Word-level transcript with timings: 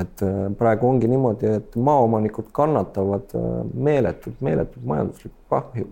et 0.00 0.22
äh, 0.22 0.38
praegu 0.58 0.88
ongi 0.88 1.08
niimoodi, 1.10 1.54
et 1.60 1.76
maaomanikud 1.76 2.52
kannatavad 2.52 3.34
äh, 3.34 3.48
meeletult, 3.74 4.40
meeletult 4.40 4.84
majanduslikku 4.84 5.38
kahju. 5.50 5.88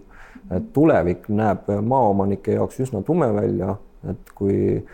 et 0.51 0.67
tulevik 0.73 1.25
näeb 1.29 1.67
maaomanike 1.83 2.53
jaoks 2.55 2.79
üsna 2.85 3.01
tume 3.03 3.27
välja, 3.35 3.73
et 4.11 4.31
kui 4.35 4.85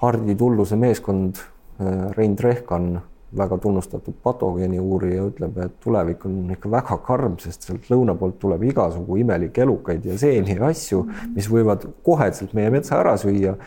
Hardi 0.00 0.34
Tulluse 0.34 0.76
meeskond, 0.80 1.42
äh, 1.80 2.10
Rein 2.16 2.36
Trehkan, 2.36 3.00
väga 3.36 3.58
tunnustatud 3.60 4.14
patogeeni 4.22 4.78
uurija, 4.80 5.26
ütleb, 5.28 5.58
et 5.60 5.74
tulevik 5.84 6.24
on 6.24 6.54
ikka 6.54 6.70
väga 6.72 6.96
karm, 7.04 7.34
sest 7.42 7.66
sealt 7.66 7.90
lõuna 7.92 8.14
poolt 8.16 8.38
tuleb 8.40 8.64
igasugu 8.70 9.18
imelikke 9.20 9.66
elukaid 9.66 10.06
ja 10.08 10.16
seeni 10.18 10.56
ja 10.56 10.70
asju, 10.70 11.02
mis 11.34 11.50
võivad 11.52 11.84
koheselt 12.06 12.54
meie 12.56 12.72
metsa 12.72 12.96
ära 13.02 13.18
süüa 13.20 13.58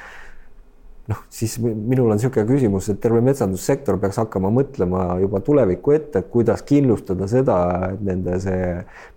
noh, 1.11 1.19
siis 1.33 1.57
minul 1.61 2.11
on 2.11 2.17
niisugune 2.17 2.47
küsimus, 2.47 2.87
et 2.91 3.01
terve 3.03 3.21
metsandussektor 3.25 3.99
peaks 4.01 4.19
hakkama 4.21 4.51
mõtlema 4.53 5.05
juba 5.21 5.41
tulevikku 5.43 5.95
ette, 5.95 6.23
kuidas 6.31 6.63
kindlustada 6.67 7.27
seda, 7.31 7.57
et 7.91 8.03
nende 8.07 8.37
see 8.43 8.73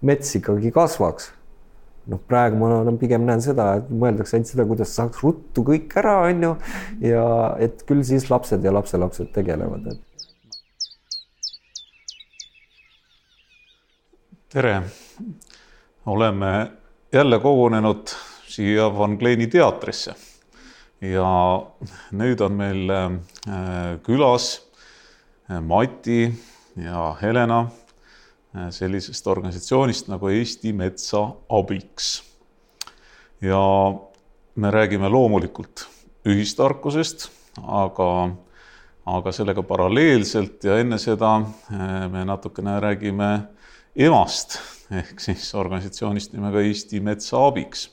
mets 0.07 0.35
ikkagi 0.41 0.75
kasvaks. 0.75 1.33
noh, 2.05 2.21
praegu 2.29 2.59
ma 2.61 2.67
olen, 2.83 2.99
pigem 3.01 3.23
näen 3.25 3.41
seda, 3.41 3.79
et 3.79 3.87
mõeldakse 3.89 4.37
ainult 4.37 4.51
seda, 4.51 4.67
kuidas 4.69 4.91
saaks 4.93 5.23
ruttu 5.25 5.63
kõik 5.65 5.95
ära, 5.97 6.19
on 6.27 6.43
ju, 6.45 6.51
ja 7.07 7.23
et 7.65 7.81
küll 7.89 8.03
siis 8.05 8.29
lapsed 8.29 8.65
ja 8.65 8.75
lapselapsed 8.75 9.31
tegelevad, 9.33 9.89
et. 9.95 10.03
tere, 14.53 14.77
oleme 16.07 16.53
jälle 17.13 17.41
kogunenud 17.43 18.13
siia 18.53 18.93
Van 18.99 19.17
Kleeni 19.19 19.49
teatrisse 19.51 20.15
ja 21.13 21.31
nüüd 22.15 22.41
on 22.45 22.57
meil 22.59 22.91
äh, 22.91 23.17
külas 24.05 24.63
äh, 25.51 25.61
Mati 25.61 26.29
ja 26.81 27.15
Helena 27.21 27.65
äh, 28.55 28.71
sellisest 28.71 29.27
organisatsioonist 29.27 30.09
nagu 30.13 30.31
Eesti 30.33 30.73
Metsa 30.73 31.27
Abiks. 31.49 32.23
ja 33.41 33.61
me 34.55 34.71
räägime 34.71 35.09
loomulikult 35.11 35.87
ühistarkusest, 36.25 37.29
aga, 37.61 38.31
aga 39.05 39.33
sellega 39.33 39.63
paralleelselt 39.63 40.65
ja 40.65 40.79
enne 40.81 40.97
seda 40.99 41.35
me 42.09 42.23
natukene 42.25 42.79
räägime 42.81 43.29
emast 43.97 44.57
ehk 44.95 45.21
siis 45.21 45.51
organisatsioonist 45.59 46.33
nimega 46.33 46.63
Eesti 46.65 47.03
Metsa 47.05 47.43
Abiks 47.47 47.91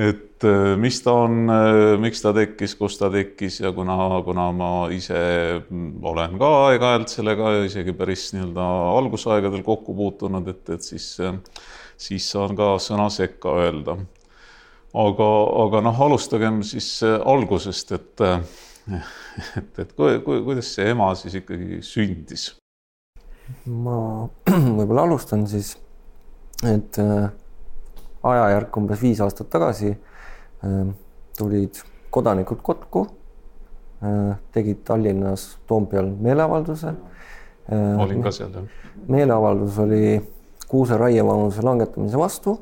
et 0.00 0.44
äh, 0.44 0.76
mis 0.80 1.00
ta 1.04 1.12
on, 1.26 1.50
äh, 1.52 1.96
miks 2.00 2.22
ta 2.24 2.32
tekkis, 2.36 2.74
kus 2.78 2.96
ta 3.00 3.10
tekkis 3.12 3.60
ja 3.60 3.72
kuna, 3.76 3.96
kuna 4.24 4.46
ma 4.56 4.70
ise 4.94 5.18
olen 6.12 6.38
ka 6.40 6.50
aeg-ajalt 6.68 7.12
sellega 7.12 7.52
isegi 7.66 7.94
päris 7.96 8.30
nii-öelda 8.36 8.68
algusaegadel 8.94 9.64
kokku 9.66 9.94
puutunud, 9.98 10.48
et, 10.48 10.62
et 10.76 10.86
siis, 10.86 11.10
siis 12.00 12.30
saan 12.32 12.56
ka 12.58 12.72
sõna 12.82 13.10
sekka 13.12 13.52
öelda. 13.64 13.98
aga, 14.94 15.28
aga 15.64 15.82
noh, 15.86 16.00
alustagem 16.06 16.62
siis 16.66 16.88
algusest, 17.04 17.92
et, 17.98 18.24
et, 19.60 19.84
et 19.84 19.92
ku, 19.92 20.08
ku, 20.24 20.40
kuidas 20.48 20.72
see 20.74 20.88
ema 20.94 21.12
siis 21.18 21.36
ikkagi 21.42 21.82
sündis? 21.84 22.54
ma 23.66 24.26
võib-olla 24.78 25.04
alustan 25.08 25.44
siis, 25.50 25.74
et 26.64 26.98
äh, 27.02 27.30
ajajärk 28.22 28.76
umbes 28.76 29.02
viis 29.02 29.20
aastat 29.24 29.50
tagasi 29.52 29.94
ähm, 30.64 30.92
tulid 31.38 31.80
kodanikud 32.10 32.62
kokku, 32.62 33.06
äh, 34.04 34.36
tegid 34.52 34.84
Tallinnas 34.84 35.58
Toompeal 35.66 36.10
meeleavalduse. 36.20 36.94
Äh, 37.72 38.00
olin 38.02 38.22
ka 38.22 38.32
seal, 38.34 38.50
jah. 38.54 38.66
meeleavaldus 39.08 39.78
oli 39.78 40.20
kuuse 40.68 40.96
raievanuse 40.98 41.62
langetamise 41.62 42.18
vastu 42.18 42.58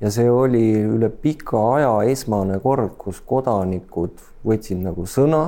ja 0.00 0.10
see 0.14 0.30
oli 0.30 0.64
üle 0.80 1.10
pika 1.10 1.60
aja 1.74 1.92
esmane 2.12 2.60
kord, 2.62 2.94
kus 3.00 3.20
kodanikud 3.26 4.20
võtsid 4.46 4.80
nagu 4.84 5.06
sõna 5.10 5.42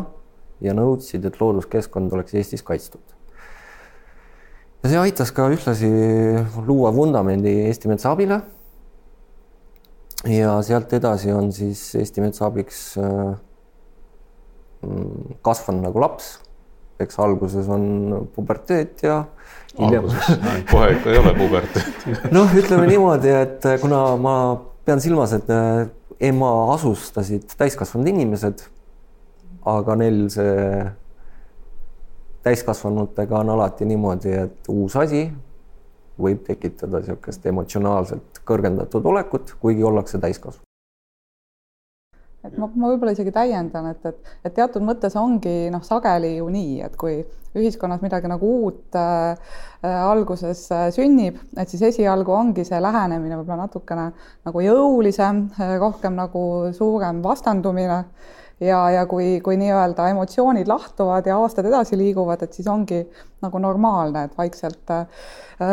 ja 0.61 0.75
nõudsid, 0.77 1.25
et 1.25 1.39
looduskeskkond 1.41 2.13
oleks 2.13 2.35
Eestis 2.37 2.65
kaitstud. 2.67 3.03
ja 4.83 4.89
see 4.91 4.99
aitas 5.01 5.31
ka 5.33 5.49
ühtlasi 5.53 5.91
luua 6.67 6.93
vundamendi 6.95 7.53
Eesti 7.69 7.89
Metsa 7.89 8.13
abile 8.17 8.41
ja 10.29 10.57
sealt 10.63 10.93
edasi 10.93 11.33
on 11.33 11.53
siis 11.53 11.83
Eesti 11.97 12.21
Metsa 12.21 12.47
abiks 12.51 12.81
äh, 13.01 13.35
mm, 14.85 15.39
kasvanud 15.47 15.87
nagu 15.89 16.03
laps, 16.03 16.35
eks 17.01 17.21
alguses 17.25 17.69
on 17.73 18.29
puberteet 18.35 19.05
ja 19.07 19.23
hiljem. 19.79 20.11
kohe 20.71 20.91
ikka 20.97 21.15
ei 21.15 21.23
ole 21.23 21.35
puberteet 21.39 22.11
noh, 22.37 22.53
ütleme 22.53 22.89
niimoodi, 22.91 23.33
et 23.33 23.71
kuna 23.81 24.03
ma 24.21 24.37
pean 24.85 25.01
silmas, 25.01 25.33
et 25.37 25.49
äh, 25.55 25.87
ema 26.31 26.51
asustasid 26.75 27.57
täiskasvanud 27.57 28.11
inimesed, 28.13 28.67
aga 29.71 29.97
neil 29.97 30.27
see 30.33 30.83
täiskasvanutega 32.45 33.41
on 33.41 33.55
alati 33.57 33.89
niimoodi, 33.89 34.33
et 34.45 34.69
uus 34.73 34.97
asi 35.01 35.29
võib 36.23 36.43
tekitada 36.47 37.01
niisugust 37.01 37.47
emotsionaalselt 37.47 38.43
kõrgendatud 38.47 39.07
olekut, 39.07 39.55
kuigi 39.61 39.87
ollakse 39.87 40.21
täiskasvanud. 40.23 40.67
Et 42.41 42.55
ma, 42.57 42.71
ma 42.73 42.89
võib-olla 42.89 43.13
isegi 43.13 43.35
täiendan, 43.37 43.91
et, 43.91 44.05
et, 44.09 44.31
et 44.49 44.55
teatud 44.57 44.81
mõttes 44.85 45.13
ongi 45.21 45.69
noh, 45.73 45.83
sageli 45.85 46.39
ju 46.39 46.47
nii, 46.49 46.79
et 46.87 46.95
kui 46.97 47.19
ühiskonnas 47.59 48.01
midagi 48.01 48.31
nagu 48.31 48.55
uut 48.63 48.97
äh 48.97 49.59
alguses 49.83 50.67
äh, 50.77 50.89
sünnib, 50.93 51.39
et 51.57 51.69
siis 51.73 51.83
esialgu 51.89 52.33
ongi 52.37 52.67
see 52.69 52.81
lähenemine 52.81 53.39
võib-olla 53.39 53.65
natukene 53.65 54.11
nagu 54.45 54.65
jõulisem, 54.65 55.47
äh, 55.57 55.79
rohkem 55.81 56.19
nagu 56.19 56.43
suurem 56.77 57.23
vastandumine. 57.25 58.05
äh, 58.05 58.40
ja, 58.61 58.81
ja 58.91 59.05
kui, 59.07 59.41
kui 59.45 59.57
nii-öelda 59.61 60.09
emotsioonid 60.13 60.69
lahtuvad 60.69 61.27
ja 61.27 61.39
aastad 61.41 61.69
edasi 61.69 61.99
liiguvad, 61.99 62.43
et 62.45 62.57
siis 62.57 62.69
ongi 62.69 63.03
nagu 63.43 63.63
normaalne, 63.63 64.27
et 64.29 64.37
vaikselt 64.39 64.93
äh, 64.95 65.07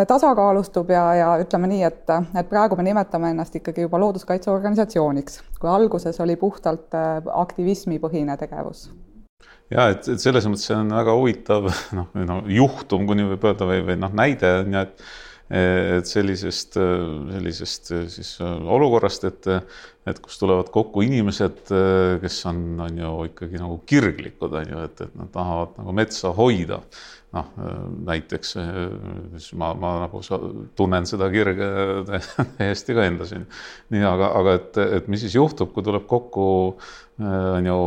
tasakaalustub 0.07 0.89
ja, 0.93 1.03
ja 1.15 1.33
ütleme 1.41 1.69
nii, 1.71 1.83
et, 1.87 2.15
et 2.39 2.49
praegu 2.49 2.79
me 2.79 2.85
nimetame 2.87 3.33
ennast 3.35 3.55
ikkagi 3.59 3.87
juba 3.87 3.99
looduskaitseorganisatsiooniks, 4.05 5.41
kui 5.59 5.71
alguses 5.71 6.19
oli 6.23 6.37
puhtalt 6.39 6.95
äh, 6.95 7.19
aktivismipõhine 7.43 8.37
tegevus. 8.39 8.87
Ja 9.71 9.89
et, 9.91 10.07
et 10.07 10.23
selles 10.23 10.45
mõttes 10.47 10.69
see 10.69 10.77
on 10.79 10.93
väga 10.95 11.15
huvitav 11.17 11.71
noh, 11.97 12.11
no 12.15 12.41
juhtum, 12.51 13.07
kuni 13.09 13.27
võib 13.33 13.49
öelda 13.49 13.67
või, 13.67 13.83
või 13.91 13.99
noh, 13.99 14.13
näide 14.15 14.59
on 14.61 14.77
ju, 14.77 14.85
et 14.87 15.09
et 15.47 16.07
sellisest, 16.07 16.75
sellisest 16.75 17.91
siis 18.11 18.31
olukorrast, 18.43 19.27
et, 19.29 19.47
et 20.07 20.17
kus 20.23 20.39
tulevad 20.41 20.71
kokku 20.73 21.05
inimesed, 21.05 21.71
kes 22.21 22.39
on, 22.49 22.63
on 22.83 22.97
ju 22.99 23.11
ikkagi 23.29 23.61
nagu 23.61 23.77
kirglikud, 23.87 24.57
on 24.59 24.73
ju, 24.73 24.81
et, 24.89 25.05
et 25.07 25.15
nad 25.15 25.31
tahavad 25.31 25.77
nagu 25.79 25.95
metsa 25.95 26.33
hoida. 26.35 26.81
noh, 27.35 27.47
näiteks 28.07 28.53
siis 28.55 29.49
ma, 29.59 29.73
ma 29.75 29.89
nagu 30.05 30.21
tunnen 30.79 31.05
seda 31.05 31.27
kirge 31.29 31.67
täiesti 32.57 32.95
ka 32.95 33.03
endas, 33.07 33.33
on 33.35 33.43
ju. 33.43 33.49
nii, 33.95 34.05
aga, 34.07 34.31
aga 34.39 34.59
et, 34.59 34.79
et 34.99 35.09
mis 35.11 35.23
siis 35.23 35.35
juhtub, 35.35 35.73
kui 35.75 35.83
tuleb 35.83 36.07
kokku 36.07 36.45
on 37.23 37.67
ju 37.67 37.81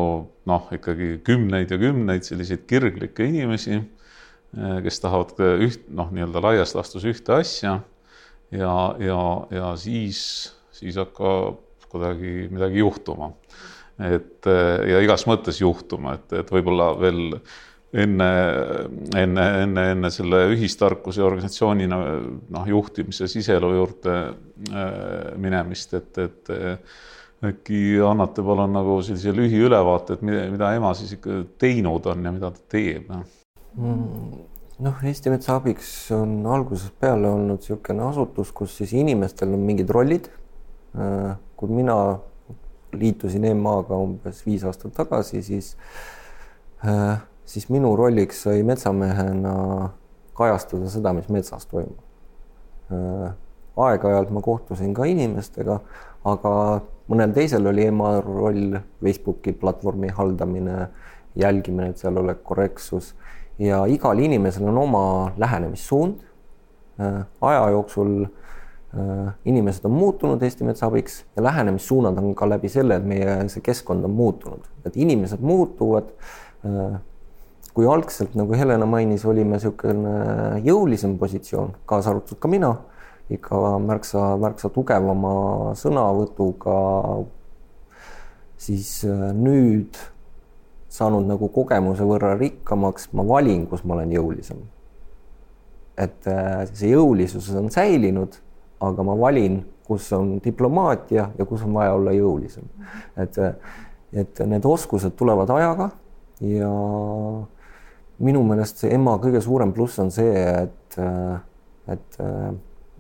noh, 0.49 0.69
ikkagi 0.77 1.17
kümneid 1.25 1.73
ja 1.73 1.81
kümneid 1.81 2.29
selliseid 2.29 2.69
kirglikke 2.69 3.29
inimesi 3.29 3.81
Äh, 3.81 4.00
kes 4.57 5.01
tahavad 5.03 5.39
üht, 5.63 5.85
noh, 5.95 6.09
nii-öelda 6.11 6.41
laias 6.43 6.75
laastus 6.75 7.05
ühte 7.07 7.37
asja 7.37 7.77
ja, 8.51 8.75
ja, 8.99 9.21
ja 9.55 9.73
siis, 9.79 10.23
siis 10.75 10.99
hakkab 10.99 11.61
kuidagi 11.91 12.49
midagi 12.51 12.83
juhtuma. 12.83 13.33
et 14.01 14.47
ja 14.91 15.01
igas 15.05 15.27
mõttes 15.29 15.61
juhtuma, 15.61 16.17
et, 16.19 16.33
et 16.41 16.51
võib-olla 16.51 16.91
veel 16.99 17.37
enne, 17.93 18.29
enne, 19.19 19.47
enne, 19.65 19.87
enne 19.95 20.11
selle 20.15 20.45
ühistarkuse 20.55 21.23
organisatsioonina 21.27 21.99
noh, 22.55 22.69
juhtimise 22.71 23.29
siselu 23.31 23.73
juurde 23.75 24.17
äh, 24.21 25.35
minemist, 25.43 25.95
et, 25.99 26.23
et 26.23 26.55
äkki 27.51 27.99
annate 28.05 28.45
palun 28.45 28.73
nagu 28.77 29.01
sellise 29.05 29.35
lühiülevaate, 29.35 30.19
et 30.19 30.25
mida, 30.27 30.47
mida 30.53 30.73
ema 30.77 30.95
siis 30.97 31.17
ikka 31.17 31.43
teinud 31.61 32.07
on 32.13 32.27
ja 32.27 32.35
mida 32.37 32.53
ta 32.55 32.67
teeb 32.77 33.11
no?? 33.11 33.25
Mm, 33.79 34.41
noh, 34.83 35.03
Eesti 35.07 35.31
Metsa 35.31 35.55
Abiks 35.61 36.11
on 36.17 36.41
algusest 36.51 36.97
peale 36.99 37.29
olnud 37.31 37.61
niisugune 37.61 38.03
asutus, 38.09 38.51
kus 38.57 38.75
siis 38.81 38.95
inimestel 38.99 39.55
on 39.55 39.63
mingid 39.67 39.91
rollid. 39.95 40.27
Äh, 40.99 41.37
kui 41.57 41.71
mina 41.71 41.95
liitusin 42.99 43.45
EMA-ga 43.53 43.99
umbes 44.03 44.41
viis 44.47 44.65
aastat 44.67 44.97
tagasi, 44.97 45.43
siis, 45.47 45.77
äh, 46.83 47.21
siis 47.47 47.69
minu 47.71 47.93
rolliks 47.99 48.43
sai 48.47 48.65
metsamehena 48.67 49.55
kajastada 50.35 50.91
seda, 50.91 51.15
mis 51.15 51.31
metsas 51.31 51.69
toimub. 51.71 52.01
Äh, 52.91 53.31
aeg-ajalt 53.81 54.33
ma 54.35 54.43
kohtusin 54.43 54.91
ka 54.97 55.07
inimestega, 55.07 55.79
aga 56.27 56.53
mõnel 57.11 57.31
teisel 57.37 57.71
oli 57.71 57.87
EMA 57.87 58.17
roll 58.27 58.81
Facebooki 58.99 59.55
platvormi 59.57 60.11
haldamine, 60.17 60.89
jälgimine, 61.39 61.93
et 61.93 62.03
seal 62.03 62.19
oleks 62.19 62.43
korrektsus 62.43 63.15
ja 63.61 63.85
igal 63.87 64.19
inimesel 64.19 64.69
on 64.69 64.79
oma 64.79 65.05
lähenemissuund. 65.39 66.27
aja 67.41 67.71
jooksul 67.71 68.27
inimesed 69.45 69.85
on 69.85 69.93
muutunud 69.95 70.43
Eesti 70.43 70.65
Metsa 70.65 70.87
abiks 70.87 71.25
ja 71.37 71.43
lähenemissuunad 71.43 72.19
on 72.19 72.35
ka 72.35 72.49
läbi 72.49 72.69
selle, 72.69 72.97
et 72.97 73.07
meie 73.07 73.37
see 73.49 73.63
keskkond 73.65 74.05
on 74.05 74.11
muutunud, 74.11 74.67
et 74.85 74.97
inimesed 74.97 75.41
muutuvad 75.41 76.11
kui 77.75 77.87
algselt, 77.87 78.35
nagu 78.39 78.55
Helena 78.59 78.87
mainis, 78.89 79.25
olime 79.29 79.57
niisugune 79.57 80.61
jõulisem 80.67 81.17
positsioon, 81.21 81.77
kaasa 81.89 82.13
arvatud 82.13 82.41
ka 82.43 82.51
mina, 82.51 82.73
ikka 83.31 83.61
märksa, 83.85 84.25
märksa 84.43 84.71
tugevama 84.75 85.75
sõnavõtuga, 85.79 86.79
siis 88.61 88.91
äh, 89.09 89.31
nüüd 89.37 89.97
saanud 90.91 91.27
nagu 91.29 91.49
kogemuse 91.55 92.05
võrra 92.07 92.35
rikkamaks, 92.39 93.11
ma 93.15 93.25
valin, 93.27 93.67
kus 93.71 93.85
ma 93.87 93.97
olen 93.99 94.15
jõulisem. 94.17 94.61
et 96.01 96.27
äh, 96.33 96.65
see 96.73 96.95
jõulisus 96.95 97.51
on 97.55 97.69
säilinud, 97.71 98.39
aga 98.81 99.05
ma 99.05 99.15
valin, 99.19 99.61
kus 99.85 100.07
on 100.17 100.39
diplomaatia 100.41 101.31
ja 101.37 101.45
kus 101.47 101.63
on 101.67 101.75
vaja 101.75 101.95
olla 101.95 102.15
jõulisem. 102.17 102.67
et, 103.17 103.39
et 104.13 104.43
need 104.47 104.67
oskused 104.67 105.17
tulevad 105.17 105.51
ajaga 105.51 105.91
ja 106.41 106.71
minu 108.21 108.43
meelest 108.49 108.83
see 108.83 108.95
ema 108.95 109.17
kõige 109.21 109.43
suurem 109.45 109.75
pluss 109.77 109.99
on 110.01 110.11
see, 110.15 110.33
et, 110.65 110.99
et 111.89 112.19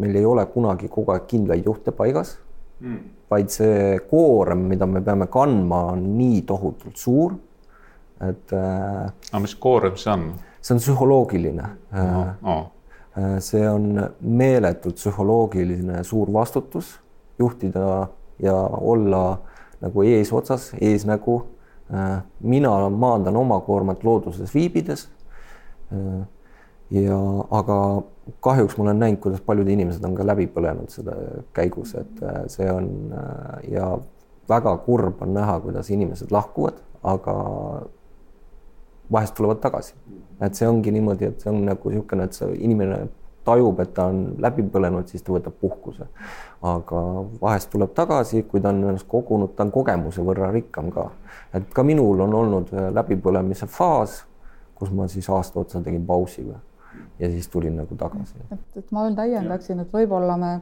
meil 0.01 0.17
ei 0.17 0.27
ole 0.27 0.45
kunagi 0.53 0.89
kogu 0.93 1.15
aeg 1.15 1.27
kindlaid 1.31 1.67
juhte 1.67 1.93
paigas 1.97 2.37
mm., 2.81 3.01
vaid 3.31 3.53
see 3.55 3.99
koorem, 4.11 4.65
mida 4.73 4.89
me 4.91 5.03
peame 5.07 5.29
kandma, 5.31 5.85
on 5.93 6.03
nii 6.17 6.41
tohutult 6.49 6.99
suur, 6.99 7.37
et. 8.29 8.53
aga 8.53 9.41
mis 9.41 9.55
koorem 9.55 9.97
see 9.97 10.13
on? 10.13 10.27
see 10.61 10.75
on 10.75 10.83
psühholoogiline 10.83 11.69
no,. 11.93 12.25
No. 12.43 12.57
see 13.41 13.63
on 13.69 13.95
meeletult 14.21 15.01
psühholoogiline 15.01 16.05
suur 16.05 16.33
vastutus 16.33 16.99
juhtida 17.39 18.09
ja 18.39 18.57
olla 18.81 19.39
nagu 19.81 20.03
eesotsas, 20.05 20.71
eesnägu 20.81 21.41
Äh, 21.95 22.23
mina 22.41 22.91
maandan 22.91 23.37
oma 23.37 23.61
koormat 23.61 24.05
looduses 24.05 24.55
viibides. 24.55 25.09
Äh, 25.93 26.27
ja 26.91 27.17
aga 27.51 28.03
kahjuks 28.41 28.77
ma 28.79 28.85
olen 28.85 28.99
näinud, 28.99 29.19
kuidas 29.23 29.41
paljud 29.41 29.69
inimesed 29.69 30.05
on 30.07 30.15
ka 30.15 30.27
läbi 30.27 30.47
põlenud 30.51 30.91
selle 30.95 31.17
käigus, 31.55 31.97
et 31.99 32.23
äh, 32.23 32.45
see 32.51 32.71
on 32.71 33.11
ja 33.71 33.91
väga 34.51 34.77
kurb 34.87 35.23
on 35.23 35.35
näha, 35.35 35.59
kuidas 35.65 35.91
inimesed 35.91 36.31
lahkuvad, 36.35 36.79
aga 37.03 37.35
vahest 39.13 39.35
tulevad 39.35 39.61
tagasi. 39.61 39.95
et 40.41 40.55
see 40.55 40.69
ongi 40.69 40.93
niimoodi, 40.93 41.25
et 41.25 41.41
see 41.41 41.51
on 41.53 41.65
nagu 41.67 41.91
niisugune, 41.91 42.25
et 42.25 42.33
see 42.33 42.55
inimene 42.65 43.01
tajub, 43.45 43.81
et 43.81 43.93
ta 43.95 44.07
on 44.11 44.23
läbi 44.41 44.65
põlenud, 44.73 45.09
siis 45.09 45.23
ta 45.23 45.33
võtab 45.35 45.57
puhkuse. 45.61 46.07
aga 46.63 47.03
vahest 47.41 47.71
tuleb 47.73 47.93
tagasi, 47.97 48.43
kui 48.49 48.61
ta 48.61 48.73
on 48.73 48.83
ennast 48.85 49.09
kogunud, 49.09 49.55
ta 49.57 49.65
on 49.65 49.73
kogemuse 49.75 50.25
võrra 50.25 50.51
rikkam 50.53 50.91
ka. 50.95 51.11
et 51.55 51.69
ka 51.75 51.83
minul 51.83 52.21
on 52.27 52.35
olnud 52.43 52.75
äh, 52.75 52.91
läbipõlemise 52.95 53.67
faas, 53.67 54.25
kus 54.75 54.91
ma 54.91 55.09
siis 55.09 55.29
aasta 55.29 55.61
otsa 55.61 55.81
tegin 55.85 56.07
pausi 56.07 56.47
ja 57.19 57.31
siis 57.31 57.49
tulin 57.49 57.77
nagu 57.77 57.97
tagasi. 57.97 58.41
et, 58.53 58.67
et 58.77 58.93
ma 58.93 59.05
veel 59.05 59.17
täiendaksin, 59.19 59.81
et 59.81 59.93
võib-olla 59.93 60.37
me 60.41 60.55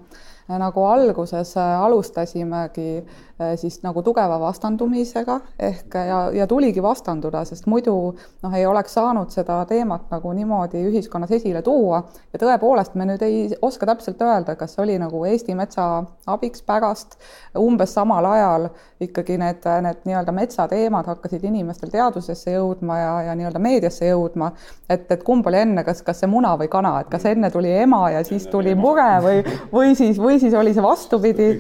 nagu 0.49 0.85
alguses 0.85 1.57
äh, 1.57 1.81
alustasimegi 1.81 2.97
äh, 2.97 3.57
siis 3.57 3.83
nagu 3.83 4.03
tugeva 4.03 4.39
vastandumisega 4.41 5.41
ehk 5.59 5.95
ja, 5.95 6.21
ja 6.33 6.47
tuligi 6.47 6.83
vastanduda, 6.83 7.45
sest 7.45 7.67
muidu 7.69 7.95
noh, 8.43 8.55
ei 8.57 8.67
oleks 8.67 8.97
saanud 8.97 9.31
seda 9.35 9.61
teemat 9.69 10.09
nagu 10.11 10.33
niimoodi 10.33 10.81
ühiskonnas 10.89 11.35
esile 11.37 11.63
tuua. 11.63 12.03
Ja 12.33 12.41
tõepoolest 12.41 12.97
me 12.97 13.05
nüüd 13.11 13.23
ei 13.27 13.43
oska 13.63 13.87
täpselt 13.91 14.23
öelda, 14.25 14.57
kas 14.57 14.79
oli 14.81 14.97
nagu 14.99 15.25
Eesti 15.29 15.55
metsa 15.59 15.89
abiks 16.27 16.63
pärast. 16.65 17.19
Umbes 17.59 17.93
samal 17.95 18.25
ajal 18.25 18.69
ikkagi 19.05 19.37
need, 19.39 19.67
need 19.85 20.03
nii-öelda 20.09 20.33
metsateemad 20.35 21.07
hakkasid 21.13 21.45
inimestel 21.45 21.93
teadusesse 21.93 22.57
jõudma 22.57 22.99
ja, 22.99 23.13
ja 23.29 23.37
nii-öelda 23.39 23.61
meediasse 23.63 24.09
jõudma, 24.09 24.51
et, 24.89 25.07
et 25.13 25.23
kumb 25.27 25.47
oli 25.47 25.61
enne, 25.61 25.85
kas, 25.87 26.03
kas 26.07 26.23
see 26.23 26.31
muna 26.31 26.55
või 26.59 26.71
kana, 26.73 26.97
et 27.03 27.13
kas 27.13 27.29
enne 27.31 27.51
tuli 27.55 27.71
ema 27.85 28.09
ja 28.15 28.25
siis 28.27 28.49
tuli 28.51 28.75
mure 28.79 29.09
või, 29.25 29.45
või 29.73 29.95
siis, 29.99 30.19
või 30.19 30.38
või 30.39 30.47
siis 30.47 30.55
oli 30.55 30.75
see 30.75 30.83
vastupidi. 30.83 31.51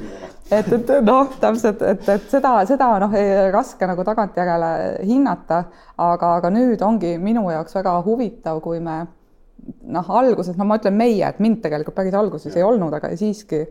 et, 0.50 0.72
et 0.72 0.90
noh, 1.04 1.28
täpselt, 1.40 1.82
et, 1.82 2.08
et 2.08 2.30
seda, 2.30 2.54
seda 2.66 2.94
noh, 3.02 3.12
raske 3.52 3.86
nagu 3.86 4.04
tagantjärele 4.04 4.70
hinnata, 5.04 5.64
aga, 5.98 6.34
aga 6.38 6.50
nüüd 6.54 6.82
ongi 6.82 7.18
minu 7.20 7.50
jaoks 7.50 7.76
väga 7.76 7.98
huvitav, 8.06 8.62
kui 8.64 8.80
me 8.80 9.02
noh, 9.92 10.10
alguses, 10.20 10.56
no 10.56 10.64
ma 10.64 10.78
ütlen 10.78 10.96
meie, 10.96 11.26
et 11.26 11.42
mind 11.42 11.60
tegelikult 11.60 11.98
päris 11.98 12.16
alguses 12.16 12.56
ei 12.56 12.64
olnud, 12.64 12.94
aga 12.94 13.10
siiski 13.18 13.66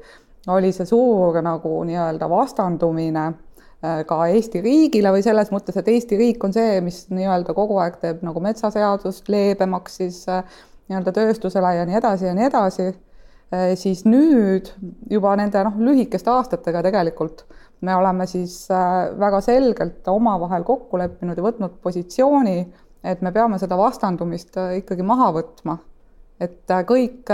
oli 0.54 0.72
see 0.76 0.86
suur 0.88 1.42
nagu 1.42 1.82
nii-öelda 1.88 2.30
vastandumine 2.30 3.26
äh, 3.26 4.04
ka 4.08 4.20
Eesti 4.30 4.62
riigile 4.62 5.12
või 5.16 5.26
selles 5.26 5.50
mõttes, 5.52 5.80
et 5.80 5.90
Eesti 5.90 6.20
riik 6.20 6.46
on 6.46 6.54
see, 6.54 6.78
mis 6.86 7.08
nii-öelda 7.10 7.58
kogu 7.58 7.80
aeg 7.82 7.98
teeb 8.04 8.22
nagu 8.28 8.44
metsaseadust 8.44 9.34
leebemaks 9.34 9.98
siis 10.04 10.22
äh, 10.30 10.46
nii-öelda 10.92 11.16
tööstusele 11.16 11.74
ja 11.80 11.90
nii 11.90 12.00
edasi 12.04 12.30
ja 12.30 12.38
nii 12.38 12.50
edasi 12.52 12.92
siis 13.80 14.02
nüüd 14.04 14.74
juba 15.08 15.36
nende 15.40 15.62
noh, 15.64 15.78
lühikeste 15.80 16.28
aastatega 16.34 16.82
tegelikult 16.84 17.46
me 17.82 17.96
oleme 17.96 18.26
siis 18.28 18.72
äh, 18.72 19.20
väga 19.20 19.42
selgelt 19.42 20.08
omavahel 20.08 20.66
kokku 20.66 20.98
leppinud 20.98 21.38
ja 21.38 21.46
võtnud 21.46 21.78
positsiooni, 21.84 22.58
et 23.06 23.22
me 23.22 23.32
peame 23.34 23.60
seda 23.62 23.78
vastandumist 23.78 24.58
äh, 24.58 24.80
ikkagi 24.82 25.06
maha 25.06 25.32
võtma. 25.42 25.78
et 26.38 26.70
kõik, 26.86 27.32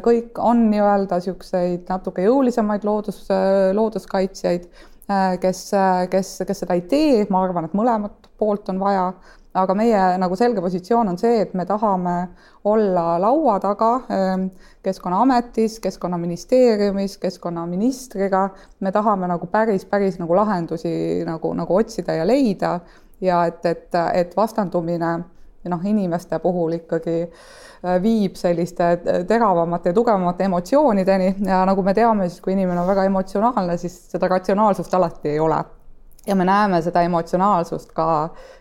kõik 0.00 0.38
on 0.40 0.62
nii-öelda 0.70 1.18
niisuguseid 1.18 1.90
natuke 1.92 2.22
jõulisemaid 2.24 2.86
loodus, 2.88 3.18
looduskaitsjaid, 3.76 4.62
kes, 5.42 5.60
kes, 6.14 6.30
kes 6.48 6.62
seda 6.62 6.78
ei 6.78 6.86
tee, 6.88 7.26
ma 7.28 7.42
arvan, 7.44 7.68
et 7.68 7.76
mõlemat 7.76 8.30
poolt 8.40 8.72
on 8.72 8.80
vaja 8.80 9.10
aga 9.58 9.74
meie 9.76 10.00
nagu 10.20 10.36
selge 10.38 10.62
positsioon 10.64 11.12
on 11.12 11.18
see, 11.20 11.42
et 11.44 11.54
me 11.58 11.66
tahame 11.66 12.16
olla 12.68 13.18
laua 13.20 13.58
taga 13.62 13.90
ähm, 14.14 14.48
Keskkonnaametis, 14.82 15.78
Keskkonnaministeeriumis, 15.84 17.18
keskkonnaministriga, 17.18 18.48
me 18.80 18.92
tahame 18.92 19.28
nagu 19.28 19.46
päris, 19.52 19.84
päris 19.84 20.18
nagu 20.18 20.36
lahendusi 20.36 21.24
nagu, 21.26 21.52
nagu 21.54 21.76
otsida 21.76 22.14
ja 22.14 22.26
leida. 22.26 22.78
Ja 23.20 23.42
et, 23.50 23.64
et, 23.66 23.88
et 24.14 24.36
vastandumine 24.36 25.16
noh, 25.68 25.80
inimeste 25.84 26.38
puhul 26.38 26.76
ikkagi 26.78 27.16
äh, 27.24 27.96
viib 28.02 28.36
selliste 28.38 28.92
teravamate 29.28 29.90
ja 29.90 29.96
tugevamate 29.96 30.46
emotsioonideni. 30.46 31.34
Ja 31.46 31.64
nagu 31.66 31.82
me 31.82 31.94
teame, 31.94 32.28
siis 32.28 32.40
kui 32.44 32.54
inimene 32.54 32.80
on 32.80 32.86
väga 32.86 33.08
emotsionaalne, 33.10 33.76
siis 33.76 33.98
seda 34.12 34.30
ratsionaalsust 34.30 34.94
alati 34.94 35.34
ei 35.34 35.42
ole 35.42 35.58
ja 36.28 36.36
me 36.36 36.44
näeme 36.44 36.82
seda 36.84 37.02
emotsionaalsust 37.06 37.92
ka 37.96 38.06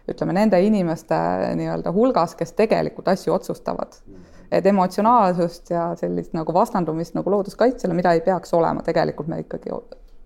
ütleme 0.09 0.35
nende 0.37 0.59
inimeste 0.63 1.17
nii-öelda 1.59 1.91
hulgas, 1.93 2.35
kes 2.39 2.55
tegelikult 2.57 3.07
asju 3.13 3.33
otsustavad. 3.35 3.99
et 4.51 4.65
emotsionaalsust 4.65 5.69
ja 5.69 5.89
sellist 5.99 6.33
nagu 6.33 6.53
vastandumist 6.55 7.17
nagu 7.17 7.31
looduskaitsele, 7.31 7.93
mida 7.93 8.13
ei 8.15 8.21
peaks 8.23 8.53
olema, 8.55 8.83
tegelikult 8.83 9.27
me 9.27 9.41
ikkagi 9.43 9.73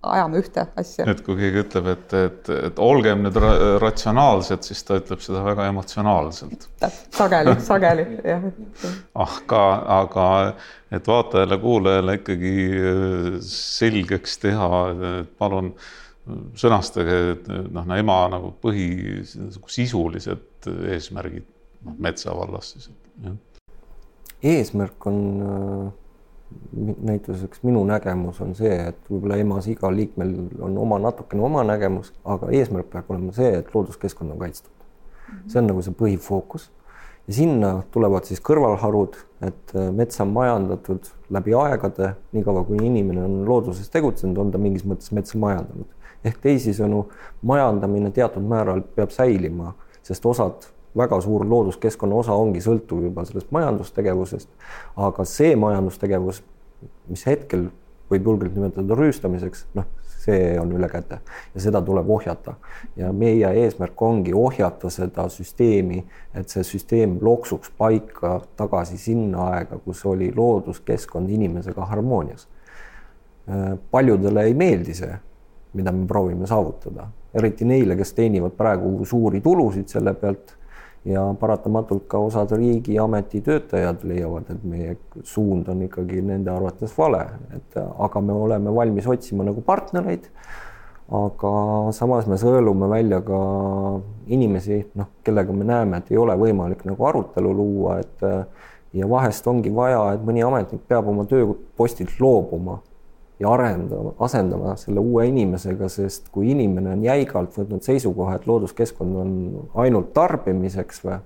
ajame 0.01 0.41
ühte 0.41 0.65
asja. 0.77 1.05
et 1.09 1.21
kui 1.25 1.37
keegi 1.37 1.61
ütleb, 1.61 1.87
et, 1.93 2.13
et, 2.17 2.51
et 2.69 2.79
olgem 2.81 3.21
nüüd 3.25 3.37
ra 3.41 3.51
ratsionaalsed, 3.81 4.65
siis 4.65 4.81
ta 4.85 4.97
ütleb 5.01 5.21
seda 5.21 5.43
väga 5.45 5.67
emotsionaalselt. 5.69 6.67
sageli, 7.17 7.55
sageli, 7.65 8.05
jah. 8.31 8.45
aga, 9.25 9.63
aga 10.01 10.27
et 10.93 11.09
vaatajale-kuulajale 11.09 12.17
ikkagi 12.21 12.55
selgeks 13.49 14.37
teha, 14.45 14.71
palun 15.41 15.73
sõnastage 16.57 17.17
noh, 17.71 17.87
ema 17.97 18.17
nagu 18.31 18.53
põhi 18.61 18.89
nagu 19.21 19.71
sisulised 19.71 20.69
eesmärgid 20.93 21.47
noh, 21.85 21.97
metsa 21.97 22.35
vallas 22.37 22.73
siis. 22.75 22.89
eesmärk 24.43 25.07
on 25.09 25.19
äh, 25.45 25.91
näituseks 27.03 27.63
minu 27.63 27.83
nägemus 27.87 28.41
on 28.43 28.53
see, 28.57 28.73
et 28.91 29.09
võib-olla 29.09 29.37
EMA-s 29.39 29.69
igal 29.71 29.95
liikmel 29.95 30.33
on 30.65 30.77
oma 30.81 30.99
natukene 30.99 31.43
oma 31.47 31.63
nägemus, 31.67 32.11
aga 32.27 32.51
eesmärk 32.57 32.91
peab 32.91 33.09
olema 33.13 33.33
see, 33.35 33.53
et 33.61 33.73
looduskeskkond 33.73 34.35
on 34.35 34.41
kaitstud. 34.41 34.71
see 35.47 35.61
on 35.61 35.69
nagu 35.71 35.81
see 35.85 35.95
põhifookus 35.95 36.67
ja 37.27 37.35
sinna 37.37 37.71
tulevad 37.93 38.27
siis 38.27 38.41
kõrvalharud, 38.43 39.15
et 39.47 39.75
äh, 39.75 39.89
metsa 39.95 40.25
on 40.25 40.35
majandatud 40.35 41.09
läbi 41.31 41.55
aegade, 41.55 42.15
niikaua 42.35 42.65
kui 42.67 42.81
inimene 42.83 43.23
on 43.23 43.41
looduses 43.47 43.89
tegutsenud, 43.93 44.37
on 44.37 44.51
ta 44.51 44.61
mingis 44.61 44.85
mõttes 44.87 45.13
metsa 45.15 45.39
majandanud 45.39 45.87
ehk 46.25 46.37
teisisõnu, 46.41 47.05
majandamine 47.41 48.11
teatud 48.11 48.45
määral 48.47 48.83
peab 48.95 49.13
säilima, 49.15 49.73
sest 50.03 50.25
osad, 50.25 50.67
väga 50.97 51.21
suur 51.21 51.45
looduskeskkonna 51.47 52.15
osa 52.15 52.35
ongi, 52.35 52.61
sõltub 52.61 53.03
juba 53.03 53.25
sellest 53.25 53.51
majandustegevusest. 53.51 54.49
aga 54.97 55.25
see 55.25 55.55
majandustegevus, 55.55 56.43
mis 57.07 57.25
hetkel 57.25 57.69
võib 58.11 58.27
julgelt 58.27 58.55
nimetada 58.55 58.95
rüüstamiseks, 58.97 59.65
noh, 59.77 59.87
see 60.21 60.59
on 60.59 60.71
ülekäte 60.75 61.19
ja 61.55 61.61
seda 61.61 61.81
tuleb 61.81 62.09
ohjata. 62.09 62.53
ja 62.95 63.11
meie 63.13 63.49
eesmärk 63.63 64.01
ongi 64.01 64.33
ohjata 64.33 64.89
seda 64.89 65.29
süsteemi, 65.29 66.03
et 66.35 66.49
see 66.49 66.63
süsteem 66.63 67.17
loksuks 67.21 67.71
paika 67.77 68.41
tagasi 68.55 68.97
sinna 68.97 69.47
aega, 69.55 69.79
kus 69.85 70.05
oli 70.05 70.31
looduskeskkond 70.35 71.29
inimesega 71.29 71.85
harmoonias. 71.85 72.47
paljudele 73.91 74.43
ei 74.43 74.53
meeldi 74.53 74.93
see, 74.93 75.15
mida 75.73 75.91
me 75.91 76.07
proovime 76.07 76.47
saavutada, 76.47 77.07
eriti 77.33 77.65
neile, 77.65 77.95
kes 77.99 78.13
teenivad 78.17 78.57
praegu 78.57 79.05
suuri 79.07 79.41
tulusid 79.41 79.87
selle 79.91 80.13
pealt 80.19 80.55
ja 81.05 81.23
paratamatult 81.39 82.05
ka 82.07 82.19
osad 82.21 82.51
riigiameti 82.57 83.41
töötajad 83.41 84.03
leiavad, 84.05 84.51
et 84.53 84.65
meie 84.67 84.97
suund 85.25 85.69
on 85.71 85.85
ikkagi 85.87 86.21
nende 86.25 86.51
arvates 86.53 86.93
vale, 86.97 87.23
et 87.55 87.79
aga 87.79 88.21
me 88.21 88.35
oleme 88.37 88.73
valmis 88.75 89.07
otsima 89.07 89.47
nagu 89.47 89.63
partnereid. 89.65 90.29
aga 91.11 91.49
samas 91.91 92.27
me 92.27 92.37
sõelume 92.39 92.87
välja 92.87 93.17
ka 93.21 93.37
inimesi, 94.31 94.77
noh, 94.95 95.09
kellega 95.23 95.51
me 95.51 95.65
näeme, 95.67 95.97
et 95.97 96.11
ei 96.11 96.17
ole 96.17 96.37
võimalik 96.39 96.85
nagu 96.87 97.05
arutelu 97.05 97.51
luua, 97.53 97.97
et 97.99 98.23
ja 98.93 99.09
vahest 99.09 99.47
ongi 99.47 99.73
vaja, 99.75 100.13
et 100.13 100.23
mõni 100.23 100.45
ametnik 100.45 100.85
peab 100.87 101.09
oma 101.11 101.25
tööpostilt 101.27 102.19
loobuma 102.19 102.77
ja 103.41 103.49
arendama, 103.49 104.13
asendama 104.19 104.75
selle 104.77 105.01
uue 105.01 105.25
inimesega, 105.31 105.89
sest 105.89 106.29
kui 106.33 106.51
inimene 106.53 106.93
on 106.93 107.05
jäigalt 107.05 107.55
võtnud 107.57 107.81
seisukoha, 107.85 108.37
et 108.37 108.47
looduskeskkond 108.47 109.17
on 109.23 109.31
ainult 109.81 110.11
tarbimiseks 110.13 111.01
või 111.05 111.17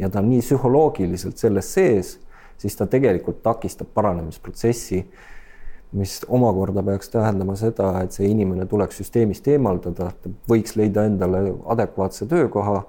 ja 0.00 0.08
ta 0.08 0.22
on 0.22 0.30
nii 0.30 0.40
psühholoogiliselt 0.40 1.36
selles 1.40 1.68
sees, 1.74 2.14
siis 2.60 2.76
ta 2.76 2.86
tegelikult 2.88 3.42
takistab 3.44 3.90
paranemisprotsessi, 3.94 5.02
mis 6.00 6.20
omakorda 6.28 6.84
peaks 6.86 7.12
tähendama 7.12 7.56
seda, 7.60 7.90
et 8.04 8.16
see 8.16 8.30
inimene 8.30 8.64
tuleks 8.70 9.02
süsteemist 9.02 9.48
eemaldada, 9.50 10.12
ta 10.22 10.32
võiks 10.48 10.78
leida 10.80 11.04
endale 11.10 11.42
adekvaatse 11.74 12.28
töökoha 12.30 12.84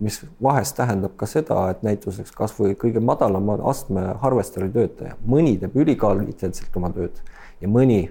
mis 0.00 0.16
vahest 0.42 0.78
tähendab 0.78 1.12
ka 1.20 1.26
seda, 1.28 1.66
et 1.72 1.82
näituseks 1.84 2.32
kasvõi 2.36 2.72
kõige 2.80 3.02
madalama 3.04 3.58
astme 3.68 4.14
harvesteri 4.22 4.70
töötaja, 4.72 5.18
mõni 5.28 5.58
teeb 5.60 5.76
ülikvaliteetselt 5.76 6.76
oma 6.80 6.88
tööd 6.94 7.20
ja 7.60 7.68
mõni 7.68 8.02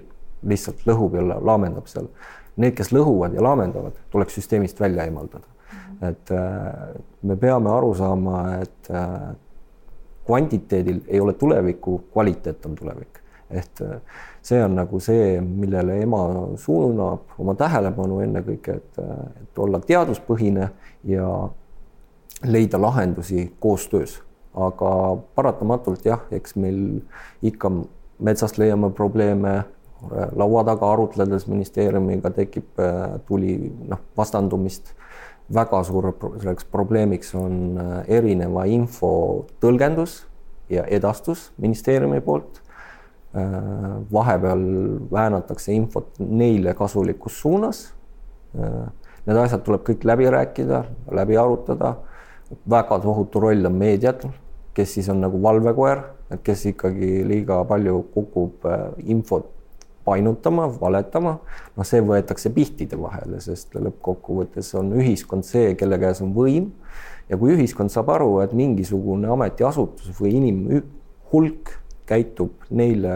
lihtsalt 0.46 0.84
lõhub 0.88 1.16
ja 1.18 1.24
laamendab 1.36 1.88
seal. 1.90 2.08
Need, 2.60 2.74
kes 2.76 2.90
lõhuvad 2.92 3.34
ja 3.36 3.44
laamendavad, 3.44 3.96
tuleks 4.12 4.36
süsteemist 4.38 4.80
välja 4.80 5.06
eemaldada. 5.08 5.46
et 6.02 6.30
äh, 6.32 6.96
me 7.22 7.36
peame 7.36 7.70
aru 7.70 7.94
saama, 7.94 8.56
et 8.62 8.90
äh, 8.90 9.34
kvantiteedil 10.26 11.00
ei 11.08 11.20
ole 11.20 11.32
tulevikku, 11.32 11.98
kvaliteet 12.12 12.66
on 12.66 12.74
tulevik. 12.74 13.20
et 13.50 13.80
äh, 13.82 14.00
see 14.42 14.64
on 14.64 14.74
nagu 14.74 15.00
see, 15.00 15.40
millele 15.40 16.00
ema 16.02 16.20
suunab 16.56 17.38
oma 17.38 17.54
tähelepanu 17.54 18.20
ennekõike, 18.24 18.76
et, 18.76 18.98
et 19.42 19.58
olla 19.58 19.80
teaduspõhine 19.80 20.70
ja 21.04 21.28
leida 22.44 22.80
lahendusi 22.80 23.52
koostöös, 23.60 24.20
aga 24.54 25.16
paratamatult 25.34 26.06
jah, 26.06 26.22
eks 26.30 26.56
meil 26.56 27.00
ikka 27.42 27.70
metsast 28.20 28.58
leiame 28.60 28.90
probleeme, 28.94 29.62
laua 30.36 30.64
taga 30.64 30.88
arutledes 30.92 31.46
ministeeriumiga 31.48 32.30
tekib 32.32 32.80
äh, 32.80 33.18
tuli 33.28 33.56
noh, 33.88 34.00
vastandumist. 34.16 34.94
väga 35.54 35.82
suureks 35.82 36.64
probleemiks 36.70 37.34
on 37.34 37.78
äh, 37.78 38.04
erineva 38.18 38.64
info 38.70 39.46
tõlgendus 39.60 40.24
ja 40.70 40.84
edastus 40.86 41.50
ministeeriumi 41.58 42.20
poolt. 42.20 42.60
Äh, 43.34 43.42
vahepeal 44.12 44.62
väänatakse 45.12 45.72
infot 45.72 46.14
neile 46.18 46.74
kasulikus 46.74 47.40
suunas. 47.40 47.90
Need 49.26 49.36
asjad 49.38 49.60
tuleb 49.62 49.84
kõik 49.86 50.02
läbi 50.04 50.26
rääkida, 50.30 50.84
läbi 51.14 51.36
arutada 51.38 51.92
väga 52.70 52.98
tohutu 52.98 53.40
roll 53.40 53.66
on 53.66 53.76
meedial, 53.78 54.32
kes 54.74 54.94
siis 54.96 55.08
on 55.12 55.20
nagu 55.22 55.38
valvekoer, 55.42 56.02
et 56.30 56.42
kes 56.46 56.66
ikkagi 56.72 57.20
liiga 57.26 57.62
palju 57.68 58.04
kukub 58.14 58.68
äh, 58.68 58.86
infot 59.12 59.48
painutama, 60.04 60.66
valetama, 60.80 61.36
noh, 61.76 61.86
see 61.86 62.00
võetakse 62.04 62.52
pihtide 62.54 62.98
vahele, 63.00 63.40
sest 63.44 63.76
lõppkokkuvõttes 63.76 64.72
on 64.80 64.94
ühiskond 64.98 65.46
see, 65.46 65.74
kelle 65.78 66.00
käes 66.00 66.22
on 66.24 66.32
võim. 66.36 66.70
ja 67.30 67.38
kui 67.38 67.52
ühiskond 67.54 67.92
saab 67.92 68.08
aru, 68.10 68.40
et 68.42 68.54
mingisugune 68.56 69.28
ametiasutus 69.30 70.10
või 70.18 70.32
inimhulk 70.40 71.76
käitub 72.10 72.64
neile, 72.74 73.12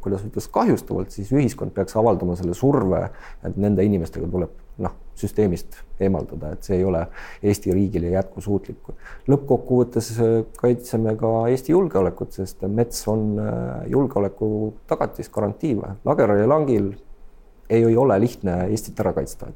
kuidas 0.00 0.24
ütles, 0.24 0.46
kahjustavalt, 0.48 1.12
siis 1.12 1.28
ühiskond 1.34 1.74
peaks 1.76 1.98
avaldama 2.00 2.38
selle 2.38 2.56
surve, 2.56 3.02
et 3.44 3.58
nende 3.60 3.84
inimestega 3.84 4.30
tuleb 4.30 4.54
noh, 4.78 4.94
süsteemist 5.18 5.80
eemaldada, 6.00 6.52
et 6.54 6.66
see 6.66 6.78
ei 6.78 6.84
ole 6.86 7.02
Eesti 7.42 7.74
riigile 7.74 8.12
jätkusuutlik. 8.14 8.90
lõppkokkuvõttes 9.28 10.10
äh, 10.22 10.34
kaitseme 10.58 11.16
ka 11.18 11.32
Eesti 11.52 11.74
julgeolekut, 11.74 12.32
sest 12.38 12.66
mets 12.68 13.06
on 13.10 13.38
äh, 13.42 13.86
julgeoleku 13.94 14.74
tagatis, 14.86 15.30
garantii. 15.34 15.76
lageraielangil 16.04 16.92
ei, 17.68 17.82
ei 17.82 17.96
ole 17.96 18.20
lihtne 18.20 18.66
Eestit 18.68 19.00
ära 19.00 19.12
kaitsta 19.16 19.50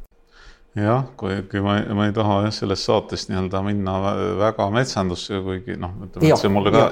jah, 0.76 1.04
kuigi 1.20 1.60
ma, 1.60 1.74
ma 1.92 2.06
ei 2.08 2.14
taha 2.16 2.38
jah, 2.46 2.54
sellest 2.56 2.88
saatest 2.88 3.28
nii-öelda 3.28 3.60
minna 3.66 3.96
väga 4.40 4.68
metsandusse, 4.72 5.40
kuigi 5.44 5.76
noh, 5.80 5.92
ütleme, 6.06 6.30
et 6.32 6.40
see 6.40 6.52
mulle 6.52 6.72
ka, 6.72 6.86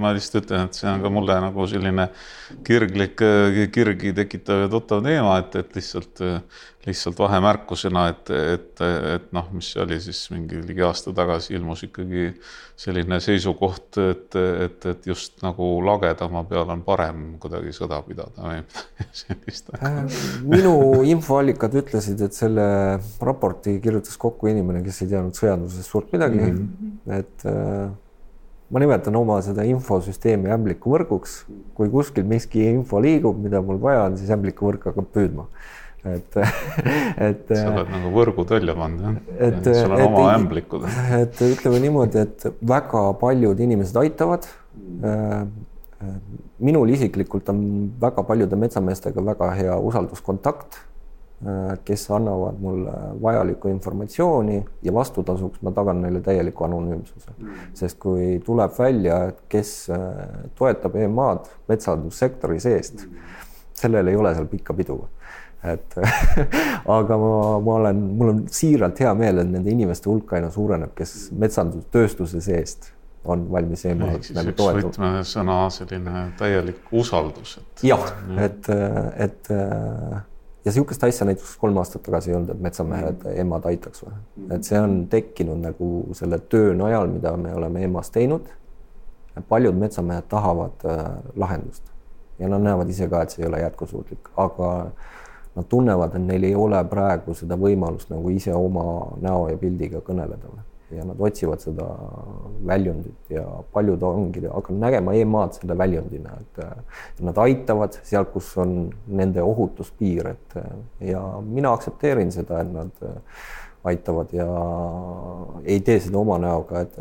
ma 0.00 0.12
lihtsalt 0.14 0.44
ütlen, 0.44 0.68
et 0.68 0.78
see 0.78 0.86
on 0.90 1.02
ka 1.02 1.10
mulle 1.12 1.38
nagu 1.42 1.66
selline 1.70 2.06
kirglik, 2.66 3.24
kirgi 3.74 4.14
tekitav 4.20 4.64
ja 4.64 4.70
tuttav 4.70 5.02
teema, 5.06 5.40
et, 5.42 5.58
et 5.64 5.74
lihtsalt 5.80 6.22
lihtsalt 6.86 7.18
vahemärkusena, 7.18 8.08
et, 8.12 8.30
et, 8.30 8.82
et 9.14 9.26
noh, 9.32 9.46
mis 9.56 9.70
see 9.72 9.80
oli 9.82 9.96
siis 10.04 10.20
mingi 10.32 10.60
ligi 10.66 10.84
aasta 10.84 11.14
tagasi 11.16 11.54
ilmus 11.56 11.84
ikkagi 11.86 12.26
selline 12.80 13.20
seisukoht, 13.24 13.96
et, 14.02 14.36
et, 14.66 14.86
et 14.92 15.06
just 15.08 15.40
nagu 15.44 15.68
lagedama 15.86 16.44
peal 16.48 16.70
on 16.74 16.82
parem 16.84 17.24
kuidagi 17.42 17.72
sõda 17.76 18.00
pidada 18.04 18.36
või 18.36 18.60
sellist. 19.22 19.72
Äh, 19.80 20.00
minu 20.44 20.76
infoallikad 21.08 21.76
ütlesid, 21.80 22.20
et 22.26 22.36
selle 22.36 22.66
raporti 23.24 23.78
kirjutas 23.84 24.18
kokku 24.20 24.50
inimene, 24.52 24.82
kes 24.84 25.04
ei 25.04 25.14
teadnud 25.14 25.38
sõjandusest 25.38 25.88
suurt 25.88 26.12
midagi 26.12 26.42
mm. 26.42 26.58
-hmm. 26.58 27.20
et 27.20 27.46
äh, 27.48 27.86
ma 28.74 28.82
nimetan 28.82 29.16
oma 29.16 29.38
seda 29.46 29.64
infosüsteemi 29.68 30.52
ämblikuvõrguks, 30.52 31.38
kui 31.78 31.88
kuskil 31.92 32.28
miski 32.28 32.66
info 32.74 33.00
liigub, 33.00 33.40
mida 33.40 33.62
mul 33.64 33.80
vaja 33.80 34.04
on, 34.10 34.20
siis 34.20 34.32
ämblikuvõrk 34.34 34.90
hakkab 34.90 35.08
püüdma 35.14 35.48
et, 36.04 36.36
et. 37.28 37.44
sa 37.48 37.68
oled 37.72 37.92
nagu 37.92 38.12
võrgud 38.14 38.54
välja 38.56 38.76
pannud 38.76 39.04
jah? 39.06 39.20
et 39.48 39.68
sul 39.68 39.92
on 39.92 40.00
et, 40.00 40.06
oma 40.06 40.24
ämblikud. 40.36 40.88
et 41.22 41.44
ütleme 41.48 41.80
niimoodi, 41.84 42.24
et 42.26 42.48
väga 42.74 43.04
paljud 43.20 43.60
inimesed 43.66 44.00
aitavad. 44.04 44.48
minul 46.64 46.90
isiklikult 46.92 47.48
on 47.48 47.60
väga 48.00 48.24
paljude 48.28 48.56
metsameestega 48.60 49.24
väga 49.24 49.52
hea 49.56 49.76
usalduskontakt, 49.88 50.76
kes 51.84 52.04
annavad 52.14 52.60
mulle 52.60 52.92
vajalikku 53.22 53.68
informatsiooni 53.68 54.58
ja 54.82 54.94
vastutasuks 54.94 55.62
ma 55.64 55.72
tagan 55.76 56.00
neile 56.04 56.20
täieliku 56.24 56.64
anonüümsuse. 56.68 57.32
sest 57.74 57.98
kui 57.98 58.38
tuleb 58.44 58.76
välja, 58.78 59.24
et 59.32 59.42
kes 59.48 59.74
toetab 60.58 60.96
EMA-d 60.96 61.50
metsandussektori 61.68 62.60
seest, 62.60 63.06
sellel 63.74 64.08
ei 64.08 64.16
ole 64.16 64.34
seal 64.34 64.48
pikka 64.52 64.76
pidu 64.76 65.02
et 65.64 65.96
aga 66.98 67.18
ma, 67.20 67.30
ma 67.64 67.78
olen, 67.78 68.02
mul 68.18 68.32
on 68.34 68.42
siiralt 68.52 69.00
hea 69.00 69.14
meel, 69.18 69.40
et 69.42 69.50
nende 69.50 69.72
inimeste 69.72 70.10
hulk 70.10 70.36
aina 70.36 70.50
suureneb, 70.54 70.92
kes 70.98 71.30
metsandustööstuse 71.40 72.42
seest 72.44 72.92
on 73.24 73.46
valmis 73.52 73.86
eemalt 73.88 74.28
nagu 74.36 74.52
toetama. 74.52 74.84
võtmesõna 74.84 75.58
selline 75.72 76.24
täielik 76.38 76.92
usaldus 76.92 77.56
et.... 77.62 77.84
jah, 77.88 78.04
et, 78.44 78.68
et 79.24 79.48
ja 80.64 80.72
niisugust 80.72 81.04
asja 81.04 81.26
näiteks 81.28 81.56
kolm 81.60 81.78
aastat 81.80 82.04
tagasi 82.06 82.32
ei 82.32 82.36
olnud, 82.38 82.52
et 82.54 82.60
metsamehed 82.64 83.24
mm. 83.24 83.38
emad 83.44 83.70
aitaks 83.70 84.04
või, 84.04 84.14
et 84.56 84.68
see 84.68 84.80
on 84.80 84.98
tekkinud 85.12 85.60
nagu 85.64 85.88
selle 86.16 86.40
töö 86.52 86.76
najal, 86.76 87.08
mida 87.12 87.34
me 87.40 87.54
oleme 87.56 87.84
EMA-s 87.88 88.12
teinud. 88.14 88.52
paljud 89.48 89.76
metsamehed 89.76 90.28
tahavad 90.28 90.84
äh, 90.88 91.02
lahendust 91.36 91.92
ja 92.38 92.48
nad 92.48 92.64
näevad 92.64 92.90
ise 92.90 93.08
ka, 93.08 93.22
et 93.22 93.34
see 93.34 93.44
ei 93.44 93.48
ole 93.48 93.60
jätkusuutlik, 93.60 94.30
aga 94.36 94.70
nad 95.54 95.66
tunnevad, 95.70 96.14
et 96.14 96.26
neil 96.26 96.44
ei 96.50 96.54
ole 96.58 96.80
praegu 96.90 97.34
seda 97.38 97.58
võimalust 97.60 98.10
nagu 98.10 98.30
ise 98.34 98.54
oma 98.54 98.84
näo 99.22 99.48
ja 99.52 99.58
pildiga 99.58 100.02
kõneleda. 100.04 100.54
Ja 100.94 101.02
nad 101.06 101.18
otsivad 101.18 101.62
seda 101.62 101.86
väljundit 102.68 103.32
ja 103.32 103.42
paljud 103.74 104.02
ongi 104.06 104.44
hakanud 104.44 104.82
nägema 104.82 105.14
EMA-d 105.18 105.56
selle 105.58 105.74
väljundina, 105.78 106.36
et 106.42 107.22
nad 107.24 107.38
aitavad 107.42 107.96
sealt, 108.06 108.30
kus 108.34 108.52
on 108.62 108.76
nende 109.08 109.42
ohutuspiir, 109.42 110.28
et 110.34 110.58
ja 111.08 111.22
mina 111.42 111.72
aktsepteerin 111.74 112.30
seda, 112.34 112.60
et 112.62 112.70
nad 112.74 113.08
aitavad 113.90 114.36
ja 114.36 114.46
ei 115.64 115.80
tee 115.80 115.98
seda 116.04 116.20
oma 116.20 116.38
näoga, 116.42 116.84
et 116.84 117.00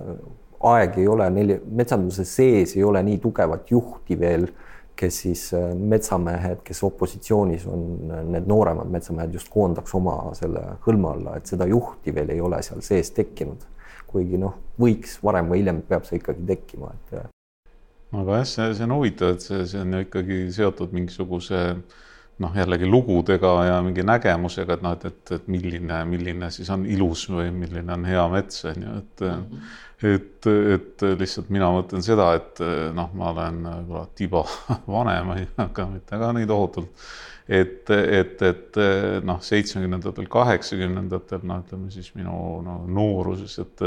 aeg 0.63 0.98
ei 1.01 1.07
ole 1.12 1.27
neil 1.36 1.57
metsanduse 1.75 2.25
sees 2.27 2.77
ei 2.77 2.83
ole 2.88 3.03
nii 3.03 3.19
tugevat 3.24 3.72
juhti 3.72 4.17
veel 4.19 4.48
kes 4.96 5.20
siis 5.26 5.44
metsamehed, 5.78 6.62
kes 6.66 6.84
opositsioonis 6.86 7.66
on, 7.70 7.86
need 8.32 8.48
nooremad 8.50 8.92
metsamehed 8.94 9.34
just 9.34 9.50
koondaks 9.54 9.96
oma 9.98 10.18
selle 10.38 10.62
hõlma 10.86 11.16
alla, 11.18 11.38
et 11.40 11.50
seda 11.50 11.68
juhti 11.70 12.14
veel 12.16 12.34
ei 12.36 12.42
ole 12.42 12.62
seal 12.66 12.84
sees 12.86 13.12
tekkinud. 13.16 13.70
kuigi 14.14 14.38
noh, 14.38 14.54
võiks 14.78 15.16
varem 15.26 15.48
või 15.50 15.64
hiljem 15.64 15.80
peab 15.90 16.04
see 16.06 16.20
ikkagi 16.20 16.44
tekkima, 16.46 16.92
et. 16.94 17.30
aga 18.14 18.36
jah, 18.38 18.46
see, 18.46 18.68
see 18.78 18.86
on 18.86 18.94
huvitav, 18.94 19.32
et 19.34 19.42
see, 19.42 19.64
see 19.72 19.82
on 19.82 19.96
ju 19.96 20.02
ikkagi 20.06 20.38
seotud 20.54 20.94
mingisuguse 20.94 21.62
noh, 22.44 22.54
jällegi 22.54 22.86
lugudega 22.86 23.54
ja 23.66 23.80
mingi 23.82 24.06
nägemusega, 24.06 24.78
et 24.78 24.86
noh, 24.86 24.94
et, 24.94 25.08
et, 25.10 25.34
et 25.40 25.50
milline, 25.50 26.04
milline 26.12 26.52
siis 26.54 26.70
on 26.74 26.86
ilus 26.86 27.26
või 27.34 27.50
milline 27.58 27.98
on 27.98 28.06
hea 28.06 28.28
mets, 28.36 28.62
on 28.70 28.86
ju, 28.86 29.00
et 29.02 29.26
mm. 29.26 29.42
-hmm 29.42 29.82
et, 30.07 30.48
et 30.48 31.05
lihtsalt 31.19 31.51
mina 31.53 31.69
mõtlen 31.74 32.03
seda, 32.05 32.31
et 32.38 32.63
noh, 32.95 33.12
ma 33.17 33.33
olen 33.33 33.60
võib-olla 33.67 34.07
tiba 34.17 34.45
vanem, 34.95 35.36
aga 35.63 35.91
mitte 35.91 36.19
ka 36.19 36.31
nii 36.36 36.50
tohutult. 36.50 37.05
et, 37.43 37.89
et, 37.91 38.41
et 38.48 38.77
noh, 39.27 39.41
seitsmekümnendatel, 39.43 40.29
kaheksakümnendatel, 40.31 41.41
no 41.43 41.57
ütleme 41.60 41.89
siis 41.91 42.13
minu 42.15 42.38
no, 42.63 42.77
nooruses, 42.88 43.57
et, 43.60 43.83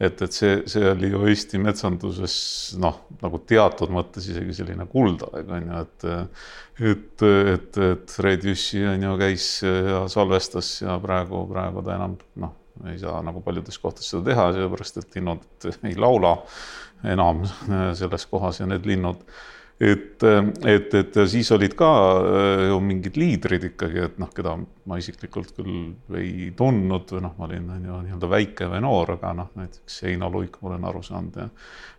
et, 0.00 0.22
et 0.26 0.34
see, 0.34 0.56
see 0.66 0.90
oli 0.90 1.12
ju 1.12 1.22
Eesti 1.30 1.62
metsanduses 1.62 2.36
noh, 2.82 3.04
nagu 3.22 3.40
teatud 3.46 3.94
mõttes 3.94 4.26
isegi 4.32 4.58
selline 4.58 4.88
kuldaeg 4.90 5.54
on 5.58 5.70
ju, 5.70 5.86
et 5.86 6.08
et, 6.76 7.22
et, 7.54 7.78
et 7.80 8.10
Fred 8.12 8.44
Jüssi 8.44 8.82
on 8.84 9.06
ju 9.06 9.16
käis 9.22 9.48
ja 9.64 10.02
salvestas 10.12 10.74
ja 10.82 10.98
praegu, 11.00 11.46
praegu 11.48 11.86
ta 11.86 11.94
enam 11.96 12.18
noh 12.42 12.65
ei 12.90 12.98
saa 13.00 13.20
nagu 13.24 13.42
paljudes 13.44 13.78
kohtades 13.82 14.08
seda 14.12 14.30
teha, 14.30 14.48
sellepärast 14.56 15.02
et 15.02 15.18
linnud 15.18 15.68
ei 15.88 15.98
laula 15.98 16.36
enam 17.06 17.44
selles 17.98 18.26
kohas 18.30 18.60
ja 18.62 18.70
need 18.70 18.88
linnud. 18.88 19.22
Et, 19.76 20.22
et, 20.64 20.94
et 20.96 21.16
siis 21.28 21.50
olid 21.52 21.74
ka 21.76 21.88
äh, 22.16 22.62
ju 22.70 22.78
mingid 22.80 23.18
liidrid 23.20 23.66
ikkagi, 23.68 23.98
et 24.06 24.14
noh, 24.16 24.30
keda 24.32 24.54
ma 24.88 24.96
isiklikult 24.96 25.50
küll 25.52 26.16
ei 26.16 26.46
tundnud 26.56 27.12
või 27.12 27.20
noh, 27.26 27.34
ma 27.36 27.44
olin 27.44 27.66
nii-öelda 27.82 28.30
väike 28.32 28.70
või 28.72 28.80
noor, 28.86 29.18
aga 29.18 29.34
noh, 29.36 29.50
näiteks 29.60 29.98
Heino 30.06 30.30
Luik, 30.32 30.56
ma 30.62 30.70
olen 30.70 30.88
aru 30.88 31.04
saanud 31.04 31.36
ja 31.42 31.50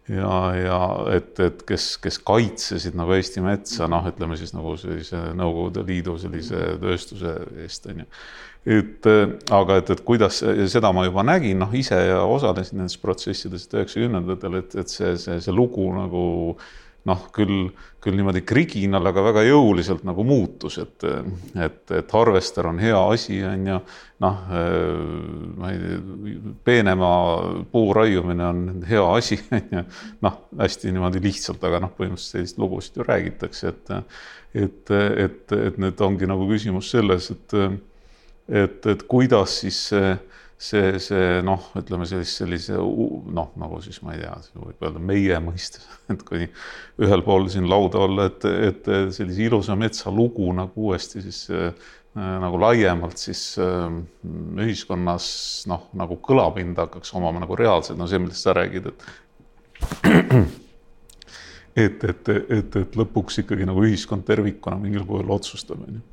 ja, 0.09 0.33
ja 0.55 0.79
et, 1.13 1.39
et 1.43 1.63
kes, 1.67 1.89
kes 2.01 2.19
kaitsesid 2.25 2.97
nagu 2.97 3.13
Eesti 3.15 3.43
metsa, 3.43 3.89
noh, 3.91 4.05
ütleme 4.09 4.37
siis 4.39 4.53
nagu 4.55 4.73
sellise 4.79 5.19
Nõukogude 5.37 5.83
Liidu 5.87 6.17
sellise 6.21 6.63
tööstuse 6.81 7.35
eest 7.63 7.89
on 7.91 8.03
ju 8.03 8.09
et 8.67 9.07
aga 9.55 9.77
et, 9.79 9.91
et 9.95 10.01
kuidas, 10.03 10.41
seda 10.71 10.91
ma 10.95 11.05
juba 11.07 11.23
nägin, 11.23 11.61
noh, 11.61 11.71
ise 11.77 11.99
osalesin 12.19 12.81
nendes 12.81 12.97
protsessides 12.99 13.69
üheksakümnendatel, 13.71 14.59
et, 14.59 14.75
et 14.83 14.91
see, 14.91 15.13
see, 15.21 15.39
see 15.43 15.55
lugu 15.55 15.87
nagu 15.95 16.25
noh, 17.07 17.23
küll, 17.35 17.69
küll 18.03 18.17
niimoodi 18.17 18.41
kriginal, 18.47 19.05
aga 19.09 19.23
väga 19.29 19.43
jõuliselt 19.47 20.03
nagu 20.07 20.25
muutus, 20.27 20.77
et, 20.81 21.05
et, 21.55 21.79
et 21.95 22.15
harvester 22.17 22.67
on 22.69 22.81
hea 22.81 22.99
asi, 23.13 23.39
on 23.47 23.67
ju. 23.71 23.79
noh, 24.23 24.39
ma 25.61 25.71
ei 25.71 25.79
tea, 25.81 26.53
peenemaa 26.67 27.19
puu 27.71 27.91
raiumine 27.95 28.47
on 28.47 28.63
hea 28.89 29.03
asi, 29.13 29.39
on 29.55 29.77
ju. 29.77 29.83
noh, 30.25 30.41
hästi 30.59 30.93
niimoodi 30.93 31.23
lihtsalt, 31.23 31.63
aga 31.69 31.83
noh, 31.85 31.93
põhimõtteliselt 31.97 32.41
selliseid 32.41 32.63
lugusid 32.63 32.99
ju 32.99 33.07
räägitakse, 33.07 33.73
et, 33.73 33.93
et, 34.65 34.95
et, 35.27 35.59
et 35.61 35.79
nüüd 35.81 36.03
ongi 36.03 36.29
nagu 36.29 36.49
küsimus 36.49 36.91
selles, 36.95 37.31
et, 37.35 37.59
et, 38.49 38.85
et 38.85 39.03
kuidas 39.09 39.59
siis 39.61 39.81
see 39.91 40.15
see, 40.57 40.97
see 41.01 41.41
noh, 41.45 41.67
ütleme 41.77 42.07
sellise, 42.09 42.33
sellise 42.41 42.77
noh, 42.77 43.51
nagu 43.61 43.77
siis 43.85 43.99
ma 44.01 44.15
ei 44.15 44.23
tea, 44.23 44.33
võib 44.57 44.87
öelda 44.87 45.03
meie 45.03 45.37
mõistes, 45.43 45.85
et 46.13 46.23
kui 46.25 46.47
ühel 47.03 47.23
pool 47.25 47.47
siin 47.53 47.69
lauda 47.69 48.01
olla, 48.07 48.27
et, 48.31 48.47
et 48.71 48.89
sellise 49.15 49.45
ilusa 49.45 49.77
metsa 49.77 50.13
lugu 50.13 50.49
nagu 50.57 50.89
uuesti 50.89 51.21
siis 51.27 51.43
äh, 51.53 51.69
nagu 52.17 52.57
laiemalt 52.61 53.21
siis 53.21 53.43
äh, 53.61 53.85
ühiskonnas 54.65 55.29
noh, 55.69 55.89
nagu 55.97 56.17
kõlapinda 56.25 56.87
hakkaks 56.87 57.13
omama 57.17 57.45
nagu 57.45 57.57
reaalselt, 57.59 57.99
no 57.99 58.09
see, 58.09 58.21
millest 58.23 58.47
sa 58.47 58.57
räägid, 58.57 58.89
et 58.89 58.99
et, 61.85 62.01
et, 62.01 62.29
et, 62.33 62.81
et 62.81 62.97
lõpuks 62.97 63.43
ikkagi 63.43 63.69
nagu 63.69 63.85
ühiskond 63.85 64.25
tervikuna 64.25 64.81
mingil 64.81 65.05
kujul 65.05 65.37
otsustab, 65.37 65.85
on 65.85 65.99
ju. 65.99 66.05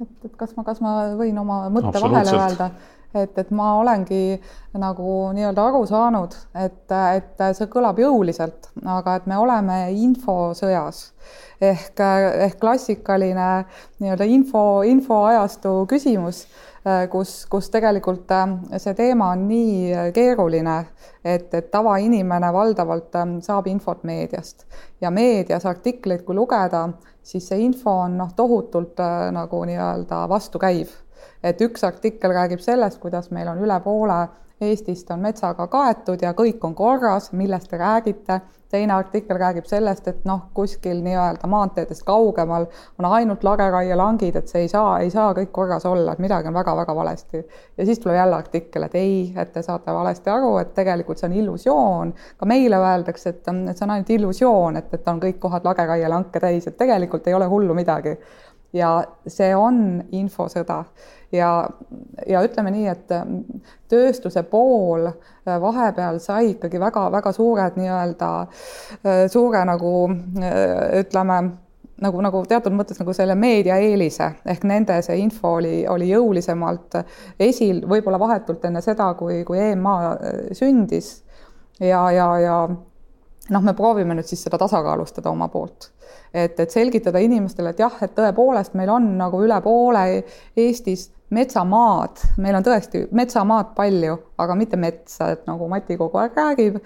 Et, 0.00 0.24
et 0.24 0.36
kas 0.40 0.56
ma, 0.56 0.64
kas 0.66 0.80
ma 0.84 0.94
võin 1.18 1.38
oma 1.42 1.62
mõtte 1.72 2.02
vahele 2.02 2.36
öelda? 2.38 2.70
Et, 3.14 3.38
et 3.38 3.50
ma 3.50 3.74
olengi 3.80 4.38
nagu 4.78 5.14
nii-öelda 5.34 5.66
aru 5.70 5.82
saanud, 5.88 6.34
et, 6.54 6.94
et 7.16 7.44
see 7.56 7.68
kõlab 7.72 7.98
jõuliselt, 7.98 8.70
aga 8.86 9.18
et 9.18 9.28
me 9.30 9.38
oleme 9.40 9.78
infosõjas. 10.06 11.10
Ehk, 11.60 12.00
ehk 12.46 12.56
klassikaline 12.60 13.48
nii-öelda 14.00 14.26
info, 14.32 14.80
infoajastu 14.88 15.74
küsimus, 15.90 16.46
kus, 17.12 17.34
kus 17.52 17.68
tegelikult 17.74 18.32
see 18.80 18.94
teema 18.96 19.34
on 19.34 19.44
nii 19.50 20.08
keeruline, 20.16 20.78
et, 21.20 21.52
et 21.52 21.68
tavainimene 21.70 22.52
valdavalt 22.54 23.18
saab 23.44 23.68
infot 23.68 24.06
meediast. 24.08 24.64
Ja 25.00 25.12
meedias 25.12 25.66
artikleid, 25.68 26.24
kui 26.24 26.38
lugeda, 26.38 26.86
siis 27.22 27.50
see 27.50 27.60
info 27.66 27.98
on 28.06 28.16
noh, 28.22 28.32
tohutult 28.36 29.02
nagu 29.36 29.64
nii-öelda 29.68 30.24
vastukäiv 30.30 30.96
et 31.42 31.60
üks 31.60 31.84
artikkel 31.84 32.34
räägib 32.36 32.60
sellest, 32.60 33.00
kuidas 33.00 33.30
meil 33.30 33.48
on 33.48 33.58
üle 33.64 33.80
poole 33.84 34.26
Eestist 34.60 35.08
on 35.10 35.22
metsaga 35.24 35.64
kaetud 35.72 36.20
ja 36.20 36.34
kõik 36.36 36.60
on 36.68 36.74
korras, 36.76 37.30
millest 37.32 37.70
te 37.70 37.78
räägite. 37.80 38.40
teine 38.70 38.92
artikkel 38.94 39.38
räägib 39.40 39.64
sellest, 39.66 40.08
et 40.08 40.24
noh, 40.28 40.42
kuskil 40.54 41.00
nii-öelda 41.02 41.48
maanteedest 41.50 42.04
kaugemal 42.06 42.66
on 42.98 43.08
ainult 43.08 43.42
lageraielangid, 43.42 44.36
et 44.36 44.52
see 44.52 44.60
ei 44.62 44.68
saa, 44.68 44.98
ei 45.00 45.10
saa 45.10 45.32
kõik 45.34 45.50
korras 45.50 45.86
olla, 45.88 46.12
et 46.12 46.22
midagi 46.22 46.48
on 46.48 46.54
väga-väga 46.54 46.94
valesti. 46.94 47.40
ja 47.76 47.86
siis 47.86 47.98
tuleb 47.98 48.16
jälle 48.16 48.36
artikkel, 48.36 48.82
et 48.82 48.94
ei, 48.94 49.32
et 49.36 49.52
te 49.52 49.62
saate 49.62 49.94
valesti 49.94 50.30
aru, 50.30 50.58
et 50.58 50.74
tegelikult 50.74 51.18
see 51.18 51.30
on 51.30 51.38
illusioon. 51.40 52.14
ka 52.36 52.46
meile 52.46 52.76
öeldakse, 52.76 53.28
et, 53.28 53.48
et 53.48 53.76
see 53.76 53.86
on 53.88 53.96
ainult 53.96 54.10
illusioon, 54.10 54.76
et, 54.76 54.94
et 54.94 55.08
on 55.08 55.24
kõik 55.24 55.40
kohad 55.40 55.64
lageraielangke 55.64 56.40
täis, 56.40 56.66
et 56.66 56.76
tegelikult 56.76 57.26
ei 57.26 57.34
ole 57.34 57.48
hullu 57.48 57.74
midagi 57.74 58.18
ja 58.72 58.90
see 59.26 59.54
on 59.56 60.02
infosõda 60.12 60.84
ja, 61.32 61.68
ja 62.28 62.42
ütleme 62.44 62.72
nii, 62.74 62.86
et 62.90 63.14
ähm, 63.14 63.40
tööstuse 63.90 64.42
pool 64.50 65.06
äh, 65.10 65.56
vahepeal 65.62 66.20
sai 66.22 66.54
ikkagi 66.54 66.80
väga-väga 66.82 67.32
suured 67.36 67.78
nii-öelda 67.80 68.30
äh, 68.42 69.24
suure 69.32 69.64
nagu 69.68 69.94
äh, 70.10 71.00
ütleme 71.00 71.40
nagu, 72.00 72.20
nagu 72.24 72.42
teatud 72.48 72.74
mõttes 72.74 73.00
nagu 73.00 73.14
selle 73.16 73.36
meedia 73.38 73.76
eelise 73.82 74.32
ehk 74.48 74.66
nende 74.68 75.00
see 75.04 75.18
info 75.20 75.56
oli, 75.60 75.82
oli 75.88 76.10
jõulisemalt 76.10 77.02
esil, 77.38 77.84
võib-olla 77.88 78.20
vahetult 78.20 78.64
enne 78.64 78.82
seda, 78.84 79.12
kui, 79.18 79.42
kui 79.44 79.60
EMA 79.60 79.96
sündis. 80.56 81.18
Ja, 81.80 82.02
ja, 82.12 82.26
ja 82.40 82.56
noh, 83.50 83.62
me 83.64 83.74
proovime 83.76 84.16
nüüd 84.16 84.28
siis 84.28 84.42
seda 84.44 84.58
tasakaalustada 84.60 85.30
oma 85.30 85.48
poolt. 85.52 85.90
Et, 86.34 86.58
et 86.60 86.70
selgitada 86.70 87.20
inimestele, 87.22 87.72
et 87.72 87.80
jah, 87.82 87.94
et 88.04 88.12
tõepoolest 88.16 88.76
meil 88.78 88.90
on 88.92 89.06
nagu 89.18 89.40
üle 89.44 89.56
poole 89.64 90.04
Eestis 90.58 91.08
metsamaad, 91.30 92.22
meil 92.42 92.56
on 92.58 92.64
tõesti 92.66 93.04
metsamaad 93.14 93.74
palju, 93.76 94.16
aga 94.42 94.56
mitte 94.58 94.78
metsa, 94.80 95.30
et 95.34 95.46
nagu 95.46 95.68
Mati 95.70 95.96
kogu 96.00 96.18
aeg 96.18 96.34
räägib, 96.38 96.80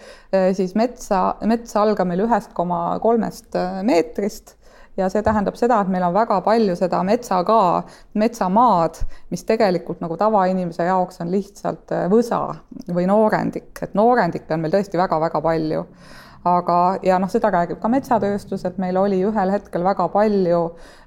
siis 0.56 0.74
metsa, 0.76 1.36
mets 1.48 1.76
algab 1.80 2.10
meil 2.10 2.26
ühest 2.26 2.52
koma 2.56 2.98
kolmest 3.02 3.56
meetrist. 3.82 4.56
Ja 4.94 5.08
see 5.10 5.24
tähendab 5.26 5.56
seda, 5.58 5.80
et 5.82 5.88
meil 5.90 6.04
on 6.06 6.12
väga 6.14 6.36
palju 6.46 6.76
seda 6.78 7.00
metsa 7.02 7.40
ka, 7.42 7.82
metsamaad, 8.14 9.00
mis 9.34 9.42
tegelikult 9.48 9.98
nagu 10.04 10.14
tavainimese 10.20 10.86
jaoks 10.86 11.18
on 11.24 11.32
lihtsalt 11.32 11.90
võsa 12.12 12.44
või 12.94 13.08
noorendik, 13.10 13.72
et 13.82 13.96
noorendikke 13.98 14.54
on 14.54 14.62
meil 14.62 14.76
tõesti 14.76 15.00
väga-väga 15.00 15.40
palju. 15.42 15.82
Aga, 16.44 16.76
ja 17.02 17.16
noh, 17.18 17.30
seda 17.32 17.48
räägib 17.50 17.78
ka 17.80 17.88
metsatööstus, 17.88 18.66
et 18.68 18.76
meil 18.78 18.98
oli 19.00 19.22
ühel 19.24 19.50
hetkel 19.50 19.82
väga 19.82 20.10
palju 20.12 20.58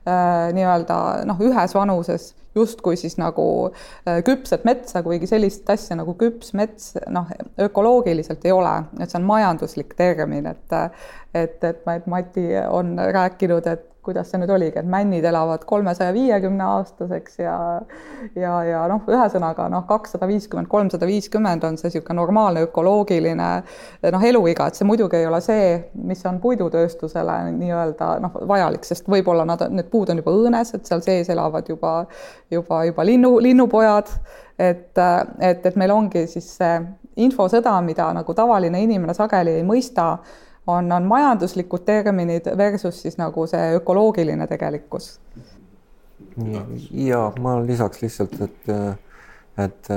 nii-öelda 0.07 0.97
noh, 1.27 1.41
ühes 1.43 1.75
vanuses 1.75 2.31
justkui 2.57 2.95
siis 2.97 3.17
nagu 3.17 3.47
äh, 3.67 4.21
küpset 4.25 4.65
metsa, 4.67 5.03
kuigi 5.05 5.29
sellist 5.29 5.69
asja 5.69 5.97
nagu 5.99 6.15
küps 6.19 6.53
mets 6.57 6.95
noh, 7.13 7.29
ökoloogiliselt 7.67 8.45
ei 8.47 8.55
ole, 8.55 8.73
et 9.01 9.11
see 9.11 9.19
on 9.21 9.27
majanduslik 9.29 9.93
termin, 9.99 10.49
et 10.53 10.79
et, 11.37 11.63
et 11.63 12.07
Mati 12.09 12.47
on 12.71 12.95
rääkinud, 12.97 13.67
et 13.69 13.85
kuidas 14.07 14.29
see 14.31 14.39
nüüd 14.39 14.51
oligi, 14.55 14.79
et 14.79 14.87
männid 14.87 15.25
elavad 15.27 15.65
kolmesaja 15.67 16.13
viiekümne 16.15 16.63
aastaseks 16.63 17.41
ja 17.41 17.55
ja, 18.39 18.53
ja 18.63 18.83
noh, 18.89 19.03
ühesõnaga 19.11 19.67
noh, 19.71 19.83
kakssada 19.89 20.29
viiskümmend, 20.29 20.69
kolmsada 20.71 21.09
viiskümmend 21.09 21.65
on 21.67 21.75
see 21.79 21.91
niisugune 21.91 22.15
normaalne 22.21 22.63
ökoloogiline 22.69 23.49
noh, 24.15 24.27
eluiga, 24.29 24.69
et 24.69 24.79
see 24.79 24.87
muidugi 24.87 25.19
ei 25.19 25.27
ole 25.27 25.41
see, 25.43 25.67
mis 26.07 26.23
on 26.29 26.39
puidutööstusele 26.43 27.37
nii-öelda 27.57 28.13
noh, 28.23 28.39
vajalik, 28.47 28.87
sest 28.87 29.11
võib-olla 29.11 29.43
nad, 29.49 29.67
need 29.75 29.91
puud 29.97 30.13
on 30.13 30.21
juba 30.21 30.33
õõnes, 30.37 30.73
et 30.77 30.85
seal 30.85 31.01
sees 31.05 31.29
elavad 31.33 31.69
juba, 31.69 31.93
juba, 32.53 32.83
juba 32.85 33.05
linnu, 33.05 33.37
linnupojad, 33.43 34.13
et, 34.59 34.93
et, 35.41 35.65
et 35.65 35.75
meil 35.75 35.93
ongi 35.95 36.27
siis 36.29 36.49
see 36.59 36.79
infosõda, 37.25 37.73
mida 37.81 38.11
nagu 38.13 38.33
tavaline 38.37 38.81
inimene 38.85 39.15
sageli 39.17 39.57
ei 39.57 39.65
mõista 39.65 40.11
on, 40.67 40.91
on 40.91 41.07
majanduslikud 41.09 41.85
terminid 41.87 42.49
versus 42.57 43.01
siis 43.01 43.17
nagu 43.17 43.47
see 43.49 43.73
ökoloogiline 43.79 44.47
tegelikkus. 44.47 45.17
ja 46.91 47.31
ma 47.41 47.57
lisaks 47.65 48.01
lihtsalt, 48.01 48.37
et, 48.41 48.71
et 49.57 49.91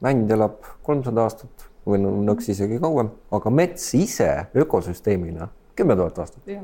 mänd 0.00 0.30
elab 0.30 0.64
kolmsada 0.86 1.26
aastat 1.26 1.68
või 1.86 2.00
nõks 2.02 2.48
isegi 2.50 2.80
kauem, 2.82 3.12
aga 3.34 3.52
mets 3.52 3.92
ise 3.94 4.30
ökosüsteemina 4.56 5.48
kümme 5.76 5.96
tuhat 5.96 6.18
aastat 6.24 6.56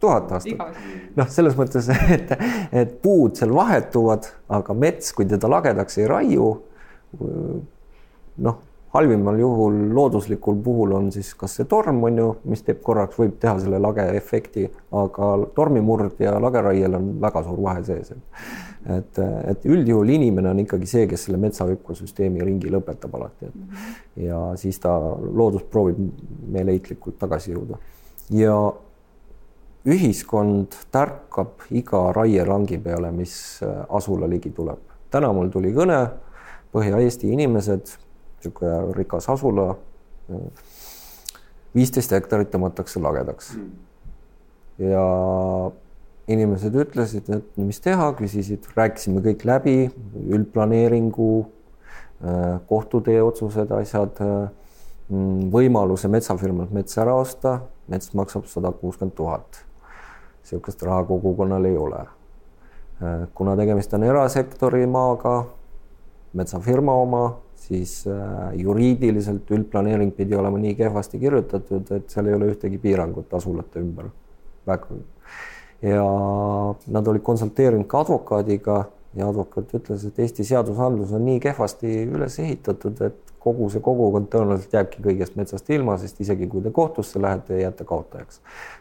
tuhat 0.00 0.32
aastat. 0.38 0.80
noh, 1.16 1.28
selles 1.28 1.58
mõttes, 1.58 1.90
et, 2.16 2.34
et 2.72 2.96
puud 3.02 3.36
seal 3.38 3.54
vahetuvad, 3.54 4.30
aga 4.60 4.74
mets, 4.74 5.12
kui 5.16 5.28
teda 5.28 5.50
lagedaks 5.50 6.00
ei 6.00 6.08
raiu, 6.10 6.50
noh, 8.40 8.58
halvimal 8.90 9.38
juhul 9.38 9.76
looduslikul 9.94 10.56
puhul 10.64 10.92
on 10.98 11.12
siis 11.14 11.30
kas 11.38 11.54
see 11.58 11.68
torm 11.70 12.02
on 12.08 12.16
ju, 12.18 12.30
mis 12.50 12.64
teeb 12.66 12.80
korraks, 12.82 13.18
võib 13.20 13.36
teha 13.42 13.54
selle 13.62 13.78
lage 13.82 14.06
efekti, 14.18 14.66
aga 14.98 15.30
tormimurd 15.54 16.18
ja 16.22 16.34
lageraiel 16.42 16.98
on 16.98 17.12
väga 17.22 17.44
suur 17.46 17.62
vahe 17.62 17.84
sees. 17.86 18.10
et, 18.90 19.22
et 19.52 19.66
üldjuhul 19.68 20.10
inimene 20.16 20.50
on 20.50 20.64
ikkagi 20.64 20.90
see, 20.90 21.06
kes 21.06 21.28
selle 21.28 21.38
metsa 21.38 21.68
ökosüsteemi 21.70 22.42
ringi 22.42 22.72
lõpetab 22.72 23.14
alati, 23.18 23.52
ja 24.26 24.42
siis 24.58 24.80
ta, 24.82 24.96
loodus 25.22 25.68
proovib 25.70 26.00
meeleheitlikult 26.50 27.18
tagasi 27.20 27.54
jõuda 27.54 27.78
ja 28.34 28.56
ühiskond 29.88 30.76
tärkab 30.92 31.64
iga 31.70 32.10
raielangi 32.12 32.78
peale, 32.82 33.12
mis 33.14 33.60
äh, 33.64 33.84
asula 33.88 34.28
ligi 34.28 34.50
tuleb. 34.50 34.78
täna 35.10 35.32
mul 35.32 35.48
tuli 35.50 35.72
kõne, 35.74 36.00
Põhja-Eesti 36.70 37.32
inimesed, 37.34 37.88
niisugune 38.38 38.92
rikas 38.94 39.26
asula, 39.32 39.72
viisteist 41.74 42.12
hektarit 42.14 42.52
tõmmatakse 42.52 43.02
lagedaks. 43.02 43.56
ja 44.78 45.02
inimesed 46.30 46.76
ütlesid, 46.78 47.26
et 47.34 47.58
mis 47.58 47.80
teha, 47.82 48.12
küsisid, 48.18 48.68
rääkisime 48.76 49.20
kõik 49.24 49.42
läbi, 49.44 49.74
üldplaneeringu, 50.30 51.32
äh, 52.22 52.60
kohtutee 52.68 53.18
otsused, 53.22 53.72
asjad, 53.80 54.22
äh, 54.22 54.48
mm, 55.08 55.50
võimaluse 55.50 56.08
metsafirmalt 56.08 56.70
mets 56.70 56.96
ära 56.98 57.14
osta, 57.18 57.60
mets 57.88 58.14
maksab 58.14 58.46
sada 58.46 58.70
kuuskümmend 58.70 59.16
tuhat 59.18 59.64
niisugust 60.40 60.82
raha 60.82 61.04
kogukonnal 61.04 61.64
ei 61.64 61.76
ole. 61.76 62.00
Äh, 62.00 63.28
kuna 63.34 63.56
tegemist 63.56 63.94
on 63.94 64.04
erasektori 64.04 64.86
maaga, 64.86 65.44
metsafirma 66.36 66.94
oma, 66.94 67.24
siis 67.56 68.04
äh, 68.08 68.52
juriidiliselt 68.60 69.50
üldplaneering 69.50 70.12
pidi 70.16 70.36
olema 70.36 70.58
nii 70.58 70.74
kehvasti 70.78 71.18
kirjutatud, 71.18 71.90
et 71.96 72.10
seal 72.10 72.30
ei 72.30 72.36
ole 72.36 72.52
ühtegi 72.54 72.80
piirangut 72.80 73.34
asulate 73.34 73.80
ümber. 73.80 74.10
väga. 74.66 74.86
ja 75.82 76.04
nad 76.86 77.06
olid 77.08 77.22
konsulteerinud 77.24 77.86
ka 77.88 78.00
advokaadiga 78.04 78.84
ja 79.16 79.28
advokaat 79.28 79.72
ütles, 79.74 80.04
et 80.06 80.18
Eesti 80.18 80.44
seadusandlus 80.44 81.12
on 81.16 81.24
nii 81.24 81.40
kehvasti 81.40 82.02
üles 82.04 82.38
ehitatud, 82.38 83.00
et 83.00 83.29
kogu 83.40 83.70
see 83.72 83.80
kogukond 83.84 84.28
tõenäoliselt 84.32 84.74
jääbki 84.76 85.02
kõigest 85.04 85.36
metsast 85.40 85.70
ilma, 85.72 85.96
sest 86.00 86.20
isegi 86.20 86.48
kui 86.50 86.62
te 86.64 86.72
kohtusse 86.76 87.20
lähete, 87.22 87.60
jääte 87.60 87.84
kaotajaks. 87.88 88.40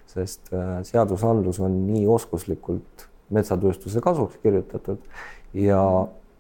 sest 0.09 0.53
äh, 0.53 0.79
seadusandlus 0.83 1.59
on 1.59 1.75
nii 1.87 2.07
oskuslikult 2.07 3.07
metsatööstuse 3.29 4.01
kasuks 4.01 4.39
kirjutatud 4.43 4.99
ja 5.53 5.81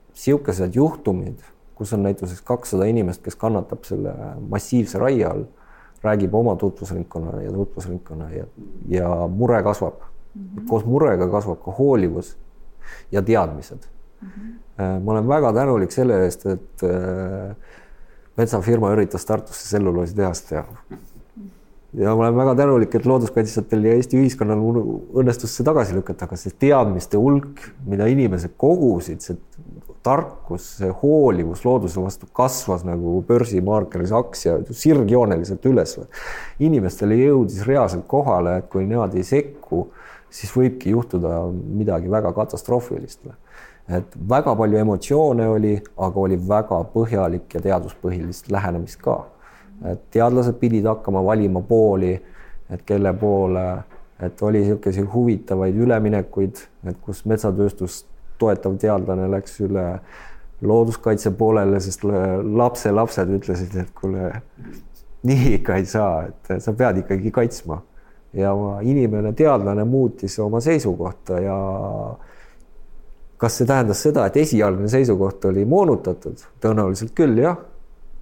niisugused 0.09 0.75
juhtumid, 0.75 1.39
kus 1.75 1.93
on 1.93 2.03
näiteks 2.03 2.41
kakssada 2.43 2.89
inimest, 2.89 3.21
kes 3.23 3.37
kannatab 3.39 3.85
selle 3.87 4.13
massiivse 4.49 4.99
raie 4.99 5.23
all, 5.25 5.45
räägib 6.03 6.33
oma 6.35 6.55
tutvusringkonna 6.59 7.41
ja 7.43 7.51
tutvusringkonna 7.51 8.29
ja, 8.33 8.45
ja 8.87 9.09
mure 9.27 9.63
kasvab 9.63 9.99
mm. 9.99 10.43
-hmm. 10.43 10.67
koos 10.69 10.85
murega 10.85 11.27
kasvab 11.27 11.63
ka 11.63 11.71
hoolivus 11.71 12.37
ja 13.11 13.21
teadmised 13.21 13.87
mm. 14.21 14.27
-hmm. 14.29 15.03
ma 15.03 15.11
olen 15.11 15.27
väga 15.27 15.53
tänulik 15.53 15.91
selle 15.91 16.23
eest, 16.23 16.45
et 16.45 16.83
äh, 16.83 17.55
metsafirma 18.39 18.93
üritas 18.95 19.27
Tartusse 19.27 19.67
tselluloositehast 19.67 20.49
teha. 20.49 20.65
ja 21.99 22.13
ma 22.13 22.27
olen 22.27 22.37
väga 22.37 22.55
tänulik, 22.59 22.95
et 22.95 23.05
looduskaitsjatel 23.09 23.87
ja 23.87 23.95
Eesti 23.97 24.19
ühiskonnal 24.19 24.61
õnnestus 25.17 25.55
see 25.57 25.65
tagasi 25.65 25.97
lükata, 25.97 26.27
aga 26.27 26.37
see 26.37 26.53
teadmiste 26.61 27.17
hulk, 27.17 27.63
mida 27.89 28.07
inimesed 28.11 28.53
kogusid, 28.61 29.23
see 29.25 29.37
tarkus, 30.05 30.67
see 30.79 30.91
hoolivus 31.01 31.65
looduse 31.65 31.99
vastu 32.01 32.29
kasvas 32.33 32.85
nagu 32.87 33.17
börsimaarkeris 33.27 34.13
aktsia 34.15 34.59
sirgjooneliselt 34.69 35.65
üles. 35.71 35.97
inimestele 36.59 37.17
jõudis 37.19 37.65
reaalselt 37.67 38.05
kohale, 38.07 38.59
et 38.61 38.69
kui 38.69 38.85
nemad 38.85 39.15
ei 39.17 39.25
sekku, 39.27 39.87
siis 40.29 40.53
võibki 40.55 40.93
juhtuda 40.93 41.41
midagi 41.51 42.11
väga 42.11 42.31
katastroofilist 42.37 43.25
et 43.89 44.15
väga 44.29 44.55
palju 44.55 44.77
emotsioone 44.77 45.47
oli, 45.49 45.73
aga 45.97 46.21
oli 46.21 46.37
väga 46.49 46.83
põhjalik 46.93 47.55
ja 47.57 47.61
teaduspõhilist 47.63 48.51
lähenemist 48.51 49.01
ka. 49.01 49.19
et 49.85 50.01
teadlased 50.11 50.57
pidid 50.59 50.85
hakkama 50.85 51.21
valima 51.23 51.61
pooli, 51.61 52.11
et 52.69 52.81
kelle 52.85 53.13
poole, 53.13 53.63
et 54.19 54.41
oli 54.43 54.59
niisuguseid 54.65 55.07
huvitavaid 55.13 55.77
üleminekuid, 55.79 56.59
et 56.91 56.97
kus 57.01 57.23
metsatööstust 57.25 58.07
toetav 58.39 58.75
teadlane 58.79 59.29
läks 59.31 59.55
üle 59.63 59.85
looduskaitse 60.61 61.31
poolele, 61.39 61.79
sest 61.79 62.03
lapselapsed 62.03 63.31
ütlesid, 63.37 63.77
et 63.79 63.93
kuule, 63.95 64.33
nii 65.23 65.53
ikka 65.59 65.79
ei 65.79 65.87
saa, 65.87 66.25
et 66.27 66.59
sa 66.63 66.73
pead 66.73 67.05
ikkagi 67.05 67.31
kaitsma. 67.31 67.81
ja 68.33 68.51
inimene, 68.85 69.31
teadlane 69.33 69.83
muutis 69.89 70.35
oma 70.39 70.59
seisukohta 70.61 71.39
ja 71.41 71.55
kas 73.39 73.57
see 73.57 73.67
tähendas 73.67 74.01
seda, 74.03 74.25
et 74.27 74.37
esialgne 74.37 74.89
seisukoht 74.91 75.45
oli 75.49 75.65
moonutatud? 75.65 76.41
tõenäoliselt 76.63 77.13
küll 77.17 77.39
jah, 77.39 77.57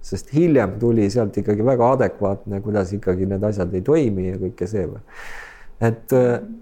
sest 0.04 0.30
hiljem 0.34 0.76
tuli 0.80 1.08
sealt 1.10 1.36
ikkagi 1.40 1.64
väga 1.66 1.92
adekvaatne, 1.96 2.62
kuidas 2.62 2.92
ikkagi 2.94 3.26
need 3.26 3.44
asjad 3.44 3.74
ei 3.74 3.82
toimi 3.84 4.28
ja 4.30 4.38
kõike 4.38 4.70
see. 4.70 4.86
et 5.80 6.14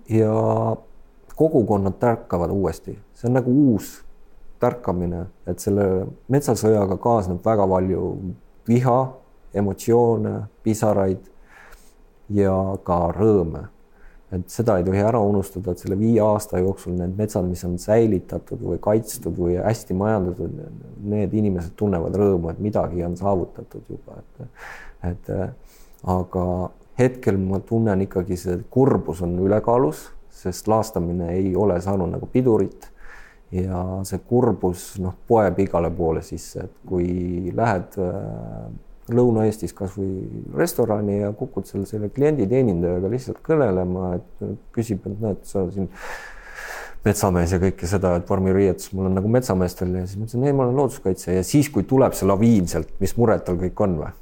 ja 0.08 0.32
kogukonnad 1.36 2.00
tärkavad 2.00 2.50
uuesti, 2.50 2.96
see 3.14 3.28
on 3.28 3.36
nagu 3.36 3.52
uus 3.52 3.92
tärkamine, 4.60 5.26
et 5.46 5.60
selle 5.60 6.06
metsasõjaga 6.32 6.96
kaasneb 6.96 7.44
väga 7.44 7.66
palju 7.68 8.02
viha, 8.68 8.98
emotsioone, 9.54 10.36
pisaraid 10.64 11.28
ja 12.32 12.56
ka 12.84 13.00
rõõme 13.12 13.66
et 14.34 14.48
seda 14.50 14.78
ei 14.78 14.84
tohi 14.86 15.02
ära 15.06 15.20
unustada, 15.22 15.72
et 15.72 15.82
selle 15.82 15.98
viie 15.98 16.18
aasta 16.24 16.58
jooksul 16.58 16.96
need 16.98 17.14
metsad, 17.18 17.46
mis 17.46 17.62
on 17.68 17.76
säilitatud 17.78 18.62
või 18.72 18.80
kaitstud 18.82 19.36
või 19.38 19.54
hästi 19.60 19.94
majandatud, 19.98 20.56
need 21.06 21.36
inimesed 21.36 21.76
tunnevad 21.78 22.16
rõõmu, 22.18 22.50
et 22.50 22.62
midagi 22.62 23.04
on 23.06 23.14
saavutatud 23.18 23.94
juba, 23.94 24.18
et 24.22 24.50
et 25.06 25.30
aga 26.10 26.44
hetkel 26.98 27.38
ma 27.38 27.60
tunnen 27.62 28.02
ikkagi 28.06 28.38
see 28.40 28.58
kurbus 28.72 29.22
on 29.22 29.36
ülekaalus, 29.44 30.08
sest 30.32 30.68
laastamine 30.68 31.30
ei 31.36 31.54
ole 31.56 31.78
saanud 31.80 32.10
nagu 32.16 32.26
pidurit 32.32 32.88
ja 33.54 33.82
see 34.08 34.18
kurbus 34.26 34.96
noh, 35.02 35.14
poeb 35.28 35.60
igale 35.62 35.90
poole 35.94 36.22
sisse, 36.26 36.66
et 36.66 36.82
kui 36.88 37.52
lähed 37.54 37.94
Lõuna-Eestis 39.14 39.74
kasvõi 39.76 40.26
restorani 40.58 41.20
ja 41.20 41.32
kukud 41.36 41.68
seal 41.68 41.84
selle 41.86 42.08
klienditeenindajaga 42.14 43.10
lihtsalt 43.12 43.42
kõnelema, 43.46 44.16
et 44.18 44.48
küsib, 44.74 45.06
et 45.06 45.20
näed, 45.22 45.44
sa 45.46 45.62
siin 45.70 45.86
metsamees 47.06 47.52
ja 47.54 47.60
kõike 47.62 47.88
seda, 47.88 48.16
et 48.18 48.28
vormiriietus 48.28 48.90
mul 48.96 49.10
on 49.10 49.16
nagu 49.18 49.30
metsameestel 49.30 49.92
ja 49.94 50.02
siis 50.06 50.18
ma 50.18 50.26
ütlesin, 50.26 50.46
ei, 50.48 50.54
ma 50.56 50.66
olen 50.66 50.80
looduskaitse 50.80 51.36
ja 51.38 51.44
siis, 51.46 51.68
kui 51.72 51.86
tuleb 51.88 52.16
see 52.18 52.28
laviin 52.28 52.66
sealt, 52.70 52.90
mis 53.02 53.14
mured 53.20 53.44
tal 53.46 53.58
kõik 53.60 53.82
on 53.86 53.98
või? 54.00 54.12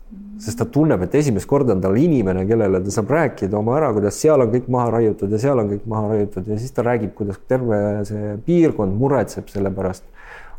sest 0.45 0.59
ta 0.59 0.67
tunneb, 0.69 1.05
et 1.07 1.15
esimest 1.15 1.47
korda 1.49 1.77
on 1.77 1.81
tal 1.81 1.95
inimene, 1.97 2.43
kellele 2.49 2.81
ta 2.83 2.93
saab 2.93 3.13
rääkida 3.15 3.55
oma 3.55 3.77
ära, 3.79 3.93
kuidas 3.95 4.17
seal 4.19 4.43
on 4.43 4.51
kõik 4.51 4.67
maha 4.73 4.91
raiutud 4.97 5.33
ja 5.33 5.39
seal 5.41 5.63
on 5.63 5.71
kõik 5.71 5.85
maha 5.89 6.09
raiutud 6.11 6.49
ja 6.51 6.59
siis 6.61 6.75
ta 6.75 6.83
räägib, 6.85 7.13
kuidas 7.17 7.39
terve 7.49 7.79
see 8.09 8.35
piirkond 8.47 8.99
muretseb 8.99 9.49
selle 9.53 9.71
pärast. 9.75 10.05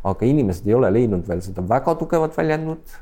aga 0.06 0.26
inimesed 0.26 0.66
ei 0.68 0.74
ole 0.74 0.90
leidnud 0.94 1.28
veel 1.28 1.40
seda 1.42 1.62
väga 1.66 1.94
tugevat 1.98 2.36
väljendut 2.36 2.96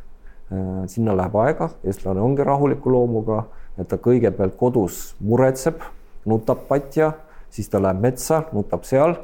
sinna 0.91 1.15
läheb 1.17 1.37
aega, 1.43 1.69
eestlane 1.85 2.23
ongi 2.23 2.45
rahuliku 2.47 2.93
loomuga, 2.93 3.45
et 3.79 3.89
ta 3.91 3.99
kõigepealt 3.99 4.57
kodus 4.59 5.15
muretseb, 5.25 5.83
nutab 6.31 6.67
patja, 6.69 7.13
siis 7.55 7.71
ta 7.71 7.81
läheb 7.83 8.03
metsa, 8.03 8.45
nutab 8.55 8.87
seal 8.89 9.17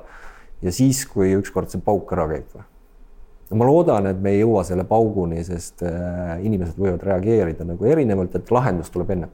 ja 0.62 0.72
siis, 0.74 1.02
kui 1.08 1.32
ükskord 1.38 1.72
see 1.72 1.82
pauk 1.84 2.12
ära 2.14 2.26
käib. 2.30 2.60
ma 3.50 3.66
loodan, 3.66 4.06
et 4.06 4.20
me 4.22 4.30
ei 4.30 4.42
jõua 4.44 4.62
selle 4.64 4.84
pauguni, 4.86 5.42
sest 5.44 5.82
äh, 5.82 6.36
inimesed 6.46 6.78
võivad 6.78 7.02
reageerida 7.02 7.66
nagu 7.66 7.86
erinevalt, 7.86 8.36
et 8.38 8.50
lahendus 8.50 8.90
tuleb 8.94 9.10
ennem. 9.10 9.30